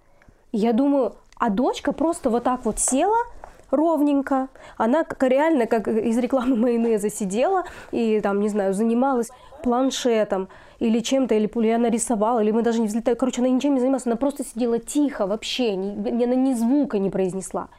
я 0.51 0.71
думаю, 0.71 1.15
а 1.37 1.49
дочка 1.49 1.91
просто 1.91 2.29
вот 2.29 2.43
так 2.43 2.63
вот 2.63 2.79
села, 2.79 3.17
ровненько. 3.71 4.49
Она 4.77 5.03
как, 5.03 5.23
реально, 5.23 5.65
как 5.65 5.87
из 5.87 6.17
рекламы 6.19 6.55
майонеза 6.55 7.09
сидела 7.09 7.63
и 7.91 8.21
там, 8.21 8.39
не 8.39 8.49
знаю, 8.49 8.75
занималась 8.75 9.31
планшетом 9.63 10.47
или 10.83 10.99
чем-то, 10.99 11.35
или, 11.35 11.49
или 11.55 11.69
она 11.69 11.89
рисовала, 11.89 12.41
или 12.41 12.51
мы 12.51 12.61
даже 12.61 12.81
не 12.81 12.87
взлетали. 12.87 13.15
Короче, 13.15 13.41
она 13.41 13.49
ничем 13.49 13.73
не 13.73 13.79
занималась, 13.79 14.05
она 14.05 14.17
просто 14.17 14.43
сидела 14.43 14.79
тихо 14.79 15.27
вообще, 15.27 15.75
ни, 15.75 16.23
она 16.23 16.35
ни 16.35 16.53
звука 16.53 16.99
не 16.99 17.09
произнесла. 17.09 17.69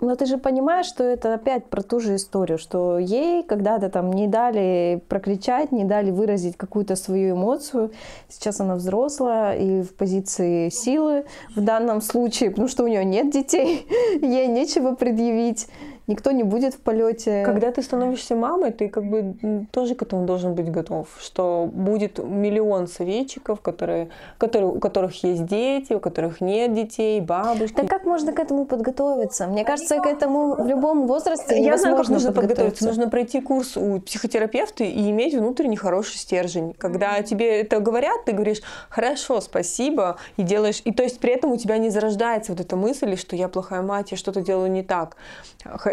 Но 0.00 0.14
ты 0.14 0.26
же 0.26 0.36
понимаешь, 0.36 0.86
что 0.86 1.04
это 1.04 1.34
опять 1.34 1.66
про 1.66 1.82
ту 1.82 2.00
же 2.00 2.16
историю, 2.16 2.58
что 2.58 2.98
ей 2.98 3.42
когда-то 3.42 3.88
там 3.88 4.12
не 4.12 4.26
дали 4.26 5.02
прокричать, 5.08 5.72
не 5.72 5.84
дали 5.84 6.10
выразить 6.10 6.56
какую-то 6.56 6.96
свою 6.96 7.34
эмоцию. 7.34 7.92
Сейчас 8.28 8.60
она 8.60 8.74
взрослая 8.74 9.56
и 9.58 9.82
в 9.82 9.94
позиции 9.94 10.68
силы 10.68 11.24
в 11.54 11.62
данном 11.62 12.02
случае, 12.02 12.50
потому 12.50 12.68
что 12.68 12.84
у 12.84 12.88
нее 12.88 13.06
нет 13.06 13.30
детей, 13.30 13.86
ей 14.22 14.48
нечего 14.48 14.94
предъявить. 14.94 15.66
Никто 16.06 16.30
не 16.30 16.42
будет 16.42 16.74
в 16.74 16.80
полете. 16.80 17.42
Когда 17.44 17.70
ты 17.72 17.82
становишься 17.82 18.34
мамой, 18.34 18.72
ты 18.72 18.88
как 18.88 19.04
бы 19.04 19.66
тоже 19.70 19.94
к 19.94 20.02
этому 20.02 20.26
должен 20.26 20.54
быть 20.54 20.70
готов, 20.70 21.08
что 21.20 21.68
будет 21.72 22.18
миллион 22.18 22.86
советчиков, 22.86 23.60
которые, 23.60 24.08
которые, 24.38 24.70
у 24.70 24.78
которых 24.78 25.22
есть 25.24 25.44
дети, 25.46 25.92
у 25.94 26.00
которых 26.00 26.40
нет 26.40 26.74
детей, 26.74 27.20
бабушки. 27.20 27.74
Да 27.76 27.86
как 27.86 28.04
можно 28.04 28.32
к 28.32 28.38
этому 28.38 28.64
подготовиться? 28.66 29.46
Мне 29.46 29.64
кажется, 29.64 29.98
к 29.98 30.06
этому 30.06 30.54
в 30.54 30.66
любом 30.66 31.06
возрасте 31.06 31.62
Я 31.62 31.76
знаю, 31.78 31.96
как 31.96 32.08
нужно 32.08 32.32
подготовиться. 32.32 32.56
подготовиться. 32.56 32.86
Нужно 32.86 33.08
пройти 33.08 33.40
курс 33.40 33.76
у 33.76 34.00
психотерапевта 34.00 34.84
и 34.84 35.10
иметь 35.10 35.34
внутренний 35.34 35.76
хороший 35.76 36.18
стержень. 36.18 36.74
Когда 36.78 37.22
тебе 37.22 37.60
это 37.60 37.80
говорят, 37.80 38.24
ты 38.24 38.32
говоришь, 38.32 38.62
хорошо, 38.88 39.40
спасибо, 39.40 40.16
и 40.36 40.42
делаешь... 40.42 40.82
И 40.84 40.92
то 40.92 41.02
есть 41.02 41.18
при 41.18 41.32
этом 41.32 41.52
у 41.52 41.56
тебя 41.56 41.78
не 41.78 41.90
зарождается 41.90 42.52
вот 42.52 42.60
эта 42.60 42.76
мысль, 42.76 43.16
что 43.16 43.36
я 43.36 43.48
плохая 43.48 43.82
мать, 43.82 44.12
я 44.12 44.16
что-то 44.16 44.40
делаю 44.40 44.70
не 44.70 44.82
так. 44.82 45.16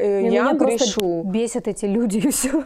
Э, 0.04 0.22
И 0.22 0.24
Я 0.26 0.30
меня 0.30 0.56
просто 0.56 0.78
грешу. 0.86 1.24
бесят 1.24 1.68
эти 1.68 1.86
люди 1.86 2.18
и 2.28 2.30
все. 2.30 2.64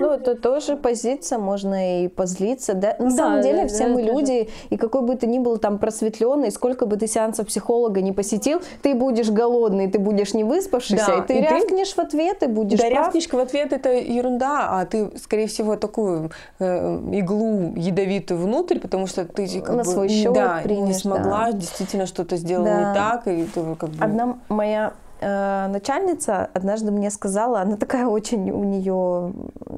Ну, 0.00 0.10
это 0.10 0.34
тоже 0.36 0.76
позиция, 0.76 1.38
можно 1.38 2.04
и 2.04 2.08
позлиться. 2.08 2.74
Да? 2.74 2.96
На 2.98 3.10
Да, 3.10 3.16
самом 3.16 3.42
деле, 3.42 3.62
да, 3.62 3.68
все 3.68 3.88
да, 3.88 3.94
мы 3.94 4.02
же- 4.02 4.06
люди, 4.08 4.48
и 4.70 4.76
какой 4.76 5.02
бы 5.02 5.16
ты 5.16 5.26
ни 5.26 5.38
был 5.38 5.58
там 5.58 5.78
просветленный, 5.78 6.50
сколько 6.50 6.86
бы 6.86 6.96
ты 6.96 7.06
сеансов 7.06 7.48
психолога 7.48 8.00
не 8.00 8.12
посетил, 8.12 8.62
ты 8.82 8.94
будешь 8.94 9.30
голодный, 9.30 9.90
ты 9.90 9.98
будешь 9.98 10.32
не 10.32 10.44
выспавшийся, 10.44 11.06
Да, 11.06 11.14
и 11.18 11.26
ты 11.26 11.34
и 11.38 11.42
ты- 11.42 11.54
рявкнешь 11.54 11.92
в 11.94 11.98
ответ, 11.98 12.42
и 12.42 12.46
будешь 12.46 12.78
Да, 12.78 12.86
прав. 12.86 12.98
рявкнишка 13.06 13.34
в 13.36 13.40
ответ 13.40 13.72
это 13.72 13.92
ерунда, 13.92 14.68
а 14.80 14.86
ты, 14.86 15.10
скорее 15.22 15.48
всего, 15.48 15.76
такую 15.76 16.30
э, 16.60 16.98
иглу 17.12 17.74
ядовитую 17.76 18.40
внутрь, 18.40 18.78
потому 18.78 19.06
что 19.06 19.24
ты 19.26 19.46
как 19.60 19.76
На 19.76 19.82
бы, 19.82 19.84
свой 19.84 20.08
счет 20.08 20.32
да, 20.32 20.58
не 20.58 20.62
примешь, 20.64 20.96
смогла, 20.98 21.52
действительно 21.52 22.06
что-то 22.06 22.36
сделала 22.36 22.66
Да. 22.68 22.88
не 22.88 22.94
так, 22.94 23.28
и 23.28 23.44
ты 23.44 23.60
как 23.74 23.90
бы... 23.90 24.02
Одна 24.04 24.38
моя 24.48 24.92
начальница 25.24 26.50
однажды 26.52 26.90
мне 26.90 27.10
сказала, 27.10 27.60
она 27.60 27.76
такая 27.76 28.06
очень, 28.06 28.50
у 28.50 28.64
нее 28.64 29.32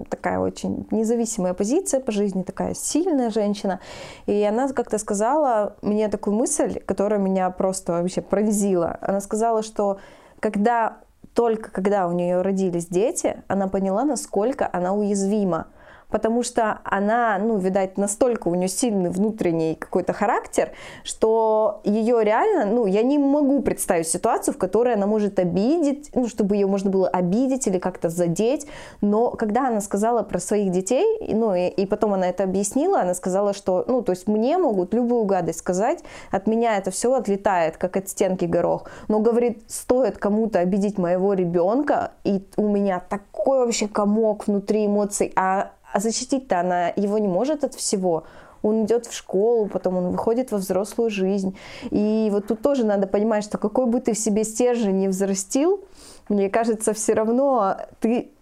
такая 0.09 0.39
очень 0.39 0.87
независимая 0.91 1.55
позиция 1.55 2.01
по 2.01 2.11
жизни, 2.11 2.43
такая 2.43 2.75
сильная 2.75 3.31
женщина. 3.31 3.81
И 4.27 4.43
она 4.43 4.69
как-то 4.69 4.99
сказала 4.99 5.77
мне 5.83 6.09
такую 6.09 6.37
мысль, 6.37 6.81
которая 6.81 7.21
меня 7.21 7.51
просто 7.51 7.93
вообще 7.93 8.23
пронзила. 8.23 8.99
Она 9.01 9.21
сказала, 9.21 9.63
что 9.63 9.99
когда 10.41 10.99
только 11.35 11.71
когда 11.71 12.09
у 12.09 12.13
нее 12.13 12.41
родились 12.41 12.87
дети, 12.87 13.43
она 13.47 13.69
поняла, 13.69 14.05
насколько 14.05 14.69
она 14.73 14.95
уязвима. 14.95 15.67
Потому 16.11 16.43
что 16.43 16.81
она, 16.85 17.39
ну, 17.39 17.59
видать, 17.59 17.99
настолько 17.99 18.49
у 18.49 18.55
нее 18.55 18.69
сильный 18.69 19.11
внутренний 19.11 19.75
какой-то 19.75 20.13
характер, 20.13 20.71
что 21.03 21.81
ее 21.85 22.23
реально, 22.23 22.67
ну, 22.67 22.87
я 22.87 23.03
не 23.03 23.19
могу 23.19 23.61
представить 23.61 24.07
ситуацию, 24.07 24.55
в 24.55 24.59
которой 24.59 24.95
она 24.95 25.07
может 25.07 25.39
обидеть, 25.39 26.11
ну, 26.15 26.29
чтобы 26.29 26.55
ее 26.57 26.67
можно 26.67 26.91
было 26.91 27.09
обидеть 27.09 27.67
или 27.67 27.79
как-то 27.79 28.09
задеть. 28.09 28.67
Но 29.01 29.31
когда 29.31 29.69
она 29.69 29.81
сказала 29.81 30.23
про 30.23 30.39
своих 30.39 30.71
детей, 30.71 31.05
ну, 31.29 31.55
и, 31.55 31.69
и 31.69 31.87
потом 31.87 32.15
она 32.15 32.29
это 32.29 32.45
объяснила, 32.45 33.01
она 33.01 33.15
сказала, 33.15 33.53
что, 33.53 33.85
ну, 33.89 34.03
то 34.03 34.13
есть 34.13 34.29
мне 34.29 34.59
могут 34.59 34.95
любую 34.95 35.25
гадость 35.25 35.59
сказать, 35.59 36.05
от 36.31 36.47
меня 36.47 36.77
это 36.77 36.91
все 36.91 37.13
отлетает, 37.15 37.77
как 37.77 37.97
от 37.97 38.09
стенки 38.09 38.45
горох. 38.45 38.89
Но, 39.09 39.19
говорит, 39.19 39.63
стоит 39.67 40.19
кому-то 40.19 40.61
обидеть 40.61 40.99
моего 40.99 41.35
ребенка, 41.35 42.13
и 42.25 42.47
у 42.57 42.69
меня 42.69 43.01
такой 43.01 43.59
вообще 43.59 43.89
комок 43.89 44.47
внутри 44.47 44.87
эмоций, 44.87 45.33
а, 45.37 45.73
а 45.93 46.01
защитить-то 46.01 46.61
она 46.61 46.89
его 46.89 47.19
не 47.19 47.29
может 47.29 47.65
от 47.65 47.75
всего. 47.75 48.25
Он 48.63 48.85
идет 48.85 49.07
в 49.07 49.15
школу, 49.15 49.67
потом 49.67 49.97
он 49.97 50.11
выходит 50.11 50.51
во 50.51 50.59
взрослую 50.59 51.11
жизнь. 51.11 51.57
И 51.91 52.29
вот 52.33 52.49
тут 52.49 52.63
тоже 52.63 52.85
надо 52.85 53.07
понимать, 53.07 53.45
что 53.45 53.59
какой 53.59 53.87
бы 53.87 54.01
ты 54.01 54.13
в 54.13 54.19
себе 54.19 54.45
стержень 54.45 54.99
не 54.99 55.09
взрастил, 55.09 55.85
мне 56.29 56.51
кажется, 56.51 56.93
все 56.93 57.13
равно 57.13 57.77
ты 58.01 58.33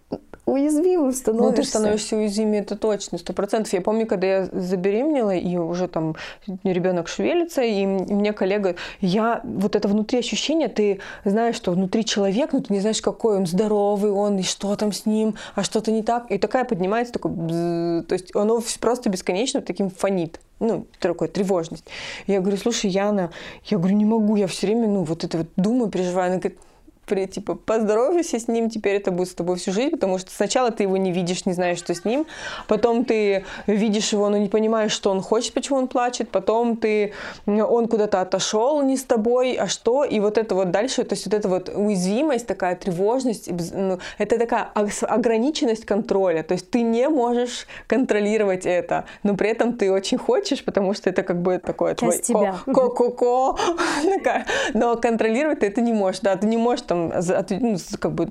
уязвимым 0.47 1.12
становишься. 1.12 1.51
Ну, 1.51 1.53
ты 1.53 1.64
становишься 1.64 2.16
уязвимее, 2.16 2.62
это 2.62 2.76
точно, 2.76 3.18
сто 3.18 3.32
процентов. 3.32 3.72
Я 3.72 3.80
помню, 3.80 4.07
когда 4.07 4.26
я 4.26 4.45
забеременела, 4.53 5.34
и 5.34 5.57
уже 5.57 5.88
там 5.88 6.16
ребенок 6.64 7.09
шевелится, 7.09 7.62
и 7.62 7.86
мне 7.86 8.32
коллега, 8.32 8.76
я, 9.01 9.40
вот 9.45 9.76
это 9.76 9.88
внутри 9.88 10.18
ощущение, 10.18 10.68
ты 10.68 11.01
знаешь, 11.24 11.57
что 11.57 11.72
внутри 11.72 12.05
человек, 12.05 12.53
но 12.53 12.61
ты 12.61 12.72
не 12.72 12.80
знаешь, 12.80 13.01
какой 13.01 13.36
он, 13.36 13.47
здоровый 13.47 14.11
он, 14.11 14.38
и 14.38 14.42
что 14.42 14.74
там 14.76 14.92
с 14.92 15.07
ним, 15.07 15.34
а 15.55 15.62
что-то 15.62 15.90
не 15.90 16.03
так. 16.03 16.30
И 16.30 16.38
такая 16.38 16.64
поднимается, 16.64 17.12
такой, 17.12 17.30
бзз, 17.30 18.07
то 18.07 18.12
есть 18.12 18.34
оно 18.34 18.62
просто 18.80 19.09
бесконечно 19.09 19.61
таким 19.61 19.90
фонит. 19.90 20.40
Ну, 20.61 20.86
такой 21.01 21.28
тревожность. 21.28 21.84
Я 22.26 22.40
говорю, 22.40 22.57
слушай, 22.57 22.88
Яна, 22.88 23.32
я 23.66 23.76
говорю, 23.76 23.97
не 23.97 24.05
могу, 24.05 24.36
я 24.36 24.47
все 24.47 24.66
время, 24.66 24.88
ну, 24.88 25.03
вот 25.03 25.24
это 25.24 25.38
вот 25.38 25.49
думаю, 25.57 25.90
переживаю. 25.90 26.28
Она 26.30 26.38
говорит, 26.38 26.59
при, 27.07 27.26
типа, 27.26 27.55
поздоровайся 27.55 28.38
с 28.38 28.48
ним, 28.48 28.70
теперь 28.70 28.96
это 28.96 29.11
будет 29.11 29.28
с 29.28 29.34
тобой 29.34 29.57
всю 29.57 29.72
жизнь, 29.72 29.90
потому 29.90 30.18
что 30.18 30.30
сначала 30.30 30.70
ты 30.70 30.84
его 30.84 30.96
не 30.96 31.12
видишь, 31.12 31.46
не 31.46 31.52
знаешь, 31.52 31.78
что 31.78 31.94
с 31.94 32.05
ним, 32.05 32.26
потом 32.68 33.05
ты 33.05 33.44
видишь 33.66 34.12
его, 34.12 34.28
но 34.28 34.36
не 34.38 34.48
понимаешь, 34.48 34.92
что 34.92 35.11
он 35.11 35.20
хочет, 35.20 35.55
почему 35.55 35.78
он 35.78 35.88
плачет, 35.88 36.30
потом 36.30 36.76
ты, 36.76 37.12
он 37.46 37.88
куда-то 37.88 38.20
отошел 38.20 38.82
не 38.82 38.96
с 38.96 39.05
тобой, 39.05 39.55
а 39.55 39.66
что, 39.68 40.05
и 40.05 40.20
вот 40.20 40.38
это 40.38 40.55
вот 40.55 40.70
дальше, 40.70 41.05
то 41.05 41.14
есть 41.14 41.26
вот 41.26 41.34
эта 41.34 41.48
вот 41.48 41.68
уязвимость, 41.68 42.46
такая 42.46 42.76
тревожность, 42.76 43.50
ну, 43.74 43.98
это 44.18 44.38
такая 44.38 44.70
ог- 44.74 45.02
ограниченность 45.09 45.84
контроля, 45.84 46.42
то 46.42 46.52
есть 46.55 46.70
ты 46.70 46.82
не 46.82 47.09
можешь 47.09 47.66
контролировать 47.86 48.66
это, 48.66 49.05
но 49.22 49.36
при 49.36 49.50
этом 49.50 49.72
ты 49.74 49.92
очень 49.92 50.18
хочешь, 50.18 50.64
потому 50.64 50.94
что 50.94 51.11
это 51.11 51.22
как 51.22 51.42
бы 51.42 51.59
такое 51.59 51.94
твой 51.94 52.12
Часть 52.12 52.32
ко- 52.32 52.72
ко-ко-ко, 52.72 53.57
но 54.74 54.96
контролировать 54.96 55.61
ты 55.61 55.66
это 55.66 55.80
не 55.80 55.92
можешь, 55.92 56.20
да, 56.20 56.36
ты 56.36 56.46
не 56.46 56.57
можешь 56.57 56.82
там 56.82 56.93
за- 57.18 57.38
от- 57.38 57.51
ну, 57.51 57.76
как 57.99 58.12
бы 58.12 58.28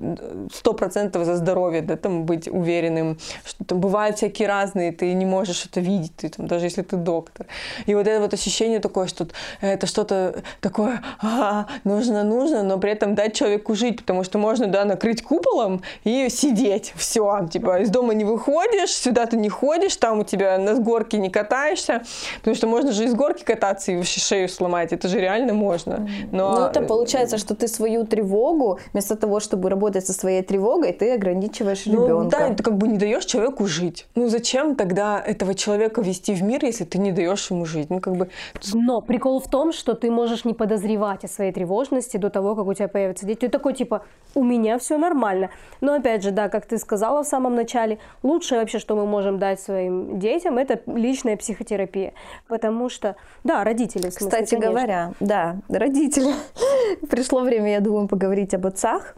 сто 0.52 0.72
процентов 0.72 1.24
за 1.24 1.36
здоровье, 1.36 1.82
да, 1.82 1.96
там 1.96 2.24
быть 2.24 2.48
уверенным, 2.48 3.18
что 3.44 3.64
там 3.64 3.80
бывают 3.80 4.16
всякие 4.16 4.48
разные, 4.48 4.92
ты 4.92 5.12
не 5.14 5.26
можешь 5.26 5.66
это 5.66 5.80
видеть, 5.80 6.12
ты 6.16 6.28
там, 6.28 6.46
даже 6.46 6.66
если 6.66 6.82
ты 6.82 6.96
доктор. 6.96 7.46
И 7.86 7.94
вот 7.94 8.06
это 8.06 8.20
вот 8.20 8.34
ощущение 8.34 8.80
такое, 8.80 9.06
что 9.06 9.26
это 9.60 9.86
что-то 9.86 10.42
такое, 10.60 11.02
«А, 11.22 11.66
нужно, 11.84 12.22
нужно, 12.24 12.62
но 12.62 12.78
при 12.78 12.92
этом 12.92 13.14
дать 13.14 13.34
человеку 13.34 13.74
жить, 13.74 13.96
потому 13.98 14.24
что 14.24 14.38
можно, 14.38 14.66
да, 14.66 14.84
накрыть 14.84 15.22
куполом 15.22 15.82
и 16.04 16.28
сидеть, 16.28 16.92
все, 16.96 17.48
типа, 17.52 17.80
из 17.80 17.90
дома 17.90 18.14
не 18.14 18.24
выходишь, 18.24 18.90
сюда 18.90 19.26
ты 19.26 19.36
не 19.36 19.48
ходишь, 19.48 19.96
там 19.96 20.20
у 20.20 20.24
тебя 20.24 20.58
на 20.58 20.74
горке 20.74 21.18
не 21.18 21.30
катаешься, 21.30 22.02
потому 22.38 22.54
что 22.56 22.66
можно 22.66 22.92
же 22.92 23.04
из 23.04 23.14
горки 23.14 23.42
кататься 23.44 23.92
и 23.92 23.96
вообще 23.96 24.20
шею 24.20 24.48
сломать, 24.48 24.92
это 24.92 25.08
же 25.08 25.18
реально 25.20 25.52
можно. 25.54 26.08
Но 26.32 26.54
Ну, 26.54 26.66
это 26.66 26.80
получается, 26.82 27.38
что 27.38 27.54
ты 27.54 27.68
свою 27.68 28.04
тревогу, 28.04 28.53
вместо 28.92 29.16
того, 29.16 29.40
чтобы 29.40 29.68
работать 29.70 30.06
со 30.06 30.12
своей 30.12 30.42
тревогой, 30.42 30.92
ты 30.92 31.12
ограничиваешь 31.14 31.86
Ну, 31.86 32.04
ребенка. 32.06 32.38
да, 32.38 32.54
ты 32.54 32.62
как 32.62 32.76
бы 32.76 32.88
не 32.88 32.98
даешь 32.98 33.24
человеку 33.24 33.66
жить. 33.66 34.06
Ну 34.14 34.28
зачем 34.28 34.74
тогда 34.76 35.20
этого 35.20 35.54
человека 35.54 36.00
вести 36.02 36.34
в 36.34 36.42
мир, 36.42 36.64
если 36.64 36.84
ты 36.84 36.98
не 36.98 37.12
даешь 37.12 37.50
ему 37.50 37.64
жить? 37.64 37.90
Ну 37.90 38.00
как 38.00 38.16
бы 38.16 38.28
Но 38.72 39.00
прикол 39.00 39.40
в 39.40 39.48
том, 39.48 39.72
что 39.72 39.94
ты 39.94 40.10
можешь 40.10 40.44
не 40.44 40.54
подозревать 40.54 41.24
о 41.24 41.28
своей 41.28 41.52
тревожности 41.52 42.16
до 42.16 42.30
того, 42.30 42.54
как 42.54 42.66
у 42.66 42.74
тебя 42.74 42.88
появятся 42.88 43.26
дети. 43.26 43.40
Ты 43.40 43.48
такой 43.48 43.74
типа, 43.74 44.02
у 44.34 44.42
меня 44.42 44.78
все 44.78 44.98
нормально. 44.98 45.50
Но 45.80 45.94
опять 45.94 46.22
же, 46.22 46.30
да, 46.30 46.48
как 46.48 46.66
ты 46.66 46.78
сказала 46.78 47.22
в 47.22 47.26
самом 47.26 47.54
начале, 47.54 47.98
лучшее 48.22 48.60
вообще, 48.60 48.78
что 48.78 48.96
мы 48.96 49.06
можем 49.06 49.38
дать 49.38 49.60
своим 49.60 50.18
детям, 50.18 50.58
это 50.58 50.80
личная 50.86 51.36
психотерапия. 51.36 52.12
Потому 52.48 52.88
что, 52.88 53.16
да, 53.44 53.64
родители, 53.64 54.08
в 54.08 54.12
смысле, 54.12 54.26
Кстати 54.26 54.50
конечно. 54.50 54.70
говоря, 54.70 55.12
да, 55.20 55.56
родители. 55.68 56.32
Пришло 57.10 57.40
время, 57.40 57.72
я 57.72 57.80
думаю, 57.80 58.08
поговорить 58.08 58.43
об 58.52 58.66
отцах. 58.66 59.14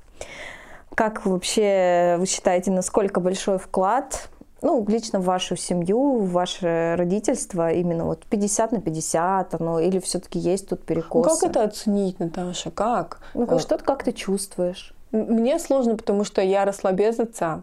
Как 0.94 1.26
вообще 1.26 2.16
вы 2.18 2.26
считаете, 2.26 2.70
насколько 2.70 3.18
большой 3.20 3.58
вклад 3.58 4.28
ну, 4.62 4.84
лично 4.88 5.20
в 5.20 5.24
вашу 5.24 5.54
семью, 5.56 6.18
в 6.18 6.32
ваше 6.32 6.94
родительство, 6.96 7.70
именно 7.72 8.04
вот 8.04 8.24
50 8.26 8.72
на 8.72 8.80
50, 8.80 9.54
оно, 9.60 9.80
или 9.80 9.98
все-таки 9.98 10.38
есть 10.38 10.68
тут 10.68 10.80
ну, 10.80 10.86
перекосы? 10.86 11.40
как 11.40 11.50
это 11.50 11.62
оценить, 11.64 12.18
Наташа? 12.18 12.70
Как? 12.70 13.20
Ну, 13.34 13.44
Э, 13.44 13.46
как, 13.46 13.60
что 13.60 13.78
ты, 13.78 13.84
как 13.84 14.02
ты 14.02 14.12
чувствуешь? 14.12 14.94
Мне 15.16 15.58
сложно, 15.58 15.96
потому 15.96 16.24
что 16.24 16.42
я 16.42 16.64
росла 16.64 16.92
без 16.92 17.18
отца, 17.18 17.62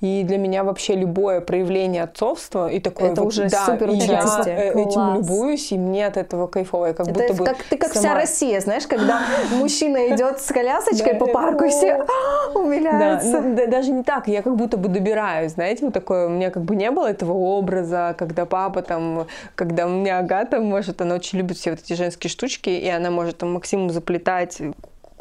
и 0.00 0.22
для 0.24 0.38
меня 0.38 0.64
вообще 0.64 0.94
любое 0.94 1.40
проявление 1.40 2.02
отцовства 2.04 2.68
и 2.70 2.80
такое 2.80 3.12
Это 3.12 3.20
вот- 3.22 3.28
уже 3.28 3.48
да, 3.48 3.66
супер 3.66 3.90
и 3.90 3.96
я 3.96 4.20
э, 4.46 4.70
этим 4.70 4.90
Класс. 4.92 5.18
любуюсь, 5.18 5.72
и 5.72 5.78
мне 5.78 6.06
от 6.06 6.16
этого 6.16 6.46
кайфово. 6.46 6.86
Я 6.86 6.92
как 6.94 7.08
Это 7.08 7.18
будто 7.20 7.34
бы 7.34 7.44
как, 7.44 7.62
ты 7.62 7.76
как 7.76 7.90
вся 7.90 8.00
сама- 8.02 8.14
Россия, 8.14 8.60
знаешь, 8.60 8.86
когда 8.86 9.20
мужчина 9.52 10.08
идет 10.14 10.40
с 10.40 10.46
колясочкой 10.52 11.14
по 11.14 11.26
парку, 11.26 11.64
и 11.64 11.68
все 11.68 11.92
«А, 11.94 12.58
умиляются. 12.58 13.40
ну, 13.40 13.54
да, 13.56 13.66
даже 13.66 13.90
не 13.92 14.02
так, 14.02 14.28
я 14.28 14.42
как 14.42 14.56
будто 14.56 14.76
бы 14.76 14.88
добираюсь, 14.88 15.52
знаете, 15.52 15.84
вот 15.84 15.94
такое, 15.94 16.26
у 16.26 16.30
меня 16.30 16.50
как 16.50 16.62
бы 16.64 16.74
не 16.76 16.90
было 16.90 17.06
этого 17.10 17.32
образа, 17.32 18.14
когда 18.18 18.46
папа 18.46 18.82
там, 18.82 19.26
когда 19.54 19.86
у 19.86 19.90
меня 19.90 20.18
Агата 20.18 20.60
может, 20.60 21.00
она 21.00 21.14
очень 21.14 21.38
любит 21.38 21.56
все 21.56 21.70
вот 21.70 21.80
эти 21.80 21.92
женские 21.94 22.30
штучки, 22.30 22.70
и 22.70 22.88
она 22.88 23.10
может 23.10 23.38
там 23.38 23.52
Максиму 23.54 23.90
заплетать 23.90 24.58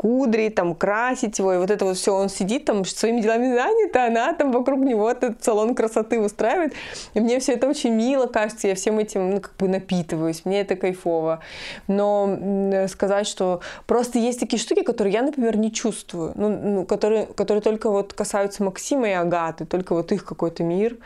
кудри, 0.03 0.49
там 0.49 0.75
красить 0.75 1.39
его, 1.39 1.53
и 1.53 1.57
вот 1.57 1.71
это 1.71 1.85
вот 1.85 1.95
все, 1.95 2.13
он 2.13 2.27
сидит 2.27 2.65
там 2.65 2.83
своими 2.83 3.21
делами 3.21 3.55
занят, 3.55 3.95
а 3.95 4.07
она 4.07 4.33
там 4.33 4.51
вокруг 4.51 4.81
него 4.81 5.09
этот 5.09 5.41
салон 5.41 5.75
красоты 5.75 6.19
устраивает. 6.19 6.73
И 7.13 7.21
мне 7.21 7.39
все 7.39 7.53
это 7.53 7.69
очень 7.69 7.93
мило 7.93 8.27
кажется, 8.27 8.67
я 8.67 8.75
всем 8.75 8.99
этим 8.99 9.29
ну, 9.29 9.39
как 9.39 9.55
бы 9.55 9.69
напитываюсь, 9.69 10.43
мне 10.43 10.59
это 10.59 10.75
кайфово. 10.75 11.39
Но 11.87 12.85
сказать, 12.89 13.27
что 13.27 13.61
просто 13.87 14.19
есть 14.19 14.41
такие 14.41 14.59
штуки, 14.59 14.83
которые 14.83 15.13
я, 15.13 15.21
например, 15.21 15.55
не 15.55 15.71
чувствую, 15.71 16.33
ну, 16.35 16.49
ну 16.49 16.85
которые, 16.85 17.25
которые 17.27 17.61
только 17.61 17.89
вот 17.89 18.11
касаются 18.11 18.61
Максима 18.61 19.07
и 19.07 19.13
Агаты, 19.13 19.65
только 19.65 19.95
вот 19.95 20.11
их 20.11 20.25
какой-то 20.25 20.63
мир 20.63 20.97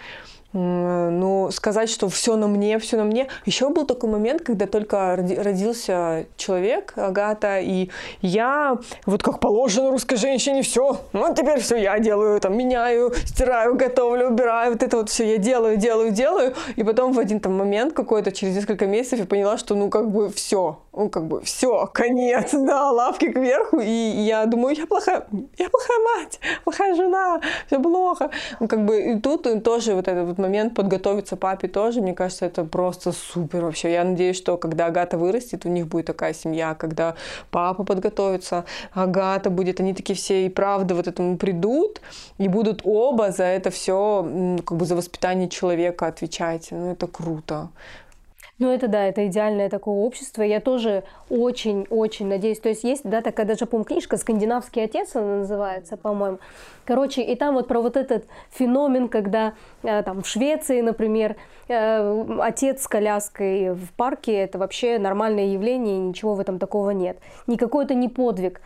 ну, 0.53 1.49
сказать, 1.51 1.89
что 1.89 2.09
все 2.09 2.35
на 2.35 2.47
мне, 2.47 2.79
все 2.79 2.97
на 2.97 3.03
мне. 3.03 3.27
Еще 3.45 3.69
был 3.69 3.85
такой 3.85 4.09
момент, 4.09 4.41
когда 4.41 4.65
только 4.65 5.15
родился 5.15 6.25
человек, 6.37 6.93
Агата, 6.95 7.59
и 7.59 7.89
я, 8.21 8.77
вот 9.05 9.23
как 9.23 9.39
положено 9.39 9.91
русской 9.91 10.15
женщине, 10.15 10.61
все, 10.61 11.01
ну, 11.13 11.33
теперь 11.33 11.59
все 11.59 11.75
я 11.75 11.99
делаю, 11.99 12.39
там, 12.39 12.57
меняю, 12.57 13.13
стираю, 13.25 13.75
готовлю, 13.75 14.29
убираю, 14.29 14.73
вот 14.73 14.83
это 14.83 14.97
вот 14.97 15.09
все 15.09 15.31
я 15.31 15.37
делаю, 15.37 15.77
делаю, 15.77 16.11
делаю, 16.11 16.53
и 16.75 16.83
потом 16.83 17.11
в 17.11 17.19
один 17.19 17.39
там 17.39 17.57
момент 17.57 17.93
какой-то, 17.93 18.31
через 18.31 18.55
несколько 18.55 18.87
месяцев 18.87 19.19
я 19.19 19.25
поняла, 19.25 19.57
что, 19.57 19.75
ну, 19.75 19.89
как 19.89 20.09
бы 20.09 20.29
все, 20.31 20.79
ну, 20.93 21.09
как 21.09 21.27
бы 21.27 21.41
все, 21.41 21.89
конец, 21.93 22.49
да, 22.53 22.91
лавки 22.91 23.31
кверху, 23.31 23.79
и 23.79 23.89
я 23.89 24.45
думаю, 24.45 24.75
я 24.75 24.87
плохая, 24.87 25.27
я 25.57 25.69
плохая 25.69 25.99
мать, 25.99 26.39
плохая 26.63 26.95
жена, 26.95 27.41
все 27.67 27.79
плохо. 27.79 28.31
Ну, 28.59 28.67
как 28.67 28.85
бы 28.85 28.99
и 28.99 29.19
тут 29.19 29.63
тоже 29.63 29.93
вот 29.93 30.07
этот 30.07 30.27
вот 30.27 30.36
момент 30.37 30.75
подготовиться 30.75 31.35
папе 31.35 31.67
тоже, 31.67 32.01
мне 32.01 32.13
кажется, 32.13 32.45
это 32.45 32.63
просто 32.63 33.11
супер 33.11 33.63
вообще. 33.63 33.91
Я 33.91 34.03
надеюсь, 34.03 34.37
что 34.37 34.57
когда 34.57 34.87
Агата 34.87 35.17
вырастет, 35.17 35.65
у 35.65 35.69
них 35.69 35.87
будет 35.87 36.05
такая 36.05 36.33
семья, 36.33 36.75
когда 36.75 37.15
папа 37.51 37.83
подготовится, 37.83 38.65
Агата 38.93 39.49
будет, 39.49 39.79
они 39.79 39.93
такие 39.93 40.15
все 40.15 40.45
и 40.45 40.49
правда 40.49 40.95
вот 40.95 41.07
этому 41.07 41.37
придут 41.37 42.01
и 42.37 42.47
будут 42.47 42.81
оба 42.83 43.31
за 43.31 43.43
это 43.43 43.69
все, 43.69 44.57
как 44.65 44.77
бы 44.77 44.85
за 44.85 44.95
воспитание 44.95 45.49
человека 45.49 46.07
отвечать. 46.07 46.67
Ну, 46.71 46.91
это 46.91 47.07
круто. 47.07 47.69
Ну, 48.59 48.71
это 48.71 48.87
да, 48.87 49.03
это 49.03 49.27
идеальное 49.27 49.69
такое 49.69 49.95
общество. 49.95 50.41
Я 50.41 50.59
тоже 50.59 51.03
очень-очень 51.29 52.25
надеюсь. 52.25 52.59
То 52.59 52.69
есть 52.69 52.83
есть, 52.83 53.03
да, 53.03 53.21
такая 53.21 53.45
даже, 53.45 53.67
по 53.67 53.83
книжка 53.83 54.17
«Скандинавский 54.17 54.83
отец» 54.83 55.15
она 55.15 55.37
называется, 55.37 55.95
по-моему. 55.95 56.39
Короче, 56.83 57.21
и 57.21 57.35
там 57.35 57.53
вот 57.53 57.67
про 57.67 57.81
вот 57.81 57.95
этот 57.95 58.25
феномен, 58.49 59.09
когда 59.09 59.53
э, 59.83 60.01
там 60.01 60.23
в 60.23 60.27
Швеции, 60.27 60.81
например, 60.81 61.35
э, 61.67 62.25
отец 62.39 62.81
с 62.81 62.87
коляской 62.87 63.75
в 63.75 63.93
парке– 63.93 64.33
это 64.35 64.57
вообще 64.57 64.97
нормальное 64.97 65.45
явление, 65.45 65.99
ничего 65.99 66.33
в 66.33 66.39
этом 66.39 66.57
такого 66.57 66.89
нет. 66.89 67.19
Никакой 67.45 67.85
это 67.85 67.93
не 67.93 68.09
подвиг. 68.09 68.61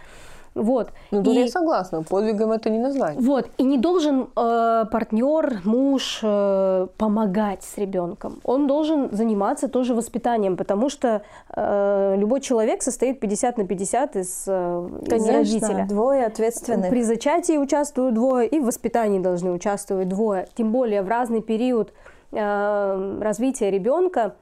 Вот. 0.54 0.90
Ну, 1.12 1.24
тут 1.24 1.36
и... 1.36 1.40
я 1.42 1.48
согласна, 1.48 2.04
подвигом 2.04 2.52
это 2.52 2.70
не 2.70 2.80
назвать. 2.80 3.16
Вот, 3.18 3.50
и 3.58 3.64
не 3.64 3.78
должен 3.78 4.28
э, 4.36 4.86
партнер, 4.92 5.62
муж 5.64 6.20
э, 6.24 6.88
помогать 6.98 7.64
с 7.64 7.78
ребенком. 7.78 8.42
Он 8.44 8.68
должен 8.68 9.10
заниматься 9.12 9.70
тоже 9.70 9.94
воспитанием, 9.94 10.58
потому 10.58 10.90
что 10.90 11.22
э, 11.56 12.16
любой 12.18 12.42
человек 12.42 12.84
состоит 12.84 13.20
50 13.20 13.58
на 13.58 13.68
50 13.68 14.16
из, 14.18 14.44
э, 14.48 14.90
Конечно, 15.08 15.42
из 15.42 15.54
родителя. 15.54 15.86
двое 15.88 16.26
ответственных. 16.26 16.90
При 16.90 17.04
зачатии 17.04 17.58
участвуют 17.58 18.16
двое, 18.16 18.48
и 18.48 18.60
в 18.60 18.66
воспитании 18.66 19.20
должны 19.20 19.52
участвовать 19.52 20.10
двое. 20.10 20.48
Тем 20.56 20.72
более 20.72 21.02
в 21.02 21.08
разный 21.08 21.42
период 21.42 21.94
э, 22.34 23.20
развития 23.22 23.72
ребенка 23.72 24.36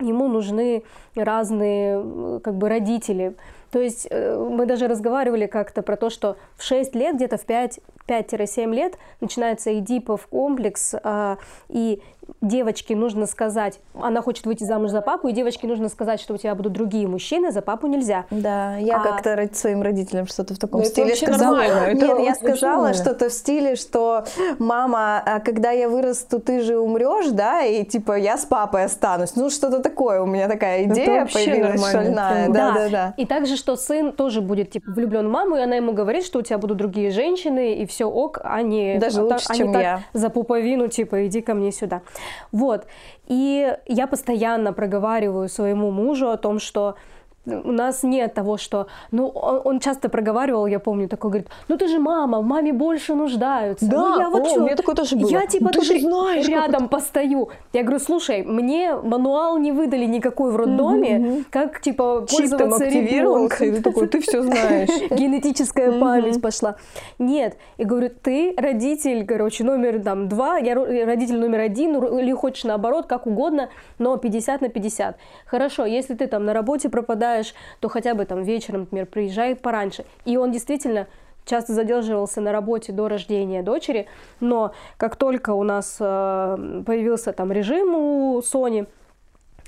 ему 0.00 0.28
нужны 0.28 0.84
разные 1.16 2.40
как 2.40 2.54
бы 2.54 2.68
родители. 2.68 3.34
То 3.70 3.80
есть 3.80 4.06
э, 4.10 4.36
мы 4.36 4.66
даже 4.66 4.88
разговаривали 4.88 5.46
как-то 5.46 5.82
про 5.82 5.96
то, 5.96 6.10
что 6.10 6.36
в 6.56 6.62
6 6.62 6.94
лет, 6.94 7.16
где-то 7.16 7.36
в 7.36 7.46
5-7 7.46 8.74
лет 8.74 8.98
начинается 9.20 9.78
эдипов 9.78 10.26
комплекс, 10.26 10.94
а, 11.02 11.38
и 11.68 12.02
девочке 12.40 12.94
нужно 12.96 13.26
сказать, 13.26 13.80
она 13.94 14.22
хочет 14.22 14.46
выйти 14.46 14.64
замуж 14.64 14.90
за 14.90 15.00
папу, 15.00 15.28
и 15.28 15.32
девочке 15.32 15.66
нужно 15.66 15.88
сказать, 15.88 16.20
что 16.20 16.34
у 16.34 16.36
тебя 16.36 16.54
будут 16.54 16.72
другие 16.72 17.06
мужчины, 17.08 17.52
за 17.52 17.62
папу 17.62 17.86
нельзя. 17.86 18.24
Да, 18.30 18.76
я 18.76 19.00
а... 19.00 19.02
как-то 19.02 19.48
своим 19.52 19.82
родителям 19.82 20.26
что-то 20.26 20.54
в 20.54 20.58
таком 20.58 20.80
Но 20.80 20.86
ну, 20.86 20.90
стиле 20.90 21.16
сказала. 21.16 21.60
Нет, 21.92 22.02
это 22.02 22.22
я 22.22 22.34
сказала 22.34 22.94
что-то 22.94 23.28
в 23.28 23.32
стиле, 23.32 23.76
что 23.76 24.24
мама, 24.58 25.22
а 25.24 25.40
когда 25.40 25.70
я 25.70 25.88
вырасту, 25.88 26.38
ты 26.40 26.62
же 26.62 26.78
умрешь, 26.78 27.30
да, 27.30 27.62
и 27.62 27.84
типа 27.84 28.18
я 28.18 28.36
с 28.36 28.44
папой 28.44 28.84
останусь. 28.84 29.36
Ну, 29.36 29.50
что-то 29.50 29.80
такое, 29.80 30.20
у 30.20 30.26
меня 30.26 30.48
такая 30.48 30.84
идея 30.84 31.26
появилась 31.26 31.90
шальная. 31.90 32.48
Да, 32.48 32.72
да, 32.72 32.88
да. 32.88 33.14
И 33.16 33.26
также, 33.26 33.56
что 33.56 33.76
сын 33.76 34.12
тоже 34.12 34.40
будет 34.40 34.70
типа 34.70 34.90
влюблен 34.90 35.28
в 35.28 35.30
маму, 35.30 35.56
и 35.56 35.60
она 35.60 35.76
ему 35.76 35.92
говорит, 35.92 36.24
что 36.24 36.38
у 36.38 36.42
тебя 36.42 36.58
будут 36.58 36.78
другие 36.78 37.10
женщины, 37.10 37.74
и 37.74 37.86
все 37.86 38.06
ок, 38.06 38.40
а 38.42 38.62
не, 38.62 38.98
Даже 38.98 39.22
лучше, 39.22 39.46
а 39.48 39.54
чем 39.54 39.72
я. 39.72 40.02
за 40.12 40.30
пуповину, 40.30 40.88
типа, 40.88 41.26
иди 41.26 41.40
ко 41.40 41.54
мне 41.54 41.72
сюда. 41.72 42.02
Вот. 42.52 42.86
И 43.26 43.76
я 43.86 44.06
постоянно 44.06 44.72
проговариваю 44.72 45.48
своему 45.48 45.90
мужу 45.90 46.30
о 46.30 46.36
том, 46.36 46.58
что 46.58 46.96
у 47.52 47.72
нас 47.72 48.02
нет 48.02 48.34
того, 48.34 48.56
что... 48.56 48.86
Ну, 49.10 49.28
он, 49.28 49.60
он 49.64 49.80
часто 49.80 50.08
проговаривал, 50.08 50.66
я 50.66 50.78
помню, 50.78 51.08
такой, 51.08 51.30
говорит, 51.30 51.48
ну 51.68 51.76
ты 51.76 51.88
же 51.88 51.98
мама, 51.98 52.40
в 52.40 52.44
маме 52.44 52.72
больше 52.72 53.14
нуждаются. 53.14 53.86
Да, 53.86 53.96
ну, 53.96 54.20
я 54.20 54.30
вот 54.30 54.42
о, 54.42 54.50
что? 54.50 54.60
у 54.60 54.64
меня 54.64 54.76
такое 54.76 54.94
тоже 54.94 55.16
было. 55.16 55.28
Я 55.28 55.46
типа 55.46 55.66
ну, 55.66 55.70
ты 55.70 55.82
же 55.82 56.00
знаешь, 56.00 56.48
рядом 56.48 56.88
постою. 56.88 57.48
Я 57.72 57.82
говорю, 57.82 57.98
слушай, 57.98 58.42
мне 58.42 58.94
мануал 58.94 59.58
не 59.58 59.72
выдали 59.72 60.04
никакой 60.04 60.52
в 60.52 60.56
роддоме, 60.56 61.16
mm-hmm. 61.16 61.44
как 61.50 61.80
типа 61.80 62.26
пользоваться 62.30 62.84
и 62.84 63.72
ты 63.72 63.82
такой, 63.82 64.08
ты 64.08 64.20
все 64.20 64.42
знаешь. 64.42 64.88
Генетическая 65.10 65.92
память 65.98 66.40
пошла. 66.40 66.76
Нет, 67.18 67.56
я 67.76 67.84
говорю, 67.84 68.10
ты 68.22 68.54
родитель, 68.56 69.26
короче, 69.26 69.64
номер 69.64 70.02
там 70.02 70.28
два, 70.28 70.58
я 70.58 70.74
родитель 70.74 71.38
номер 71.38 71.60
один, 71.60 71.92
ну, 71.92 72.18
или 72.18 72.32
хочешь 72.32 72.64
наоборот, 72.64 73.06
как 73.06 73.26
угодно, 73.26 73.68
но 73.98 74.16
50 74.16 74.60
на 74.60 74.68
50. 74.68 75.16
Хорошо, 75.46 75.86
если 75.86 76.14
ты 76.14 76.26
там 76.26 76.44
на 76.44 76.52
работе 76.52 76.88
пропадаешь, 76.88 77.37
приезжаешь, 77.38 77.54
то 77.80 77.88
хотя 77.88 78.14
бы 78.14 78.24
там 78.24 78.42
вечером, 78.42 78.80
например, 78.80 79.06
приезжай 79.06 79.54
пораньше. 79.54 80.04
И 80.24 80.36
он 80.36 80.52
действительно 80.52 81.06
часто 81.44 81.72
задерживался 81.72 82.40
на 82.40 82.52
работе 82.52 82.92
до 82.92 83.08
рождения 83.08 83.62
дочери, 83.62 84.06
но 84.40 84.72
как 84.98 85.16
только 85.16 85.50
у 85.50 85.62
нас 85.62 85.96
э, 85.98 86.82
появился 86.84 87.32
там 87.32 87.52
режим 87.52 87.94
у 87.94 88.42
Сони, 88.42 88.86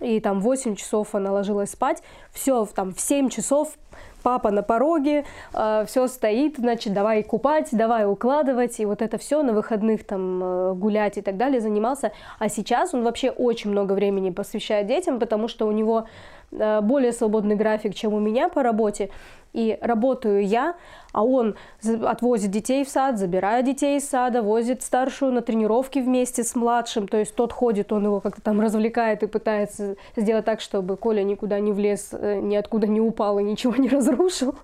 и 0.00 0.20
там 0.20 0.40
8 0.40 0.76
часов 0.76 1.14
она 1.14 1.32
ложилась 1.32 1.70
спать, 1.70 2.02
все, 2.32 2.66
там 2.66 2.94
в 2.94 3.00
7 3.00 3.28
часов 3.30 3.74
папа 4.20 4.50
на 4.50 4.62
пороге, 4.62 5.24
э, 5.54 5.84
все 5.86 6.06
стоит, 6.06 6.56
значит, 6.58 6.92
давай 6.92 7.22
купать, 7.22 7.68
давай 7.72 8.10
укладывать, 8.10 8.80
и 8.80 8.86
вот 8.86 9.02
это 9.02 9.18
все 9.18 9.42
на 9.42 9.52
выходных 9.52 10.04
там 10.04 10.42
э, 10.42 10.74
гулять 10.74 11.18
и 11.18 11.22
так 11.22 11.36
далее 11.36 11.60
занимался. 11.60 12.12
А 12.38 12.48
сейчас 12.48 12.94
он 12.94 13.02
вообще 13.02 13.30
очень 13.30 13.70
много 13.70 13.92
времени 13.92 14.30
посвящает 14.30 14.86
детям, 14.86 15.18
потому 15.18 15.48
что 15.48 15.66
у 15.66 15.72
него 15.72 16.06
Э, 16.52 16.80
более 16.80 17.12
свободный 17.12 17.54
график, 17.54 17.94
чем 17.94 18.12
у 18.14 18.20
меня 18.20 18.48
по 18.48 18.62
работе. 18.62 19.10
И 19.52 19.76
работаю 19.80 20.46
я, 20.46 20.76
а 21.12 21.24
он 21.24 21.56
отвозит 21.82 22.52
детей 22.52 22.84
в 22.84 22.88
сад, 22.88 23.18
забирает 23.18 23.66
детей 23.66 23.98
из 23.98 24.08
сада, 24.08 24.42
возит 24.42 24.82
старшую 24.82 25.32
на 25.32 25.42
тренировки 25.42 25.98
вместе 25.98 26.44
с 26.44 26.54
младшим. 26.54 27.08
То 27.08 27.16
есть 27.16 27.34
тот 27.34 27.52
ходит, 27.52 27.92
он 27.92 28.04
его 28.04 28.20
как-то 28.20 28.42
там 28.42 28.60
развлекает 28.60 29.22
и 29.22 29.26
пытается 29.26 29.96
сделать 30.14 30.44
так, 30.44 30.60
чтобы 30.60 30.96
Коля 30.96 31.24
никуда 31.24 31.58
не 31.58 31.72
влез, 31.72 32.10
э, 32.12 32.40
ниоткуда 32.40 32.86
не 32.86 33.00
упал 33.00 33.38
и 33.40 33.42
ничего 33.42 33.74
не 33.74 33.88
разрушил. 33.90 34.54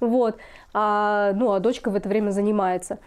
Вот. 0.00 0.36
А, 0.74 1.32
ну, 1.34 1.52
а 1.52 1.60
дочка 1.60 1.90
в 1.90 1.94
это 1.94 2.08
время 2.08 2.30
занимается. 2.30 2.98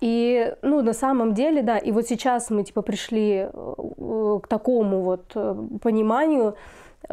И, 0.00 0.54
ну, 0.62 0.80
на 0.82 0.92
самом 0.92 1.34
деле, 1.34 1.62
да, 1.62 1.76
и 1.76 1.90
вот 1.90 2.06
сейчас 2.06 2.50
мы, 2.50 2.62
типа, 2.62 2.82
пришли 2.82 3.48
э, 3.52 4.38
к 4.42 4.46
такому 4.46 5.02
вот 5.02 5.32
э, 5.34 5.56
пониманию, 5.82 6.54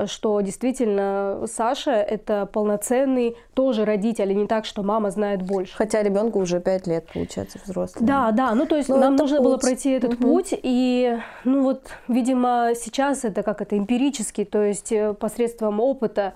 что 0.08 0.42
действительно 0.42 1.46
Саша 1.48 1.92
это 1.92 2.46
полноценный 2.46 3.38
тоже 3.54 3.86
родитель, 3.86 4.32
и 4.32 4.36
не 4.36 4.48
так, 4.48 4.66
что 4.66 4.84
мама 4.84 5.10
знает 5.12 5.42
больше. 5.42 5.76
Хотя 5.76 6.04
ребенку 6.04 6.40
уже 6.40 6.60
пять 6.60 6.86
лет, 6.86 7.08
получается, 7.14 7.60
взрослый. 7.64 8.06
Да, 8.06 8.32
да, 8.32 8.54
ну 8.56 8.66
то 8.66 8.76
есть 8.76 8.90
Но 8.90 8.96
ну, 8.96 9.02
нам 9.02 9.16
нужно 9.16 9.38
путь. 9.38 9.46
было 9.46 9.58
пройти 9.58 9.92
этот 9.92 10.16
угу. 10.16 10.24
путь, 10.24 10.50
и 10.52 11.18
ну 11.44 11.64
вот, 11.64 11.84
видимо, 12.08 12.72
сейчас 12.76 13.24
это 13.24 13.44
как 13.44 13.62
это 13.62 13.78
эмпирически, 13.78 14.44
то 14.44 14.64
есть 14.64 14.92
э, 14.92 15.14
посредством 15.14 15.80
опыта, 15.80 16.34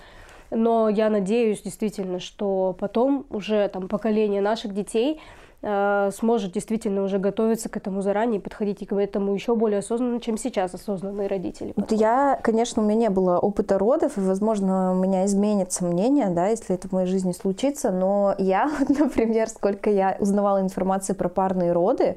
но 0.50 0.88
я 0.88 1.10
надеюсь 1.10 1.60
действительно, 1.62 2.18
что 2.18 2.74
потом 2.78 3.26
уже 3.30 3.68
там 3.68 3.88
поколение 3.88 4.40
наших 4.40 4.74
детей 4.74 5.20
сможет 5.62 6.52
действительно 6.52 7.02
уже 7.02 7.18
готовиться 7.18 7.68
к 7.68 7.76
этому 7.76 8.00
заранее, 8.00 8.40
подходить 8.40 8.86
к 8.86 8.94
этому 8.94 9.34
еще 9.34 9.54
более 9.54 9.80
осознанно, 9.80 10.20
чем 10.20 10.38
сейчас 10.38 10.74
осознанные 10.74 11.28
родители. 11.28 11.74
Вот 11.76 11.92
я, 11.92 12.38
конечно, 12.42 12.82
у 12.82 12.86
меня 12.86 13.08
не 13.08 13.10
было 13.10 13.38
опыта 13.38 13.78
родов, 13.78 14.16
и, 14.16 14.20
возможно, 14.20 14.92
у 14.92 14.94
меня 14.94 15.26
изменится 15.26 15.84
мнение, 15.84 16.30
да, 16.30 16.46
если 16.46 16.74
это 16.74 16.88
в 16.88 16.92
моей 16.92 17.06
жизни 17.06 17.32
случится, 17.32 17.90
но 17.90 18.34
я, 18.38 18.70
например, 18.88 19.48
сколько 19.48 19.90
я 19.90 20.16
узнавала 20.18 20.60
информации 20.60 21.12
про 21.12 21.28
парные 21.28 21.72
роды, 21.72 22.16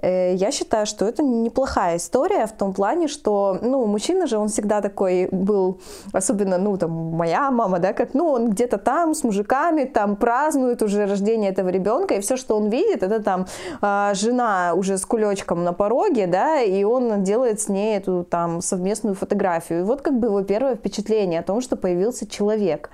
я 0.00 0.50
считаю, 0.50 0.86
что 0.86 1.04
это 1.04 1.22
неплохая 1.22 1.96
история 1.96 2.46
в 2.46 2.52
том 2.52 2.72
плане, 2.72 3.08
что, 3.08 3.58
ну, 3.62 3.86
мужчина 3.86 4.26
же, 4.26 4.38
он 4.38 4.48
всегда 4.48 4.80
такой 4.80 5.28
был, 5.30 5.80
особенно, 6.12 6.58
ну, 6.58 6.76
там, 6.76 6.90
моя 6.90 7.50
мама, 7.50 7.78
да, 7.78 7.92
как, 7.92 8.14
ну, 8.14 8.28
он 8.28 8.50
где-то 8.50 8.78
там 8.78 9.14
с 9.14 9.24
мужиками, 9.24 9.84
там, 9.84 10.16
празднует 10.16 10.82
уже 10.82 11.06
рождение 11.06 11.50
этого 11.50 11.68
ребенка, 11.68 12.14
и 12.14 12.20
все, 12.20 12.36
что 12.36 12.56
он 12.56 12.68
видит, 12.68 13.02
это 13.02 13.22
там 13.22 13.46
а, 13.80 14.14
жена 14.14 14.72
уже 14.74 14.98
с 14.98 15.04
кулечком 15.04 15.64
на 15.64 15.72
пороге, 15.72 16.26
да, 16.26 16.60
и 16.60 16.84
он 16.84 17.22
делает 17.22 17.60
с 17.60 17.68
ней 17.68 17.96
эту 17.96 18.24
там 18.24 18.60
совместную 18.60 19.14
фотографию. 19.14 19.80
И 19.80 19.82
вот 19.82 20.02
как 20.02 20.18
бы 20.18 20.28
его 20.28 20.42
первое 20.42 20.74
впечатление 20.74 21.40
о 21.40 21.42
том, 21.42 21.60
что 21.60 21.76
появился 21.76 22.26
человек. 22.26 22.90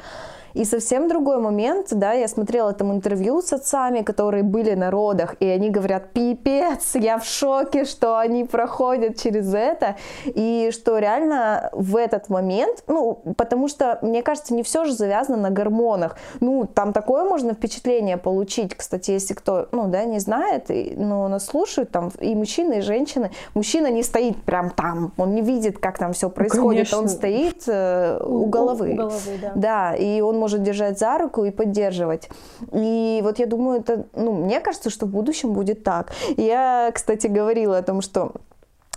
И 0.58 0.64
совсем 0.64 1.06
другой 1.06 1.38
момент, 1.38 1.86
да, 1.92 2.14
я 2.14 2.26
смотрела 2.26 2.72
там 2.72 2.92
интервью 2.92 3.40
с 3.40 3.52
отцами, 3.52 4.02
которые 4.02 4.42
были 4.42 4.74
на 4.74 4.90
родах, 4.90 5.36
и 5.38 5.46
они 5.46 5.70
говорят, 5.70 6.12
пипец, 6.12 6.96
я 6.96 7.18
в 7.18 7.24
шоке, 7.24 7.84
что 7.84 8.18
они 8.18 8.42
проходят 8.42 9.16
через 9.16 9.54
это, 9.54 9.94
и 10.24 10.70
что 10.72 10.98
реально 10.98 11.70
в 11.72 11.94
этот 11.94 12.28
момент, 12.28 12.82
ну, 12.88 13.22
потому 13.36 13.68
что, 13.68 14.00
мне 14.02 14.22
кажется, 14.22 14.52
не 14.52 14.64
все 14.64 14.84
же 14.84 14.94
завязано 14.94 15.36
на 15.36 15.50
гормонах. 15.50 16.16
Ну, 16.40 16.66
там 16.66 16.92
такое 16.92 17.22
можно 17.22 17.54
впечатление 17.54 18.16
получить, 18.16 18.74
кстати, 18.74 19.12
если 19.12 19.34
кто, 19.34 19.68
ну, 19.70 19.86
да, 19.86 20.02
не 20.06 20.18
знает, 20.18 20.72
и, 20.72 20.94
ну, 20.96 21.28
нас 21.28 21.46
слушают, 21.46 21.92
там, 21.92 22.10
и 22.18 22.34
мужчины, 22.34 22.78
и 22.78 22.80
женщины. 22.80 23.30
Мужчина 23.54 23.92
не 23.92 24.02
стоит 24.02 24.42
прям 24.42 24.70
там, 24.70 25.12
он 25.18 25.36
не 25.36 25.42
видит, 25.42 25.78
как 25.78 25.98
там 25.98 26.14
все 26.14 26.28
происходит, 26.30 26.88
ну, 26.90 26.98
он 26.98 27.08
стоит 27.08 27.62
э, 27.68 28.18
у, 28.24 28.42
у 28.42 28.46
головы. 28.46 28.94
У 28.94 28.96
головы, 28.96 29.38
да. 29.40 29.52
Да, 29.54 29.94
и 29.94 30.20
он 30.20 30.36
может 30.36 30.47
держать 30.56 30.98
за 30.98 31.18
руку 31.18 31.44
и 31.44 31.50
поддерживать. 31.50 32.30
И 32.72 33.20
вот 33.22 33.38
я 33.38 33.44
думаю, 33.46 33.80
это, 33.80 34.06
ну, 34.14 34.32
мне 34.32 34.60
кажется, 34.60 34.88
что 34.88 35.04
в 35.04 35.10
будущем 35.10 35.52
будет 35.52 35.84
так. 35.84 36.12
Я, 36.38 36.90
кстати, 36.94 37.26
говорила 37.26 37.76
о 37.76 37.82
том, 37.82 38.00
что 38.00 38.32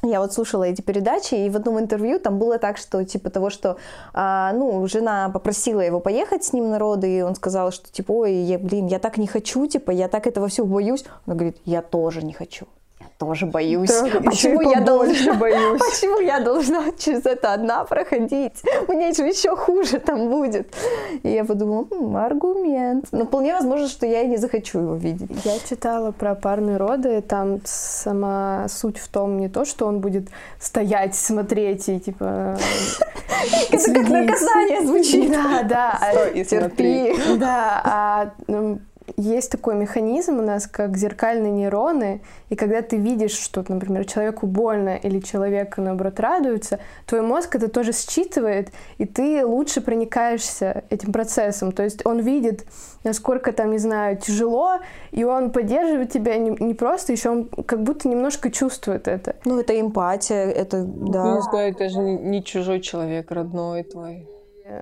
я 0.03 0.19
вот 0.19 0.33
слушала 0.33 0.63
эти 0.63 0.81
передачи, 0.81 1.35
и 1.35 1.49
в 1.49 1.55
одном 1.55 1.79
интервью 1.79 2.19
там 2.19 2.39
было 2.39 2.57
так, 2.57 2.77
что 2.77 3.03
типа 3.03 3.29
того, 3.29 3.49
что, 3.49 3.77
а, 4.13 4.51
ну, 4.53 4.87
жена 4.87 5.29
попросила 5.29 5.81
его 5.81 5.99
поехать 5.99 6.43
с 6.43 6.53
ним 6.53 6.69
на 6.69 6.79
роды, 6.79 7.17
и 7.17 7.21
он 7.21 7.35
сказал, 7.35 7.71
что 7.71 7.91
типа, 7.91 8.11
ой, 8.11 8.33
я, 8.33 8.57
блин, 8.57 8.87
я 8.87 8.99
так 8.99 9.17
не 9.17 9.27
хочу, 9.27 9.67
типа, 9.67 9.91
я 9.91 10.07
так 10.07 10.25
этого 10.25 10.47
всего 10.47 10.65
боюсь. 10.65 11.05
Она 11.25 11.35
говорит, 11.35 11.57
я 11.65 11.81
тоже 11.81 12.23
не 12.23 12.33
хочу 12.33 12.67
тоже 13.21 13.45
боюсь. 13.45 13.89
Да, 13.89 14.19
почему 14.19 14.61
я 14.61 14.81
должна 14.81 15.33
боюсь? 15.39 15.79
Почему 15.79 16.19
я 16.19 16.39
должна 16.39 16.85
через 16.97 17.23
это 17.27 17.53
одна 17.53 17.83
проходить? 17.83 18.63
Мне 18.87 19.13
же 19.13 19.23
еще 19.23 19.55
хуже 19.55 19.99
там 19.99 20.29
будет. 20.29 20.73
И 21.21 21.29
я 21.29 21.45
подумала, 21.45 21.85
хм, 21.85 22.17
аргумент. 22.17 23.05
Но 23.11 23.25
вполне 23.25 23.53
возможно, 23.53 23.87
что 23.87 24.07
я 24.07 24.21
и 24.21 24.27
не 24.27 24.37
захочу 24.37 24.79
его 24.79 24.95
видеть. 24.95 25.29
Я 25.45 25.59
читала 25.69 26.11
про 26.11 26.33
парные 26.33 26.77
роды, 26.77 27.21
там 27.21 27.59
сама 27.63 28.65
суть 28.69 28.97
в 28.97 29.07
том 29.07 29.37
не 29.39 29.49
то, 29.49 29.65
что 29.65 29.85
он 29.85 29.99
будет 29.99 30.29
стоять, 30.59 31.13
смотреть 31.13 31.89
и 31.89 31.99
типа... 31.99 32.57
Это 33.71 33.93
как 33.93 34.09
наказание 34.09 34.85
звучит. 34.85 35.31
Да, 35.31 35.63
да. 35.63 35.99
Терпи. 36.43 37.15
Да, 37.37 37.81
а 37.83 38.31
ну, 38.47 38.79
есть 39.21 39.51
такой 39.51 39.75
механизм 39.75 40.39
у 40.39 40.41
нас, 40.41 40.67
как 40.67 40.97
зеркальные 40.97 41.51
нейроны, 41.51 42.21
и 42.49 42.55
когда 42.55 42.81
ты 42.81 42.97
видишь, 42.97 43.37
что, 43.37 43.63
например, 43.67 44.05
человеку 44.05 44.47
больно 44.47 44.95
или 44.95 45.19
человек, 45.19 45.77
наоборот, 45.77 46.19
радуется, 46.19 46.79
твой 47.05 47.21
мозг 47.21 47.55
это 47.55 47.67
тоже 47.67 47.91
считывает, 47.93 48.69
и 48.97 49.05
ты 49.05 49.45
лучше 49.45 49.81
проникаешься 49.81 50.83
этим 50.89 51.13
процессом. 51.13 51.71
То 51.71 51.83
есть 51.83 52.05
он 52.05 52.19
видит, 52.19 52.65
насколько 53.03 53.51
там, 53.51 53.71
не 53.71 53.77
знаю, 53.77 54.17
тяжело, 54.17 54.79
и 55.11 55.23
он 55.23 55.51
поддерживает 55.51 56.11
тебя 56.11 56.37
не, 56.37 56.49
не 56.59 56.73
просто, 56.73 57.11
еще 57.11 57.29
он 57.29 57.45
как 57.45 57.83
будто 57.83 58.09
немножко 58.09 58.49
чувствует 58.49 59.07
это. 59.07 59.35
Ну, 59.45 59.59
это 59.59 59.79
эмпатия, 59.79 60.45
это, 60.45 60.83
да. 60.83 61.35
Ну, 61.35 61.41
да, 61.51 61.61
это 61.63 61.89
же 61.89 61.99
не 61.99 62.43
чужой 62.43 62.81
человек, 62.81 63.31
родной 63.31 63.83
твой. 63.83 64.27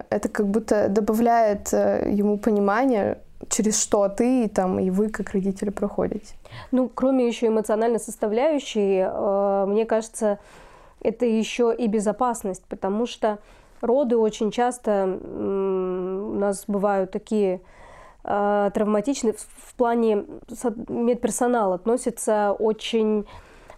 Это 0.09 0.29
как 0.29 0.47
будто 0.47 0.87
добавляет 0.87 1.73
э, 1.73 2.09
ему 2.11 2.37
понимание, 2.37 3.17
через 3.47 3.81
что 3.81 4.07
ты 4.09 4.49
там, 4.49 4.79
и 4.79 4.89
вы, 4.89 5.09
как 5.09 5.31
родители, 5.31 5.69
проходите. 5.69 6.35
Ну, 6.71 6.89
кроме 6.93 7.27
еще 7.27 7.47
эмоциональной 7.47 7.99
составляющей, 7.99 9.03
э, 9.05 9.65
мне 9.67 9.85
кажется, 9.85 10.39
это 11.01 11.25
еще 11.25 11.73
и 11.75 11.87
безопасность, 11.87 12.63
потому 12.67 13.05
что 13.05 13.39
роды 13.81 14.17
очень 14.17 14.51
часто 14.51 15.19
у 15.23 16.37
нас 16.37 16.65
бывают 16.67 17.11
такие 17.11 17.61
э, 18.23 18.71
травматичные 18.73 19.33
в 19.33 19.73
плане 19.75 20.25
медперсонал 20.89 21.73
относится 21.73 22.55
очень 22.57 23.25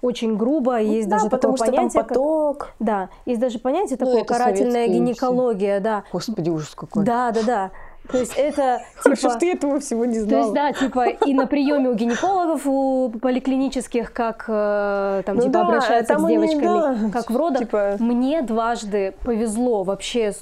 очень 0.02 0.36
грубо, 0.36 0.80
есть 0.80 1.08
да, 1.08 1.18
даже 1.18 1.30
потому 1.30 1.54
такое 1.54 1.68
что 1.68 1.76
понятие, 1.78 2.02
там 2.02 2.08
поток. 2.08 2.58
Как, 2.58 2.74
да, 2.80 3.10
есть 3.26 3.40
даже 3.40 3.60
понятие 3.60 3.98
ну, 4.00 4.06
такое 4.08 4.24
карательная 4.24 4.88
гинекология, 4.88 5.80
да. 5.80 6.06
Господи, 6.12 6.50
ужас 6.50 6.74
какой. 6.74 7.06
Да, 7.06 7.32
да, 7.32 7.44
да. 7.44 7.72
То 8.12 8.18
есть 8.18 8.34
это 8.36 8.82
Хорошо, 8.96 9.22
типа, 9.22 9.38
что 9.38 9.46
я 9.46 9.54
этого 9.54 9.80
всего 9.80 10.06
не 10.06 10.20
знала. 10.20 10.54
То 10.54 10.60
есть, 10.60 10.80
да, 10.80 10.86
типа 10.86 11.10
и 11.26 11.34
на 11.34 11.48
приеме 11.48 11.90
у 11.90 11.94
гинекологов, 11.94 12.66
у 12.66 13.10
поликлинических, 13.10 14.12
как 14.14 14.46
э, 14.48 15.24
там, 15.26 15.36
ну 15.36 15.42
типа, 15.44 15.54
да, 15.54 15.62
обращаются 15.62 16.14
там 16.14 16.24
с 16.24 16.28
девочками, 16.28 16.90
они, 16.90 17.12
да, 17.12 17.12
как 17.12 17.32
в 17.32 17.36
родах. 17.36 17.60
Типа... 17.60 17.96
Мне 18.00 18.42
дважды 18.42 19.14
повезло, 19.24 19.84
вообще 19.84 20.34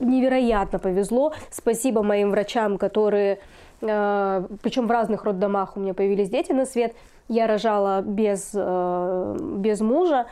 невероятно 0.00 0.78
повезло. 0.78 1.32
Спасибо 1.50 2.02
моим 2.02 2.30
врачам, 2.30 2.78
которые, 2.78 3.38
э, 3.80 4.44
причем 4.62 4.86
в 4.86 4.90
разных 4.90 5.24
роддомах 5.24 5.76
у 5.76 5.80
меня 5.80 5.94
появились 5.94 6.28
дети 6.28 6.52
на 6.52 6.66
свет. 6.66 6.94
Я 7.28 7.46
рожала 7.46 8.02
без, 8.02 8.50
э, 8.54 9.36
без 9.56 9.80
мужа, 9.80 10.26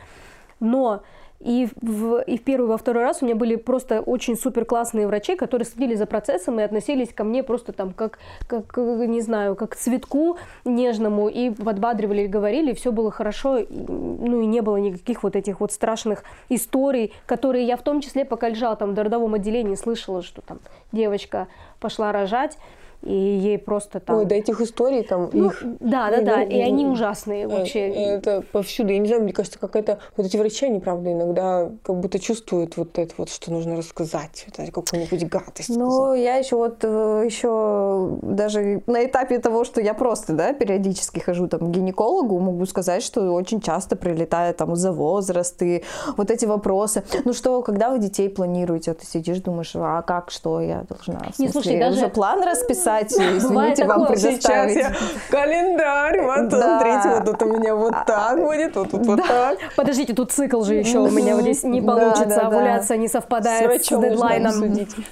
но 0.59 1.01
и 1.43 1.67
в, 1.81 2.21
и 2.21 2.37
в 2.37 2.43
первый, 2.43 2.65
и 2.65 2.69
во 2.69 2.77
второй 2.77 3.03
раз 3.03 3.21
у 3.21 3.25
меня 3.25 3.35
были 3.35 3.55
просто 3.55 4.01
очень 4.01 4.37
супер 4.37 4.63
классные 4.63 5.07
врачи, 5.07 5.35
которые 5.35 5.65
следили 5.65 5.95
за 5.95 6.05
процессом 6.05 6.59
и 6.59 6.63
относились 6.63 7.13
ко 7.13 7.23
мне 7.23 7.43
просто 7.43 7.73
там 7.73 7.91
как, 7.91 8.19
как 8.47 8.77
не 8.77 9.21
знаю, 9.21 9.55
как 9.55 9.71
к 9.71 9.75
цветку 9.75 10.37
нежному 10.63 11.27
и 11.27 11.49
подбадривали, 11.49 12.27
говорили, 12.27 12.71
и 12.71 12.75
все 12.75 12.91
было 12.91 13.11
хорошо, 13.11 13.59
ну 13.69 14.41
и 14.41 14.45
не 14.45 14.61
было 14.61 14.77
никаких 14.77 15.23
вот 15.23 15.35
этих 15.35 15.59
вот 15.59 15.71
страшных 15.71 16.23
историй, 16.47 17.13
которые 17.25 17.65
я 17.65 17.75
в 17.75 17.81
том 17.81 17.99
числе, 17.99 18.23
пока 18.23 18.47
лежала 18.47 18.75
там 18.75 18.93
в 18.93 18.99
родовом 18.99 19.33
отделении, 19.33 19.75
слышала, 19.75 20.21
что 20.21 20.41
там 20.41 20.59
девочка 20.91 21.47
пошла 21.79 22.11
рожать, 22.13 22.57
и 23.03 23.13
ей 23.13 23.57
просто 23.57 23.99
там... 23.99 24.17
Ой, 24.17 24.25
до 24.25 24.35
этих 24.35 24.61
историй 24.61 25.03
там 25.03 25.29
ну, 25.33 25.47
их... 25.47 25.63
Да, 25.79 26.09
да, 26.09 26.21
да, 26.21 26.43
и 26.43 26.59
они 26.61 26.85
ужасные 26.85 27.43
э, 27.43 27.47
вообще. 27.47 27.89
Это 27.89 28.43
повсюду. 28.51 28.93
Я 28.93 28.99
не 28.99 29.07
знаю, 29.07 29.23
мне 29.23 29.33
кажется, 29.33 29.59
какая-то... 29.59 29.99
Вот 30.15 30.25
эти 30.25 30.37
врачи, 30.37 30.65
они, 30.65 30.79
правда, 30.79 31.11
иногда 31.11 31.69
как 31.83 31.99
будто 31.99 32.19
чувствуют 32.19 32.77
вот 32.77 32.97
это 32.97 33.13
вот, 33.17 33.29
что 33.29 33.51
нужно 33.51 33.75
рассказать, 33.75 34.45
вот 34.57 34.71
какую-нибудь 34.71 35.27
гадость 35.27 35.69
Ну, 35.69 36.13
я 36.13 36.37
еще 36.37 36.55
вот 36.55 36.77
э, 36.83 37.23
еще 37.25 38.17
даже 38.21 38.81
на 38.87 39.05
этапе 39.05 39.39
того, 39.39 39.65
что 39.65 39.81
я 39.81 39.93
просто, 39.93 40.33
да, 40.33 40.53
периодически 40.53 41.19
хожу 41.19 41.47
там 41.47 41.59
к 41.59 41.75
гинекологу, 41.75 42.39
могу 42.39 42.65
сказать, 42.65 43.03
что 43.03 43.33
очень 43.33 43.59
часто 43.59 43.95
прилетает 43.95 44.57
там 44.57 44.75
за 44.75 44.93
возраст 44.93 45.61
и 45.61 45.83
вот 46.15 46.31
эти 46.31 46.45
вопросы. 46.45 47.03
Ну 47.25 47.33
что, 47.33 47.61
когда 47.61 47.89
вы 47.89 47.99
детей 47.99 48.29
планируете? 48.29 48.93
Ты 48.93 49.05
сидишь, 49.05 49.39
думаешь, 49.39 49.71
а 49.75 50.01
как, 50.03 50.31
что 50.31 50.61
я 50.61 50.85
должна? 50.87 51.19
В 51.31 51.35
смысле, 51.35 51.45
не, 51.45 51.49
слушай, 51.49 51.79
даже... 51.79 51.97
уже 51.97 52.09
план 52.09 52.43
расписать? 52.43 52.92
Кстати, 53.01 53.37
извините, 53.37 53.85
вам 53.85 54.07
предоставить. 54.07 54.73
Сейчас 54.73 54.75
я 54.75 54.93
календарь, 55.29 56.21
вот 56.21 56.49
да. 56.49 56.79
смотрите, 56.79 57.15
вот 57.15 57.25
тут 57.25 57.49
у 57.49 57.57
меня 57.57 57.75
вот 57.75 57.93
так 58.05 58.39
будет, 58.39 58.75
вот 58.75 58.91
тут 58.91 59.01
да. 59.01 59.07
вот 59.07 59.27
так. 59.27 59.57
Подождите, 59.75 60.13
тут 60.13 60.31
цикл 60.31 60.63
же 60.63 60.75
еще 60.75 60.99
у 60.99 61.09
меня 61.09 61.35
вот 61.35 61.43
здесь 61.43 61.63
не 61.63 61.81
получится, 61.81 62.25
да, 62.25 62.35
да, 62.35 62.47
овуляция 62.47 62.97
не 62.97 63.07
совпадает 63.07 63.83
с, 63.83 63.87
с 63.87 63.89
дедлайном. 63.89 64.53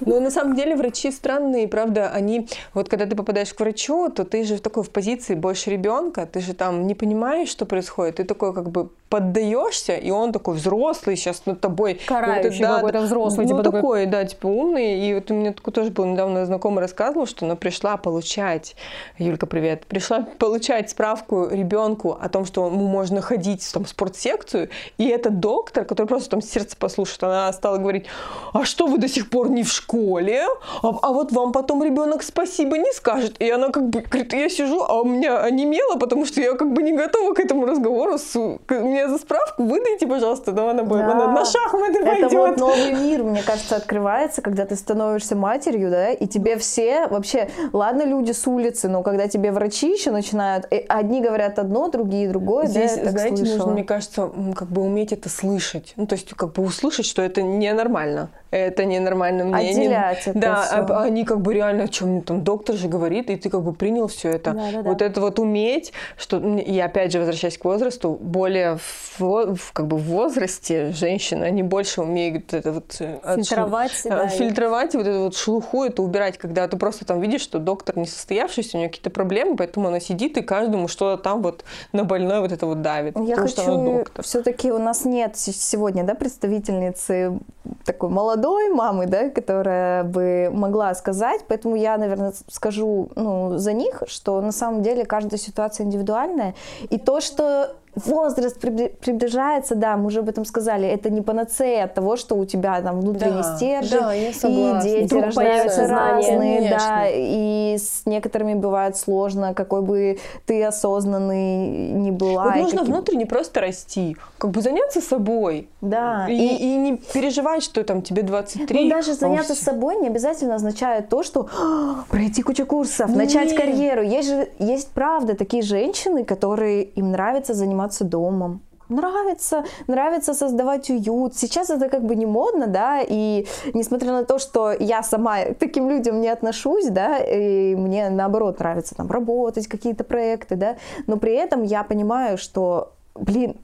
Но 0.02 0.20
на 0.20 0.32
самом 0.32 0.56
деле 0.56 0.76
врачи 0.76 1.12
странные, 1.12 1.68
правда, 1.68 2.10
они, 2.14 2.48
вот 2.74 2.90
когда 2.90 3.06
ты 3.06 3.16
попадаешь 3.16 3.54
к 3.54 3.60
врачу, 3.60 4.10
то 4.10 4.24
ты 4.24 4.44
же 4.44 4.58
в 4.58 4.62
такой 4.62 4.84
в 4.84 4.90
позиции 4.90 5.36
больше 5.36 5.70
ребенка, 5.70 6.26
ты 6.26 6.40
же 6.40 6.54
там 6.54 6.88
не 6.88 6.96
понимаешь, 6.96 7.50
что 7.50 7.66
происходит, 7.66 8.16
ты 8.16 8.24
такой 8.24 8.54
как 8.54 8.70
бы 8.70 8.90
поддаешься, 9.12 9.94
и 9.94 10.10
он 10.10 10.32
такой 10.32 10.56
взрослый 10.56 11.18
сейчас 11.18 11.46
над 11.46 11.60
тобой. 11.60 12.00
Карающий 12.08 12.66
вот, 12.66 12.76
какой-то 12.76 13.02
взрослый. 13.02 13.46
Ну, 13.46 13.52
типа 13.52 13.64
такой, 13.64 13.82
такой, 13.82 14.06
да, 14.06 14.26
типа 14.26 14.48
умный. 14.48 15.00
И 15.06 15.14
вот 15.14 15.30
у 15.30 15.34
меня 15.34 15.52
такой 15.52 15.74
тоже 15.74 15.92
был 15.92 16.06
недавно 16.06 16.46
знакомый 16.46 16.80
рассказывал, 16.80 17.28
что 17.28 17.46
она 17.46 17.56
пришла 17.58 17.71
получать, 17.98 18.76
Юлька, 19.18 19.46
привет, 19.46 19.86
пришла 19.86 20.22
получать 20.38 20.90
справку 20.90 21.48
ребенку 21.50 22.18
о 22.20 22.30
том, 22.30 22.46
что 22.46 22.68
ему 22.68 22.88
можно 22.88 23.22
ходить 23.22 23.70
там, 23.74 23.86
в 23.86 23.90
спортсекцию, 23.90 24.70
и 24.98 25.08
этот 25.08 25.40
доктор, 25.40 25.86
который 25.86 26.08
просто 26.08 26.32
там 26.32 26.42
сердце 26.42 26.76
послушает, 26.78 27.24
она 27.24 27.54
стала 27.54 27.78
говорить, 27.78 28.06
а 28.54 28.66
что 28.66 28.88
вы 28.88 28.98
до 28.98 29.08
сих 29.08 29.30
пор 29.30 29.50
не 29.50 29.64
в 29.64 29.72
школе? 29.72 30.46
А, 30.82 30.90
а 31.02 31.12
вот 31.12 31.32
вам 31.32 31.52
потом 31.52 31.84
ребенок 31.84 32.24
спасибо 32.24 32.78
не 32.78 32.92
скажет. 32.92 33.36
И 33.40 33.50
она 33.50 33.70
как 33.70 33.90
бы 33.90 34.02
говорит, 34.02 34.34
я 34.34 34.50
сижу, 34.50 34.82
а 34.82 35.02
у 35.02 35.06
меня 35.06 35.42
онемело, 35.42 35.98
потому 35.98 36.26
что 36.26 36.42
я 36.42 36.54
как 36.54 36.72
бы 36.74 36.84
не 36.84 36.92
готова 36.92 37.34
к 37.34 37.40
этому 37.40 37.66
разговору. 37.66 38.18
С, 38.18 38.36
мне 38.70 39.08
за 39.08 39.18
справку 39.18 39.64
выдайте, 39.64 40.08
пожалуйста, 40.08 40.52
да, 40.52 40.72
она, 40.72 40.84
да. 40.84 41.12
она 41.12 41.28
на 41.28 41.46
шахматы 41.46 42.04
пойдет. 42.04 42.32
Это 42.32 42.38
вот 42.38 42.58
новый 42.58 42.94
мир, 42.94 43.24
мне 43.24 43.44
кажется, 43.44 43.76
открывается, 43.76 44.42
когда 44.42 44.66
ты 44.66 44.76
становишься 44.76 45.36
матерью, 45.36 45.90
да, 45.90 46.12
и 46.12 46.28
тебе 46.28 46.58
все 46.58 47.08
вообще 47.08 47.50
ладно, 47.74 48.04
люди 48.04 48.32
с 48.32 48.48
улицы, 48.48 48.90
но 48.90 49.04
когда 49.04 49.28
тебе 49.28 49.52
врачи 49.52 49.92
еще 49.92 50.12
начинают, 50.12 50.66
э, 50.72 50.80
одни 50.88 51.22
говорят 51.22 51.60
одно, 51.60 51.88
другие 51.90 52.28
другое, 52.30 52.66
Здесь, 52.68 52.98
да, 52.98 53.12
знаете, 53.12 53.38
слышала. 53.38 53.58
нужно, 53.58 53.74
мне 53.74 53.84
кажется, 53.84 54.32
как 54.56 54.68
бы 54.70 54.82
уметь 54.82 55.12
это 55.12 55.30
слышать. 55.30 55.94
Ну, 55.96 56.06
то 56.08 56.16
есть, 56.16 56.34
как 56.34 56.54
бы 56.54 56.64
услышать, 56.64 57.06
что 57.06 57.22
это 57.22 57.42
ненормально. 57.42 58.30
Это 58.52 58.84
ненормально 58.84 59.46
мнение. 59.46 59.72
Отделять 59.72 60.28
это 60.28 60.38
Да, 60.40 60.62
всё. 60.64 60.76
а- 60.94 61.04
они 61.04 61.24
как 61.24 61.40
бы 61.40 61.54
реально, 61.54 61.84
о 61.84 61.88
чем 61.88 62.22
там 62.22 62.44
доктор 62.44 62.76
же 62.76 62.90
говорит, 62.90 63.30
и 63.30 63.38
ты 63.38 63.50
как 63.50 63.62
бы 63.64 63.74
принял 63.74 64.08
все 64.08 64.30
это. 64.30 64.52
Да-да-да. 64.52 64.90
Вот 64.90 65.02
это 65.02 65.22
вот 65.22 65.40
уметь, 65.40 65.94
что, 66.18 66.38
и 66.38 66.78
опять 66.80 67.14
же, 67.14 67.20
возвращаясь 67.20 67.58
к 67.58 67.64
возрасту, 67.64 68.18
более 68.20 68.78
в, 69.18 69.72
как 69.74 69.88
бы 69.88 69.96
в 69.98 70.04
возрасте 70.04 70.92
женщины, 70.92 71.46
они 71.46 71.64
больше 71.64 72.02
умеют 72.02 72.54
это 72.54 72.74
вот... 72.74 72.98
э, 73.00 73.20
Фильтровать, 73.36 73.92
да, 74.06 74.22
а, 74.22 74.26
и- 74.26 74.30
фильтровать, 74.30 74.96
и 74.96 74.98
вот 74.98 75.08
эту 75.08 75.20
вот 75.24 75.36
шелуху 75.36 75.84
это 75.84 76.02
убирать, 76.02 76.38
когда 76.38 76.68
ты 76.68 76.76
просто 76.78 77.06
там 77.06 77.22
видишь, 77.22 77.41
что 77.42 77.60
доктор 77.60 77.98
не 77.98 78.06
состоявшийся, 78.06 78.78
у 78.78 78.82
него 78.82 78.90
какие-то 78.90 79.10
проблемы, 79.10 79.56
поэтому 79.58 79.88
она 79.88 80.00
сидит 80.00 80.38
и 80.38 80.42
каждому 80.42 80.88
что-то 80.88 81.22
там 81.22 81.42
вот 81.42 81.64
на 81.92 82.04
больное 82.04 82.42
вот 82.42 82.52
это 82.52 82.66
вот 82.66 82.82
давит. 82.82 83.18
Я 83.18 83.36
потому 83.36 83.48
что 83.48 83.64
она 83.64 83.72
хочу, 83.72 83.98
доктор. 83.98 84.26
все-таки 84.26 84.72
у 84.72 84.78
нас 84.78 85.06
нет 85.06 85.38
сегодня, 85.38 86.04
да, 86.04 86.16
представительницы 86.16 87.40
такой 87.86 88.10
молодой 88.10 88.70
мамы, 88.70 89.08
да, 89.08 89.30
которая 89.30 90.04
бы 90.04 90.50
могла 90.52 90.94
сказать, 90.96 91.42
поэтому 91.48 91.76
я, 91.76 91.98
наверное, 91.98 92.34
скажу, 92.48 93.10
ну, 93.16 93.58
за 93.58 93.74
них, 93.74 94.04
что 94.08 94.42
на 94.42 94.52
самом 94.52 94.84
деле 94.84 95.06
каждая 95.06 95.40
ситуация 95.40 95.86
индивидуальная, 95.86 96.56
и 96.90 96.98
то, 96.98 97.22
что 97.22 97.76
возраст 97.96 98.58
прибли- 98.64 98.94
приближается, 99.02 99.76
да, 99.76 99.98
мы 99.98 100.08
уже 100.08 100.20
об 100.20 100.30
этом 100.30 100.46
сказали, 100.46 100.88
это 100.88 101.10
не 101.10 101.22
панацея 101.22 101.84
от 101.86 101.94
того, 101.94 102.16
что 102.16 102.36
у 102.36 102.46
тебя 102.46 102.82
там 102.82 103.02
внутренний 103.02 103.42
Да, 103.44 103.56
стержень, 103.58 104.00
да, 104.00 104.14
я 104.14 104.30
и 104.30 104.82
дети 104.84 105.06
Вдруг 105.06 105.24
рождаются 105.26 105.88
разные, 105.88 106.70
да, 106.70 106.78
Конечно. 106.78 107.08
и 107.12 107.78
с 107.78 108.02
некоторыми 108.06 108.54
бывает 108.54 108.96
сложно, 108.98 109.54
какой 109.54 109.82
бы 109.82 110.20
ты 110.46 110.64
осознанный 110.64 111.68
не 111.92 112.12
была. 112.12 112.46
Вот 112.46 112.56
и 112.56 112.62
нужно 112.62 112.80
каким- 112.80 112.94
внутренне 112.94 113.26
просто 113.26 113.60
расти, 113.62 114.16
как 114.38 114.52
бы 114.52 114.62
заняться 114.62 115.02
собой. 115.02 115.68
Да, 115.82 116.28
И, 116.30 116.34
и 116.36 116.76
не 116.78 116.98
переживать, 116.98 117.64
что 117.64 117.84
там 117.84 118.02
тебе 118.02 118.22
23. 118.24 118.84
Ну, 118.86 118.90
даже 118.90 119.14
заняться 119.16 119.54
у 119.54 119.56
вс- 119.56 119.64
собой 119.64 119.96
не 119.98 120.08
обязательно 120.08 120.56
означает 120.56 121.10
то, 121.10 121.24
что 121.24 121.48
«А, 121.60 122.04
пройти 122.10 122.42
кучу 122.44 122.66
курсов, 122.66 123.10
начать 123.16 123.50
Нет. 123.52 123.58
карьеру. 123.60 124.02
Есть 124.04 124.30
же, 124.30 124.48
есть 124.60 124.90
правда 124.90 125.36
такие 125.36 125.64
женщины, 125.64 126.24
которые 126.24 126.84
им 126.84 127.12
нравится 127.12 127.54
заниматься 127.54 127.81
домом. 128.04 128.62
Нравится, 128.90 129.64
нравится 129.88 130.34
создавать 130.34 130.90
уют. 130.90 131.36
Сейчас 131.36 131.70
это 131.70 131.88
как 131.88 132.04
бы 132.04 132.16
не 132.16 132.26
модно, 132.26 132.68
да, 132.68 133.00
и 133.02 133.48
несмотря 133.74 134.12
на 134.12 134.26
то, 134.26 134.38
что 134.38 134.74
я 134.78 135.02
сама 135.02 135.44
к 135.46 135.60
таким 135.60 135.90
людям 135.90 136.20
не 136.20 136.28
отношусь, 136.28 136.88
да, 136.90 137.18
и 137.20 137.74
мне 137.76 138.10
наоборот 138.10 138.60
нравится 138.60 138.94
там 138.94 139.10
работать, 139.10 139.68
какие-то 139.68 140.04
проекты, 140.04 140.58
да, 140.58 140.76
но 141.08 141.16
при 141.16 141.34
этом 141.34 141.64
я 141.64 141.84
понимаю, 141.84 142.38
что, 142.38 142.92
блин, 143.16 143.56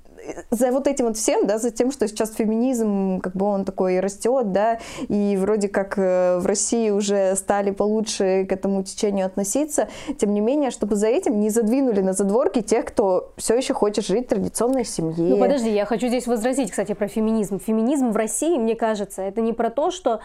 за 0.49 0.71
вот 0.71 0.87
этим 0.87 1.05
вот 1.05 1.17
всем, 1.17 1.47
да, 1.47 1.57
за 1.57 1.71
тем, 1.71 1.91
что 1.91 2.07
сейчас 2.07 2.33
феминизм, 2.33 3.19
как 3.21 3.35
бы 3.35 3.45
он 3.45 3.65
такой 3.65 3.99
растет, 3.99 4.51
да, 4.51 4.79
и 5.07 5.37
вроде 5.37 5.67
как 5.67 5.97
э, 5.97 6.39
в 6.39 6.45
России 6.45 6.89
уже 6.89 7.35
стали 7.35 7.71
получше 7.71 8.45
к 8.45 8.51
этому 8.51 8.83
течению 8.83 9.25
относиться, 9.25 9.89
тем 10.17 10.33
не 10.33 10.41
менее, 10.41 10.71
чтобы 10.71 10.95
за 10.95 11.07
этим 11.07 11.39
не 11.39 11.49
задвинули 11.49 12.01
на 12.01 12.13
задворки 12.13 12.61
тех, 12.61 12.85
кто 12.85 13.33
все 13.37 13.55
еще 13.55 13.73
хочет 13.73 14.05
жить 14.05 14.25
в 14.25 14.29
традиционной 14.29 14.85
семье. 14.85 15.35
Ну 15.35 15.37
подожди, 15.37 15.71
я 15.71 15.85
хочу 15.85 16.07
здесь 16.07 16.27
возразить, 16.27 16.71
кстати, 16.71 16.93
про 16.93 17.07
феминизм. 17.07 17.59
Феминизм 17.59 18.11
в 18.11 18.15
России, 18.15 18.57
мне 18.57 18.75
кажется, 18.75 19.21
это 19.21 19.41
не 19.41 19.53
про 19.53 19.69
то, 19.69 19.91
что 19.91 20.19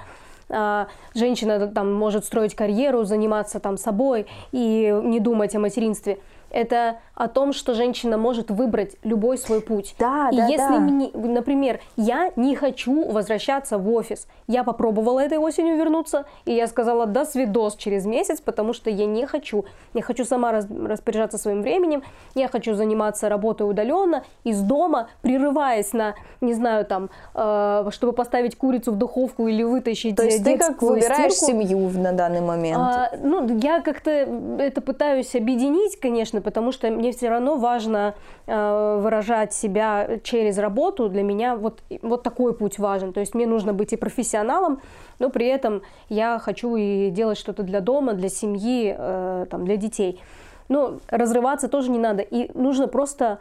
а, 0.49 0.89
женщина 1.15 1.67
там 1.69 1.93
может 1.93 2.25
строить 2.25 2.55
карьеру, 2.55 3.05
заниматься 3.05 3.59
там 3.59 3.77
собой 3.77 4.27
и 4.53 4.95
не 5.03 5.19
думать 5.19 5.55
о 5.55 5.59
материнстве. 5.59 6.19
Это 6.53 6.99
о 7.15 7.29
том, 7.29 7.53
что 7.53 7.73
женщина 7.75 8.19
может 8.19 8.51
выбрать 8.51 8.97
любой 9.03 9.39
свой 9.39 9.63
путь. 9.63 9.95
Да, 9.99 10.29
и 10.31 10.37
да, 10.37 10.47
если, 10.47 10.57
да. 10.75 10.79
мне- 10.81 11.11
например, 11.15 11.81
я 11.97 12.31
не 12.37 12.55
хочу 12.55 13.11
возвращаться 13.11 13.79
в 13.79 13.91
офис, 13.91 14.27
я 14.49 14.63
попробовала 14.63 15.19
этой 15.21 15.39
осенью 15.39 15.77
вернуться, 15.77 16.27
и 16.45 16.53
я 16.53 16.67
сказала 16.67 17.07
до 17.07 17.25
свидос 17.25 17.77
через 17.77 18.05
месяц, 18.05 18.41
потому 18.41 18.75
что 18.75 18.91
я 18.91 19.07
не 19.07 19.27
хочу. 19.27 19.65
Я 19.95 20.03
хочу 20.03 20.25
сама 20.27 20.53
распоряжаться 20.53 21.39
своим 21.39 21.63
временем, 21.63 22.03
я 22.35 22.49
хочу 22.49 22.75
заниматься 22.75 23.31
работой 23.31 23.69
удаленно, 23.69 24.23
из 24.45 24.61
дома, 24.61 25.09
прерываясь 25.23 25.93
на, 25.95 26.15
не 26.43 26.53
знаю, 26.53 26.85
там, 26.85 27.09
э, 27.35 27.87
чтобы 27.91 28.13
поставить 28.13 28.57
курицу 28.59 28.93
в 28.93 28.97
духовку 28.97 29.49
или 29.49 29.63
вытащить 29.63 30.17
То 30.17 30.25
есть 30.25 30.45
ты 30.45 30.59
как 30.59 30.83
выбираешь 30.83 31.33
стирку. 31.33 31.63
семью 31.63 31.89
на 31.99 32.13
данный 32.13 32.43
момент? 32.43 32.79
А, 32.79 33.11
ну, 33.23 33.59
я 33.59 33.81
как-то 33.81 34.11
это 34.11 34.83
пытаюсь 34.83 35.35
объединить, 35.35 35.99
конечно, 35.99 36.42
потому 36.43 36.73
что 36.73 36.91
мне 36.91 37.13
все 37.13 37.29
равно 37.29 37.57
важно 37.57 38.15
э, 38.47 39.01
выражать 39.01 39.53
себя 39.55 40.19
через 40.23 40.59
работу. 40.59 41.09
Для 41.09 41.23
меня 41.23 41.57
вот, 41.57 41.83
вот 42.03 42.23
такой 42.23 42.55
путь 42.55 42.79
важен. 42.79 43.13
То 43.13 43.21
есть 43.21 43.35
мне 43.35 43.47
нужно 43.47 43.73
быть 43.73 43.93
и 43.93 43.97
профессионалом, 43.97 44.81
но 45.19 45.31
при 45.31 45.47
этом 45.47 45.83
я 46.09 46.39
хочу 46.39 46.77
и 46.77 47.11
делать 47.11 47.39
что-то 47.39 47.63
для 47.63 47.81
дома, 47.81 48.13
для 48.15 48.29
семьи, 48.29 48.95
э, 48.97 49.47
там, 49.51 49.65
для 49.65 49.77
детей. 49.77 50.21
Но 50.69 50.99
разрываться 51.09 51.69
тоже 51.69 51.91
не 51.91 51.99
надо. 51.99 52.23
И 52.23 52.51
нужно 52.57 52.89
просто 52.89 53.39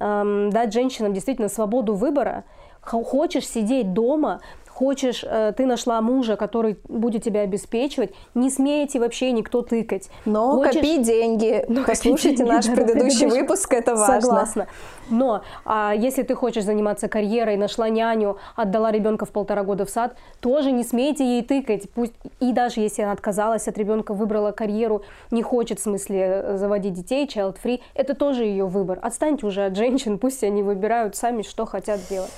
эм, 0.00 0.50
дать 0.50 0.72
женщинам 0.72 1.12
действительно 1.12 1.48
свободу 1.48 1.94
выбора. 1.94 2.44
Хочешь 2.80 3.46
сидеть 3.46 3.92
дома, 3.92 4.40
хочешь, 4.72 5.24
э, 5.24 5.52
ты 5.56 5.66
нашла 5.66 6.00
мужа, 6.00 6.36
который 6.36 6.78
будет 6.88 7.22
тебя 7.22 7.42
обеспечивать, 7.42 8.10
не 8.34 8.50
смейте 8.50 8.98
вообще 8.98 9.32
никто 9.32 9.62
тыкать. 9.62 10.08
Но 10.24 10.54
Хочешь- 10.56 10.74
копи 10.74 10.98
деньги. 10.98 11.64
Ну, 11.72 11.84
Послушайте 11.86 12.44
копи 12.44 12.50
наш 12.54 12.64
деньги, 12.66 12.78
да, 12.80 12.84
предыдущий 12.84 13.18
предыдущий. 13.20 13.40
выпуск, 13.42 13.72
это 13.72 13.94
важно. 13.94 14.20
Согласна. 14.20 14.66
Но 15.10 15.42
а 15.64 15.92
если 15.94 16.22
ты 16.22 16.34
хочешь 16.34 16.64
заниматься 16.64 17.08
карьерой, 17.08 17.56
нашла 17.56 17.88
няню, 17.88 18.38
отдала 18.56 18.90
ребенка 18.90 19.26
в 19.26 19.30
полтора 19.30 19.62
года 19.62 19.84
в 19.84 19.90
сад, 19.90 20.16
тоже 20.40 20.72
не 20.72 20.84
смейте 20.84 21.24
ей 21.24 21.42
тыкать. 21.42 21.90
Пусть 21.90 22.14
и 22.40 22.52
даже 22.52 22.80
если 22.80 23.02
она 23.02 23.12
отказалась 23.12 23.68
от 23.68 23.76
ребенка, 23.78 24.14
выбрала 24.14 24.52
карьеру, 24.52 25.02
не 25.30 25.42
хочет 25.42 25.78
в 25.78 25.82
смысле 25.82 26.18
э, 26.20 26.56
заводить 26.56 26.94
детей, 26.94 27.26
child 27.26 27.56
free, 27.62 27.80
это 27.94 28.14
тоже 28.14 28.44
ее 28.44 28.66
выбор. 28.66 28.98
Отстаньте 29.02 29.46
уже 29.46 29.66
от 29.66 29.76
женщин, 29.76 30.18
пусть 30.18 30.42
они 30.44 30.62
выбирают 30.62 31.16
сами, 31.16 31.42
что 31.42 31.66
хотят 31.66 32.00
делать. 32.08 32.30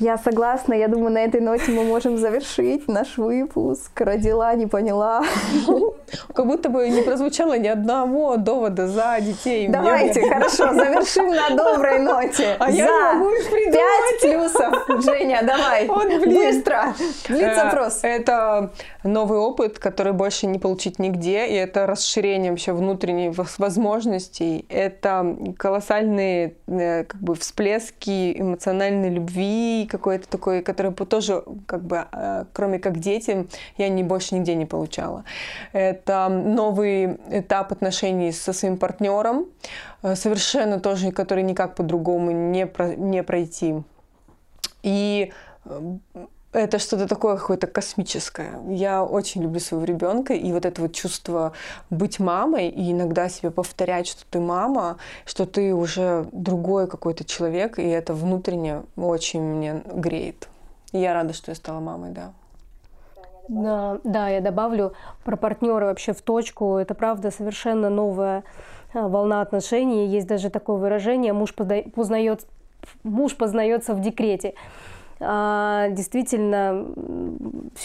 Я 0.00 0.18
согласна. 0.18 0.74
Я 0.74 0.88
думаю, 0.88 1.12
на 1.12 1.18
этой 1.24 1.40
ноте 1.40 1.70
мы 1.70 1.84
можем 1.84 2.18
завершить 2.18 2.88
наш 2.88 3.16
выпуск. 3.16 4.00
Родила, 4.00 4.52
не 4.54 4.66
поняла. 4.66 5.22
Как 6.34 6.46
будто 6.46 6.68
бы 6.68 6.88
не 6.88 7.02
прозвучало 7.02 7.56
ни 7.58 7.68
одного 7.68 8.36
довода 8.36 8.88
за 8.88 9.16
детей. 9.20 9.68
Мне- 9.68 9.76
Давайте, 9.76 10.20
хорошо, 10.28 10.72
завершим 10.74 11.28
на 11.28 11.50
доброй 11.50 12.00
ноте. 12.00 12.56
А 12.58 12.70
я 12.70 12.86
За 12.86 12.92
не 12.92 13.18
могу 13.18 13.30
их 13.34 13.50
придумать. 13.50 13.78
Пять 14.20 14.20
плюсов. 14.20 15.04
Женя, 15.04 15.40
давай. 15.42 15.86
Вот, 15.94 16.06
блин. 16.06 16.34
Быстро. 16.54 16.94
Блиц-опрос. 17.28 18.00
Э, 18.02 18.08
Это 18.16 18.70
новый 19.04 19.38
опыт, 19.38 19.78
который 19.78 20.12
больше 20.12 20.46
не 20.46 20.58
получить 20.58 20.98
нигде, 20.98 21.46
и 21.46 21.54
это 21.54 21.86
расширение 21.86 22.50
вообще 22.50 22.72
внутренних 22.72 23.32
вос- 23.38 23.54
возможностей. 23.58 24.66
Это 24.68 25.36
колоссальные 25.56 26.54
э, 26.66 27.04
как 27.04 27.20
бы 27.20 27.34
всплески 27.36 28.38
эмоциональной 28.40 29.10
любви 29.10 29.83
какой-то 29.86 30.28
такой, 30.28 30.62
который 30.62 30.90
бы 30.90 31.06
тоже 31.06 31.44
как 31.66 31.82
бы 31.82 32.06
э, 32.12 32.44
кроме 32.52 32.78
как 32.78 32.98
дети 32.98 33.46
я 33.76 33.88
не 33.88 34.02
больше 34.02 34.34
нигде 34.34 34.54
не 34.54 34.66
получала. 34.66 35.24
Это 35.72 36.28
новый 36.28 37.18
этап 37.30 37.72
отношений 37.72 38.32
со 38.32 38.52
своим 38.52 38.76
партнером, 38.76 39.46
э, 40.02 40.14
совершенно 40.16 40.80
тоже, 40.80 41.12
который 41.12 41.42
никак 41.42 41.74
по-другому 41.74 42.30
не, 42.30 42.66
про- 42.66 42.94
не 42.96 43.22
пройти. 43.22 43.82
И 44.82 45.32
э, 45.64 45.96
это 46.54 46.78
что-то 46.78 47.08
такое 47.08 47.36
какое-то 47.36 47.66
космическое. 47.66 48.60
Я 48.68 49.04
очень 49.04 49.42
люблю 49.42 49.60
своего 49.60 49.84
ребенка, 49.84 50.34
и 50.34 50.52
вот 50.52 50.64
это 50.64 50.82
вот 50.82 50.92
чувство 50.92 51.52
быть 51.90 52.20
мамой, 52.20 52.68
и 52.68 52.92
иногда 52.92 53.28
себе 53.28 53.50
повторять, 53.50 54.06
что 54.06 54.24
ты 54.30 54.38
мама, 54.38 54.98
что 55.26 55.46
ты 55.46 55.74
уже 55.74 56.26
другой 56.32 56.86
какой-то 56.86 57.24
человек, 57.24 57.78
и 57.78 57.82
это 57.82 58.14
внутренне 58.14 58.82
очень 58.96 59.42
мне 59.42 59.82
греет. 59.92 60.48
И 60.92 61.00
я 61.00 61.12
рада, 61.12 61.32
что 61.32 61.50
я 61.50 61.56
стала 61.56 61.80
мамой, 61.80 62.12
да. 62.12 62.32
Да, 63.48 63.98
да, 64.04 64.28
я 64.28 64.40
добавлю 64.40 64.94
про 65.24 65.36
партнера 65.36 65.86
вообще 65.86 66.14
в 66.14 66.22
точку. 66.22 66.76
Это 66.76 66.94
правда 66.94 67.30
совершенно 67.30 67.90
новая 67.90 68.42
а, 68.94 69.08
волна 69.08 69.42
отношений. 69.42 70.06
Есть 70.06 70.26
даже 70.28 70.48
такое 70.48 70.76
выражение: 70.76 71.34
муж 71.34 71.52
позна- 71.54 71.90
познает, 71.90 72.46
муж 73.02 73.36
познается 73.36 73.92
в 73.92 74.00
декрете. 74.00 74.54
А, 75.20 75.88
действительно, 75.90 76.86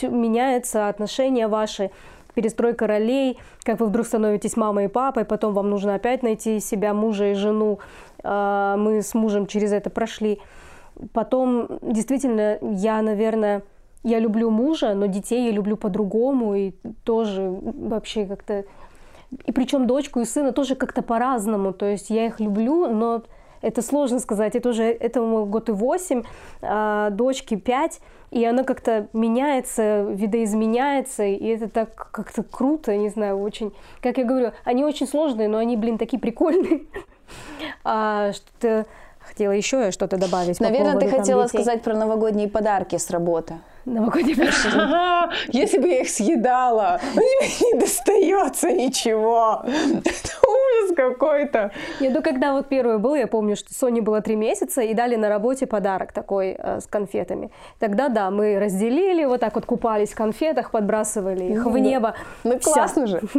меняется 0.01 0.89
отношения 0.89 1.47
ваши, 1.47 1.91
перестройка 2.33 2.87
ролей, 2.87 3.37
как 3.63 3.79
вы 3.79 3.87
вдруг 3.87 4.05
становитесь 4.05 4.55
мамой 4.55 4.85
и 4.85 4.87
папой, 4.87 5.25
потом 5.25 5.53
вам 5.53 5.69
нужно 5.69 5.95
опять 5.95 6.23
найти 6.23 6.59
себя, 6.59 6.93
мужа 6.93 7.31
и 7.31 7.33
жену. 7.33 7.79
А, 8.23 8.77
мы 8.77 9.01
с 9.01 9.13
мужем 9.13 9.45
через 9.47 9.71
это 9.71 9.89
прошли. 9.89 10.39
Потом, 11.13 11.79
действительно, 11.81 12.57
я, 12.61 13.01
наверное, 13.01 13.63
я 14.03 14.19
люблю 14.19 14.49
мужа, 14.49 14.93
но 14.93 15.05
детей 15.05 15.45
я 15.45 15.51
люблю 15.51 15.77
по-другому 15.77 16.55
и 16.55 16.71
тоже 17.03 17.49
вообще 17.49 18.25
как-то... 18.25 18.65
И 19.45 19.51
причем 19.51 19.85
дочку 19.85 20.21
и 20.21 20.25
сына 20.25 20.51
тоже 20.53 20.75
как-то 20.75 21.01
по-разному. 21.01 21.71
То 21.73 21.85
есть 21.85 22.09
я 22.09 22.25
их 22.25 22.39
люблю, 22.39 22.87
но 22.87 23.23
это 23.61 23.81
сложно 23.81 24.19
сказать. 24.19 24.55
Это 24.55 24.69
уже 24.69 24.83
этому 24.83 25.45
год 25.45 25.69
и 25.69 25.71
восемь, 25.71 26.23
а 26.61 27.09
дочке 27.09 27.57
пять, 27.57 27.99
и 28.31 28.45
она 28.45 28.63
как-то 28.63 29.07
меняется, 29.13 30.03
видоизменяется, 30.03 31.23
и 31.23 31.45
это 31.47 31.67
так 31.67 32.11
как-то 32.11 32.43
круто, 32.43 32.95
не 32.95 33.09
знаю, 33.09 33.39
очень. 33.39 33.73
Как 34.01 34.17
я 34.17 34.23
говорю, 34.23 34.51
они 34.63 34.83
очень 34.83 35.07
сложные, 35.07 35.47
но 35.47 35.57
они, 35.57 35.77
блин, 35.77 35.97
такие 35.97 36.19
прикольные. 36.19 36.83
А, 37.83 38.31
что-то 38.33 38.87
хотела 39.19 39.51
еще 39.51 39.91
что-то 39.91 40.17
добавить. 40.17 40.59
Наверное, 40.59 40.93
по 40.93 40.99
ты 40.99 41.09
хотела 41.09 41.43
там, 41.43 41.49
сказать 41.49 41.83
про 41.83 41.95
новогодние 41.95 42.47
подарки 42.47 42.97
с 42.97 43.09
работы. 43.11 43.59
Новогодние 43.85 44.35
подарки. 44.35 45.35
Если 45.55 45.77
бы 45.77 45.87
я 45.87 46.01
их 46.01 46.09
съедала, 46.09 46.99
не 47.15 47.79
достается 47.79 48.71
ничего. 48.71 49.63
Это 49.65 50.11
какой-то. 50.99 51.71
Нет, 52.01 52.13
ну 52.13 52.21
когда 52.21 52.53
вот 52.53 52.67
первый 52.67 52.97
был, 52.97 53.15
я 53.15 53.27
помню, 53.27 53.55
что 53.55 53.73
Соне 53.73 54.01
было 54.01 54.21
три 54.21 54.35
месяца, 54.35 54.81
и 54.81 54.93
дали 54.93 55.15
на 55.15 55.29
работе 55.29 55.65
подарок 55.65 56.11
такой 56.11 56.55
э, 56.57 56.79
с 56.81 56.87
конфетами. 56.87 57.51
Тогда, 57.79 58.09
да, 58.09 58.29
мы 58.31 58.59
разделили, 58.59 59.25
вот 59.25 59.39
так 59.39 59.55
вот 59.55 59.65
купались 59.65 60.09
в 60.09 60.15
конфетах, 60.15 60.71
подбрасывали 60.71 61.45
их 61.45 61.65
в 61.65 61.77
небо. 61.77 62.15
Ну, 62.43 62.59
Всё. 62.59 62.73
классно 62.73 63.07
же. 63.07 63.21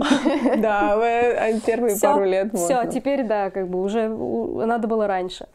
Да, 0.57 0.95
а 0.95 1.61
первые 1.67 1.97
пару 2.01 2.25
лет 2.25 2.55
Все, 2.55 2.85
теперь, 2.87 3.25
да, 3.25 3.51
как 3.51 3.69
бы 3.69 3.83
уже 3.83 4.09
надо 4.09 4.89
было 4.89 5.07
раньше. 5.07 5.47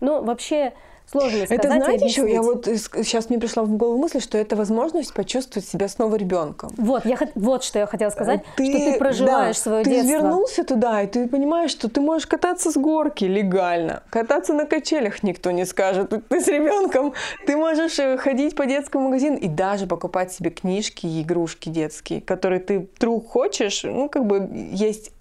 Ну, 0.00 0.22
вообще, 0.22 0.72
сложно 1.10 1.46
сказать 1.46 1.58
Это 1.58 1.68
знаете 1.68 2.06
еще, 2.06 2.30
я 2.30 2.42
вот 2.42 2.66
сейчас 2.66 3.30
мне 3.30 3.38
пришла 3.38 3.62
в 3.62 3.70
голову 3.76 3.98
мысль, 3.98 4.20
что 4.20 4.38
это 4.38 4.56
возможность 4.56 5.12
почувствовать 5.14 5.68
себя 5.68 5.88
снова 5.88 6.16
ребенком. 6.16 6.70
Вот, 6.76 7.04
я, 7.04 7.18
вот 7.34 7.64
что 7.64 7.78
я 7.78 7.86
хотела 7.86 8.10
сказать, 8.10 8.42
что 8.54 8.64
ты 8.64 8.98
проживаешь 8.98 9.56
да, 9.56 9.62
свое 9.62 9.84
ты 9.84 9.90
детство. 9.90 10.10
вернулся 10.10 10.64
туда, 10.64 11.02
и 11.02 11.06
ты 11.06 11.28
понимаешь, 11.28 11.70
что 11.70 11.88
ты 11.88 12.00
можешь 12.00 12.26
кататься 12.26 12.70
с 12.70 12.76
горки 12.76 13.24
легально, 13.24 14.02
кататься 14.10 14.54
на 14.54 14.66
качелях 14.66 15.22
никто 15.22 15.50
не 15.50 15.64
скажет, 15.64 16.10
ты, 16.10 16.20
ты 16.20 16.40
с 16.40 16.48
ребенком, 16.48 17.14
ты 17.46 17.56
можешь 17.56 17.98
э, 17.98 18.16
ходить 18.16 18.54
по 18.56 18.66
детскому 18.66 19.08
магазину 19.08 19.36
и 19.36 19.48
даже 19.48 19.86
покупать 19.86 20.32
себе 20.32 20.50
книжки 20.50 21.06
и 21.06 21.22
игрушки 21.22 21.68
детские, 21.68 22.20
которые 22.20 22.60
ты 22.60 22.88
вдруг 22.96 23.28
хочешь, 23.28 23.82
ну 23.84 24.08
как 24.08 24.26
бы 24.26 24.48
есть 24.72 25.12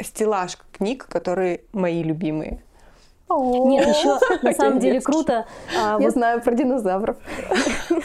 стеллаж 0.00 0.56
книг, 0.72 1.06
которые 1.08 1.60
мои 1.72 2.02
любимые. 2.02 2.60
Нет, 3.30 3.86
еще 3.88 4.18
на 4.42 4.52
самом 4.52 4.78
деле 4.78 5.00
круто. 5.00 5.46
а, 5.76 5.98
Я 6.00 6.10
знаю 6.10 6.40
про 6.42 6.54
динозавров. 6.54 7.16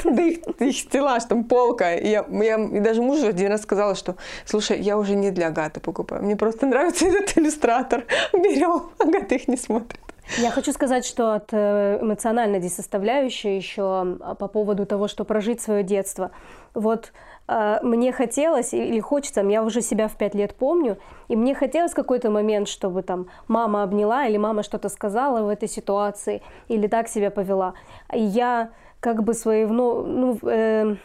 Да 0.03 0.21
их, 0.21 0.39
стеллаж, 0.75 1.23
там 1.25 1.43
полка. 1.45 1.95
И 1.95 2.09
Я, 2.09 2.23
даже 2.23 3.01
мужу 3.01 3.27
один 3.27 3.49
раз 3.51 3.61
сказала, 3.61 3.95
что, 3.95 4.15
слушай, 4.45 4.79
я 4.79 4.97
уже 4.97 5.15
не 5.15 5.31
для 5.31 5.47
Агаты 5.47 5.79
покупаю. 5.79 6.23
Мне 6.23 6.35
просто 6.35 6.65
нравится 6.67 7.05
этот 7.05 7.37
иллюстратор. 7.37 8.05
Берем, 8.33 8.83
Агата 8.99 9.35
их 9.35 9.47
не 9.47 9.57
смотрит. 9.57 9.99
Я 10.37 10.51
хочу 10.51 10.71
сказать, 10.71 11.05
что 11.05 11.33
от 11.33 11.49
э, 11.51 11.99
эмоциональной 12.01 12.59
здесь 12.59 12.75
составляющей 12.75 13.57
еще 13.57 14.17
а, 14.21 14.35
по 14.35 14.47
поводу 14.47 14.85
того, 14.85 15.09
что 15.09 15.25
прожить 15.25 15.61
свое 15.61 15.83
детство. 15.83 16.31
Вот 16.73 17.11
мне 17.47 18.11
хотелось 18.13 18.73
или 18.73 18.99
хочется, 18.99 19.41
я 19.41 19.63
уже 19.63 19.81
себя 19.81 20.07
в 20.07 20.15
пять 20.15 20.33
лет 20.33 20.55
помню, 20.55 20.97
и 21.27 21.35
мне 21.35 21.53
хотелось 21.53 21.93
какой-то 21.93 22.29
момент, 22.29 22.69
чтобы 22.69 23.03
там 23.03 23.27
мама 23.47 23.83
обняла 23.83 24.27
или 24.27 24.37
мама 24.37 24.63
что-то 24.63 24.89
сказала 24.89 25.43
в 25.43 25.49
этой 25.49 25.67
ситуации, 25.67 26.41
или 26.69 26.87
так 26.87 27.09
себя 27.09 27.31
повела. 27.31 27.73
И 28.13 28.21
я 28.21 28.69
как 29.01 29.23
бы 29.23 29.33
свои, 29.33 29.65
ну, 29.65 30.39
э, 30.43 30.95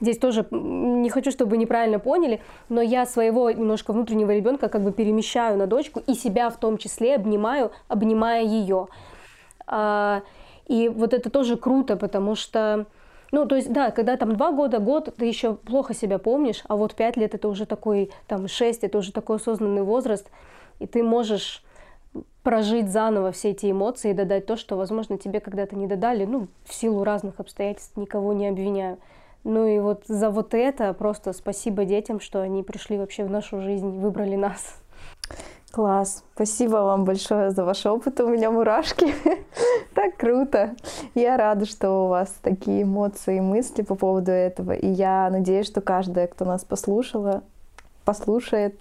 Здесь 0.00 0.18
тоже 0.18 0.44
не 0.50 1.08
хочу, 1.08 1.30
чтобы 1.30 1.56
неправильно 1.56 2.00
поняли, 2.00 2.40
но 2.68 2.82
я 2.82 3.06
своего 3.06 3.50
немножко 3.50 3.92
внутреннего 3.92 4.32
ребенка 4.32 4.68
как 4.68 4.82
бы 4.82 4.90
перемещаю 4.90 5.56
на 5.56 5.68
дочку 5.68 6.02
и 6.04 6.14
себя 6.14 6.50
в 6.50 6.56
том 6.56 6.78
числе 6.78 7.14
обнимаю, 7.14 7.70
обнимая 7.86 8.42
ее. 8.42 8.88
А, 9.66 10.22
и 10.66 10.88
вот 10.88 11.14
это 11.14 11.30
тоже 11.30 11.56
круто, 11.56 11.96
потому 11.96 12.34
что, 12.34 12.86
ну, 13.34 13.46
то 13.46 13.56
есть, 13.56 13.72
да, 13.72 13.90
когда 13.90 14.16
там 14.16 14.36
два 14.36 14.52
года, 14.52 14.78
год, 14.78 15.12
ты 15.16 15.26
еще 15.26 15.54
плохо 15.54 15.92
себя 15.92 16.18
помнишь, 16.20 16.62
а 16.68 16.76
вот 16.76 16.94
пять 16.94 17.16
лет 17.16 17.34
это 17.34 17.48
уже 17.48 17.66
такой, 17.66 18.12
там, 18.28 18.46
шесть, 18.46 18.84
это 18.84 18.98
уже 18.98 19.10
такой 19.10 19.38
осознанный 19.38 19.82
возраст, 19.82 20.30
и 20.78 20.86
ты 20.86 21.02
можешь 21.02 21.64
прожить 22.44 22.92
заново 22.92 23.32
все 23.32 23.50
эти 23.50 23.72
эмоции 23.72 24.12
и 24.12 24.14
додать 24.14 24.46
то, 24.46 24.56
что, 24.56 24.76
возможно, 24.76 25.18
тебе 25.18 25.40
когда-то 25.40 25.74
не 25.74 25.88
додали, 25.88 26.24
ну, 26.26 26.46
в 26.64 26.72
силу 26.72 27.02
разных 27.02 27.40
обстоятельств, 27.40 27.96
никого 27.96 28.32
не 28.34 28.46
обвиняю. 28.46 28.98
Ну 29.42 29.66
и 29.66 29.80
вот 29.80 30.04
за 30.06 30.30
вот 30.30 30.54
это 30.54 30.94
просто 30.94 31.32
спасибо 31.32 31.84
детям, 31.84 32.20
что 32.20 32.40
они 32.40 32.62
пришли 32.62 32.98
вообще 32.98 33.24
в 33.24 33.30
нашу 33.32 33.60
жизнь, 33.60 33.98
выбрали 33.98 34.36
нас. 34.36 34.80
Класс. 35.74 36.22
Спасибо 36.36 36.76
вам 36.76 37.04
большое 37.04 37.50
за 37.50 37.64
ваш 37.64 37.84
опыт. 37.84 38.20
У 38.20 38.28
меня 38.28 38.52
мурашки. 38.52 39.12
Так 39.94 40.16
круто. 40.16 40.74
Я 41.14 41.36
рада, 41.36 41.66
что 41.66 42.04
у 42.04 42.08
вас 42.08 42.32
такие 42.42 42.82
эмоции 42.82 43.38
и 43.38 43.40
мысли 43.40 43.82
по 43.82 43.94
поводу 43.94 44.30
этого. 44.30 44.72
И 44.72 44.88
я 44.88 45.28
надеюсь, 45.30 45.66
что 45.66 45.80
каждая, 45.80 46.26
кто 46.26 46.44
нас 46.44 46.64
послушала, 46.64 47.42
послушает, 48.04 48.80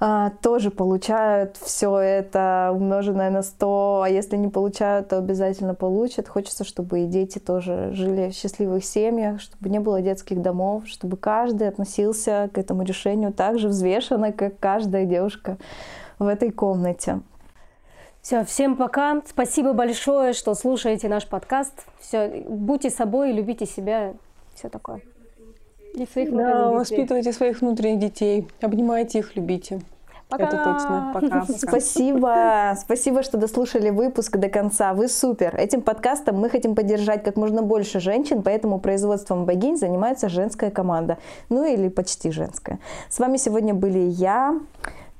а, 0.00 0.30
тоже 0.42 0.70
получают 0.70 1.56
все 1.56 1.96
это 1.98 2.72
умноженное 2.74 3.30
на 3.30 3.42
100, 3.42 4.02
а 4.04 4.08
если 4.08 4.36
не 4.36 4.48
получают, 4.48 5.08
то 5.08 5.18
обязательно 5.18 5.74
получат. 5.74 6.28
Хочется, 6.28 6.64
чтобы 6.64 7.00
и 7.00 7.06
дети 7.06 7.38
тоже 7.38 7.90
жили 7.92 8.30
в 8.30 8.34
счастливых 8.34 8.84
семьях, 8.84 9.40
чтобы 9.40 9.68
не 9.68 9.78
было 9.78 10.00
детских 10.02 10.42
домов, 10.42 10.84
чтобы 10.86 11.16
каждый 11.16 11.68
относился 11.68 12.50
к 12.52 12.58
этому 12.58 12.82
решению 12.82 13.32
так 13.32 13.58
же 13.58 13.68
взвешенно, 13.68 14.32
как 14.32 14.58
каждая 14.58 15.06
девушка 15.06 15.58
в 16.18 16.26
этой 16.26 16.50
комнате. 16.50 17.20
Все, 18.22 18.44
всем 18.44 18.76
пока. 18.76 19.20
Спасибо 19.26 19.72
большое, 19.74 20.32
что 20.32 20.54
слушаете 20.54 21.08
наш 21.08 21.26
подкаст. 21.26 21.86
Все, 22.00 22.44
будьте 22.48 22.88
собой, 22.88 23.32
любите 23.32 23.66
себя, 23.66 24.14
все 24.54 24.68
такое. 24.68 25.02
И 25.94 26.06
своих 26.06 26.30
Да, 26.30 26.36
внутренних 26.36 26.64
детей. 26.64 26.78
воспитывайте 26.78 27.32
своих 27.32 27.60
внутренних 27.60 27.98
детей, 28.00 28.48
обнимайте 28.62 29.18
их, 29.18 29.36
любите. 29.36 29.80
Пока. 30.28 30.44
Это 30.44 30.56
точно. 30.56 31.10
Пока. 31.14 31.40
пока. 31.46 31.52
Спасибо. 31.52 32.74
Спасибо, 32.78 33.22
что 33.22 33.38
дослушали 33.38 33.90
выпуск 33.90 34.36
до 34.36 34.48
конца. 34.48 34.94
Вы 34.94 35.08
супер. 35.08 35.54
Этим 35.56 35.82
подкастом 35.82 36.38
мы 36.38 36.48
хотим 36.48 36.74
поддержать 36.74 37.22
как 37.22 37.36
можно 37.36 37.62
больше 37.62 38.00
женщин, 38.00 38.42
поэтому 38.42 38.80
производством 38.80 39.44
богинь 39.44 39.76
занимается 39.76 40.28
женская 40.28 40.70
команда. 40.70 41.18
Ну 41.50 41.64
или 41.64 41.88
почти 41.88 42.30
женская. 42.30 42.78
С 43.08 43.18
вами 43.18 43.36
сегодня 43.36 43.74
были 43.74 43.98
я, 43.98 44.58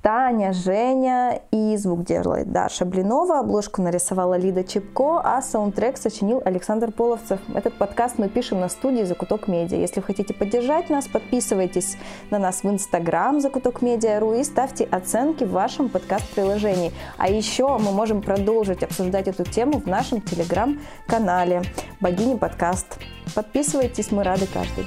Таня, 0.04 0.52
Женя 0.52 1.40
и 1.50 1.78
звук 1.78 2.04
делает 2.04 2.52
Даша 2.52 2.84
Блинова. 2.84 3.38
Обложку 3.38 3.80
нарисовала 3.80 4.34
Лида 4.34 4.62
Чепко, 4.62 5.22
а 5.24 5.40
саундтрек 5.40 5.96
сочинил 5.96 6.42
Александр 6.44 6.92
Половцев. 6.92 7.40
Этот 7.54 7.78
подкаст 7.78 8.18
мы 8.18 8.28
пишем 8.28 8.60
на 8.60 8.68
студии 8.68 9.04
Закуток 9.04 9.48
Медиа. 9.48 9.78
Если 9.78 10.02
хотите 10.02 10.34
поддержать 10.34 10.90
нас, 10.90 11.08
подписывайтесь 11.08 11.96
на 12.30 12.38
нас 12.38 12.64
в 12.64 12.68
Инстаграм 12.68 13.40
Закуток 13.40 13.80
Медиа.ру 13.80 14.34
и 14.34 14.44
ставьте 14.44 14.84
оценки 14.84 15.44
в 15.44 15.52
вашем 15.52 15.88
подкаст-приложении. 15.88 16.92
А 17.16 17.30
еще 17.30 17.78
мы 17.78 17.90
можем 17.90 18.20
продолжить 18.20 18.82
обсуждать 18.82 19.26
эту 19.26 19.44
тему 19.44 19.80
в 19.80 19.86
нашем 19.86 20.20
телеграм-канале 20.20 21.62
Богини 22.00 22.36
Подкаст. 22.36 22.98
Подписывайтесь, 23.34 24.12
мы 24.12 24.22
рады 24.22 24.46
каждый. 24.52 24.84